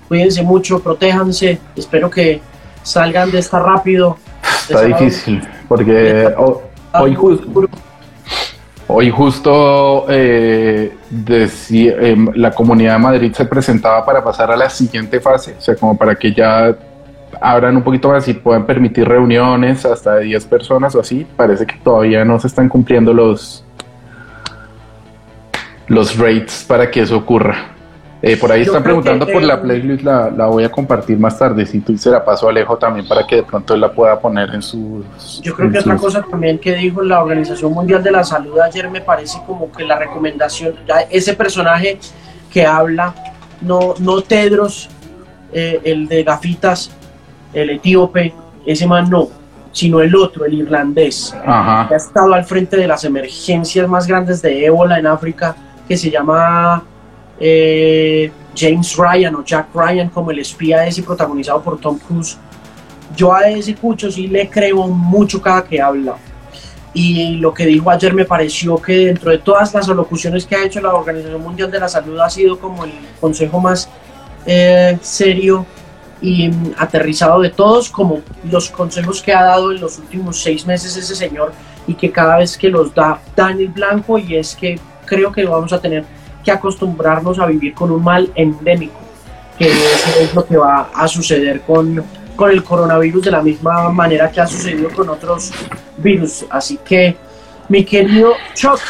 Cuídense 0.06 0.42
mucho, 0.42 0.78
protéjanse. 0.80 1.58
Espero 1.74 2.08
que 2.08 2.40
salgan 2.82 3.30
de 3.32 3.38
esta 3.40 3.58
rápido. 3.58 4.16
Está 4.68 4.82
De 4.82 4.88
difícil, 4.88 5.42
porque 5.66 6.32
ho- 6.38 6.62
hoy, 6.94 7.14
ju- 7.16 7.68
hoy 8.86 9.10
justo 9.10 10.06
eh, 10.08 10.96
deci- 11.10 11.92
em, 12.00 12.28
la 12.36 12.52
Comunidad 12.52 12.92
de 12.94 12.98
Madrid 13.00 13.32
se 13.34 13.44
presentaba 13.46 14.04
para 14.04 14.22
pasar 14.22 14.50
a 14.52 14.56
la 14.56 14.70
siguiente 14.70 15.18
fase, 15.20 15.56
o 15.58 15.60
sea, 15.60 15.74
como 15.74 15.96
para 15.96 16.14
que 16.14 16.32
ya 16.32 16.74
abran 17.40 17.76
un 17.76 17.82
poquito 17.82 18.08
más 18.08 18.26
y 18.28 18.34
puedan 18.34 18.66
permitir 18.66 19.08
reuniones 19.08 19.84
hasta 19.84 20.16
de 20.16 20.24
10 20.24 20.44
personas 20.46 20.94
o 20.94 21.00
así. 21.00 21.26
Parece 21.36 21.66
que 21.66 21.76
todavía 21.76 22.24
no 22.24 22.38
se 22.38 22.46
están 22.46 22.68
cumpliendo 22.68 23.12
los, 23.12 23.64
los 25.88 26.16
rates 26.18 26.64
para 26.66 26.90
que 26.90 27.02
eso 27.02 27.16
ocurra. 27.16 27.76
Eh, 28.22 28.36
por 28.36 28.50
ahí 28.50 28.64
Yo 28.64 28.72
están 28.72 28.82
preguntando 28.82 29.26
que, 29.26 29.32
por 29.32 29.42
eh, 29.42 29.46
la 29.46 29.60
playlist, 29.60 30.02
la, 30.02 30.30
la 30.30 30.46
voy 30.46 30.64
a 30.64 30.70
compartir 30.70 31.18
más 31.18 31.38
tardecito 31.38 31.92
y 31.92 31.98
se 31.98 32.10
la 32.10 32.24
paso 32.24 32.46
a 32.46 32.50
Alejo 32.50 32.76
también 32.76 33.06
para 33.06 33.26
que 33.26 33.36
de 33.36 33.42
pronto 33.42 33.74
él 33.74 33.80
la 33.80 33.92
pueda 33.92 34.18
poner 34.18 34.54
en 34.54 34.62
sus... 34.62 35.04
Yo 35.42 35.54
creo 35.54 35.70
que 35.70 35.78
otra 35.78 35.96
cosa 35.96 36.22
también 36.22 36.58
que 36.58 36.74
dijo 36.74 37.02
la 37.02 37.22
Organización 37.22 37.72
Mundial 37.72 38.02
de 38.02 38.10
la 38.10 38.24
Salud 38.24 38.58
ayer 38.58 38.90
me 38.90 39.02
parece 39.02 39.38
como 39.46 39.70
que 39.70 39.84
la 39.84 39.98
recomendación, 39.98 40.74
ese 41.10 41.34
personaje 41.34 41.98
que 42.50 42.64
habla, 42.64 43.14
no, 43.60 43.94
no 43.98 44.22
Tedros, 44.22 44.88
eh, 45.52 45.80
el 45.84 46.08
de 46.08 46.22
gafitas, 46.22 46.90
el 47.52 47.70
etíope, 47.70 48.32
ese 48.64 48.86
man 48.86 49.08
no, 49.08 49.28
sino 49.72 50.00
el 50.00 50.14
otro, 50.16 50.44
el 50.44 50.54
irlandés, 50.54 51.34
Ajá. 51.44 51.86
que 51.88 51.94
ha 51.94 51.98
estado 51.98 52.32
al 52.32 52.44
frente 52.44 52.76
de 52.76 52.86
las 52.86 53.04
emergencias 53.04 53.88
más 53.88 54.06
grandes 54.06 54.40
de 54.42 54.64
ébola 54.64 54.98
en 54.98 55.06
África, 55.06 55.54
que 55.86 55.96
se 55.96 56.10
llama 56.10 56.82
eh, 57.38 58.30
James 58.56 58.96
Ryan 58.96 59.34
o 59.34 59.44
Jack 59.44 59.68
Ryan, 59.74 60.08
como 60.08 60.30
el 60.30 60.38
espía 60.38 60.86
ese 60.86 61.02
protagonizado 61.02 61.60
por 61.62 61.78
Tom 61.78 61.98
Cruise. 61.98 62.38
Yo 63.14 63.34
a 63.34 63.48
ese 63.48 63.74
cucho 63.74 64.10
sí 64.10 64.26
le 64.26 64.48
creo 64.48 64.88
mucho 64.88 65.40
cada 65.40 65.62
que 65.64 65.80
habla. 65.80 66.16
Y 66.94 67.36
lo 67.36 67.52
que 67.52 67.66
dijo 67.66 67.90
ayer 67.90 68.14
me 68.14 68.24
pareció 68.24 68.76
que 68.80 69.06
dentro 69.06 69.30
de 69.30 69.38
todas 69.38 69.74
las 69.74 69.86
alocuciones 69.88 70.46
que 70.46 70.56
ha 70.56 70.64
hecho 70.64 70.80
la 70.80 70.94
Organización 70.94 71.42
Mundial 71.42 71.70
de 71.70 71.78
la 71.78 71.88
Salud 71.88 72.18
ha 72.20 72.30
sido 72.30 72.58
como 72.58 72.84
el 72.84 72.92
consejo 73.20 73.60
más 73.60 73.90
eh, 74.46 74.96
serio 75.02 75.66
y 76.26 76.48
mm, 76.48 76.74
aterrizado 76.76 77.40
de 77.40 77.50
todos, 77.50 77.88
como 77.88 78.20
los 78.50 78.68
consejos 78.70 79.22
que 79.22 79.32
ha 79.32 79.44
dado 79.44 79.70
en 79.70 79.80
los 79.80 79.98
últimos 79.98 80.42
seis 80.42 80.66
meses 80.66 80.96
ese 80.96 81.14
señor 81.14 81.52
y 81.86 81.94
que 81.94 82.10
cada 82.10 82.38
vez 82.38 82.58
que 82.58 82.68
los 82.68 82.92
da, 82.92 83.20
da 83.36 83.52
en 83.52 83.60
el 83.60 83.68
blanco 83.68 84.18
y 84.18 84.34
es 84.34 84.56
que 84.56 84.76
creo 85.04 85.30
que 85.30 85.44
vamos 85.44 85.72
a 85.72 85.80
tener 85.80 86.04
que 86.44 86.50
acostumbrarnos 86.50 87.38
a 87.38 87.46
vivir 87.46 87.74
con 87.74 87.92
un 87.92 88.02
mal 88.02 88.28
endémico, 88.34 88.98
que 89.56 89.68
eso 89.68 90.20
es 90.20 90.34
lo 90.34 90.44
que 90.44 90.56
va 90.56 90.90
a 90.92 91.06
suceder 91.06 91.60
con, 91.60 92.02
con 92.34 92.50
el 92.50 92.64
coronavirus 92.64 93.26
de 93.26 93.30
la 93.30 93.42
misma 93.42 93.88
manera 93.90 94.28
que 94.28 94.40
ha 94.40 94.48
sucedido 94.48 94.90
con 94.90 95.08
otros 95.08 95.52
virus. 95.96 96.44
Así 96.50 96.78
que, 96.84 97.16
mi 97.68 97.84
querido 97.84 98.32
Chuck, 98.54 98.80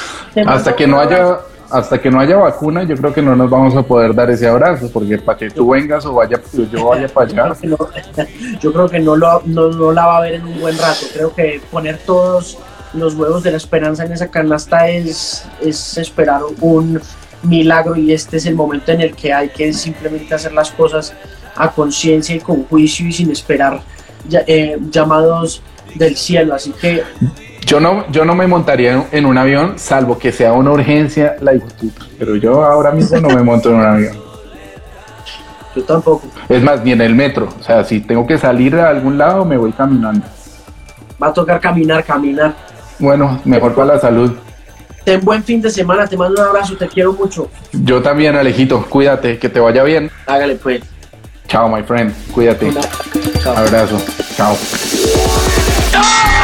Hasta 0.46 0.74
que 0.74 0.86
no 0.86 1.00
haya 1.00 1.38
hasta 1.70 2.00
que 2.00 2.10
no 2.10 2.20
haya 2.20 2.36
vacuna, 2.36 2.84
yo 2.84 2.96
creo 2.96 3.12
que 3.12 3.22
no 3.22 3.34
nos 3.34 3.50
vamos 3.50 3.74
a 3.76 3.82
poder 3.82 4.14
dar 4.14 4.30
ese 4.30 4.46
abrazo, 4.46 4.90
porque 4.92 5.18
para 5.18 5.38
que 5.38 5.50
tú 5.50 5.70
vengas 5.70 6.04
o 6.06 6.14
vaya 6.14 6.40
yo 6.72 6.86
vaya 6.86 7.08
para 7.08 7.30
allá, 7.30 7.54
Yo 7.62 7.76
creo 7.76 7.90
que 7.90 8.00
no, 8.00 8.26
yo 8.60 8.72
creo 8.72 8.88
que 8.88 8.98
no, 9.00 9.16
lo, 9.16 9.42
no, 9.44 9.68
no 9.70 9.92
la 9.92 10.06
va 10.06 10.18
a 10.18 10.20
ver 10.22 10.34
en 10.34 10.46
un 10.46 10.60
buen 10.60 10.78
rato. 10.78 11.06
Creo 11.12 11.34
que 11.34 11.60
poner 11.70 11.98
todos 11.98 12.58
los 12.92 13.14
huevos 13.14 13.42
de 13.42 13.50
la 13.50 13.56
esperanza 13.56 14.04
en 14.04 14.12
esa 14.12 14.28
canasta 14.28 14.88
es, 14.88 15.46
es 15.60 15.98
esperar 15.98 16.42
un 16.60 17.00
milagro 17.42 17.96
y 17.96 18.12
este 18.12 18.38
es 18.38 18.46
el 18.46 18.54
momento 18.54 18.92
en 18.92 19.00
el 19.00 19.14
que 19.14 19.32
hay 19.32 19.48
que 19.50 19.72
simplemente 19.72 20.34
hacer 20.34 20.52
las 20.52 20.70
cosas 20.70 21.14
a 21.54 21.70
conciencia 21.70 22.34
y 22.34 22.40
con 22.40 22.64
juicio 22.64 23.06
y 23.06 23.12
sin 23.12 23.30
esperar 23.30 23.82
eh, 24.46 24.78
llamados 24.90 25.62
del 25.94 26.16
cielo. 26.16 26.54
Así 26.54 26.72
que 26.72 27.02
yo 27.66 27.80
no 27.80 28.06
yo 28.10 28.24
no 28.24 28.34
me 28.34 28.46
montaría 28.46 29.06
en, 29.10 29.26
un 29.26 29.36
avión, 29.36 29.74
salvo 29.76 30.18
que 30.18 30.30
sea 30.30 30.52
una 30.52 30.70
urgencia, 30.70 31.36
la 31.40 31.52
hijo 31.54 31.66
puta. 31.78 32.06
Pero 32.18 32.36
yo 32.36 32.64
ahora 32.64 32.92
mismo 32.92 33.20
no 33.20 33.28
me 33.28 33.42
monto 33.42 33.70
en 33.70 33.74
un 33.74 33.84
avión. 33.84 34.16
Yo 35.74 35.82
tampoco. 35.82 36.28
Es 36.48 36.62
más, 36.62 36.82
ni 36.82 36.92
en 36.92 37.00
el 37.02 37.14
metro. 37.14 37.48
O 37.60 37.62
sea, 37.62 37.84
si 37.84 38.00
tengo 38.00 38.26
que 38.26 38.38
salir 38.38 38.74
de 38.74 38.82
algún 38.82 39.18
lado, 39.18 39.44
me 39.44 39.56
voy 39.58 39.72
caminando. 39.72 40.24
Va 41.22 41.28
a 41.28 41.32
tocar 41.32 41.60
caminar, 41.60 42.04
caminar. 42.04 42.54
Bueno, 42.98 43.40
mejor 43.44 43.74
para 43.74 43.94
la 43.94 44.00
salud. 44.00 44.32
Ten 45.04 45.20
buen 45.20 45.42
fin 45.42 45.60
de 45.60 45.70
semana, 45.70 46.06
te 46.06 46.16
mando 46.16 46.40
un 46.40 46.48
abrazo, 46.48 46.76
te 46.76 46.86
quiero 46.88 47.12
mucho. 47.12 47.50
Yo 47.72 48.00
también, 48.00 48.36
Alejito. 48.36 48.86
Cuídate, 48.88 49.38
que 49.38 49.48
te 49.48 49.60
vaya 49.60 49.82
bien. 49.82 50.10
Hágale 50.26 50.54
pues. 50.54 50.82
Chao, 51.48 51.68
my 51.68 51.82
friend. 51.82 52.12
Cuídate. 52.32 52.72
Chao. 53.42 53.56
Abrazo. 53.56 54.00
Chao. 54.36 54.56
¡Ah! 55.94 56.35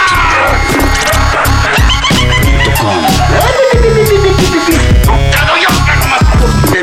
Yeah. 6.53 6.82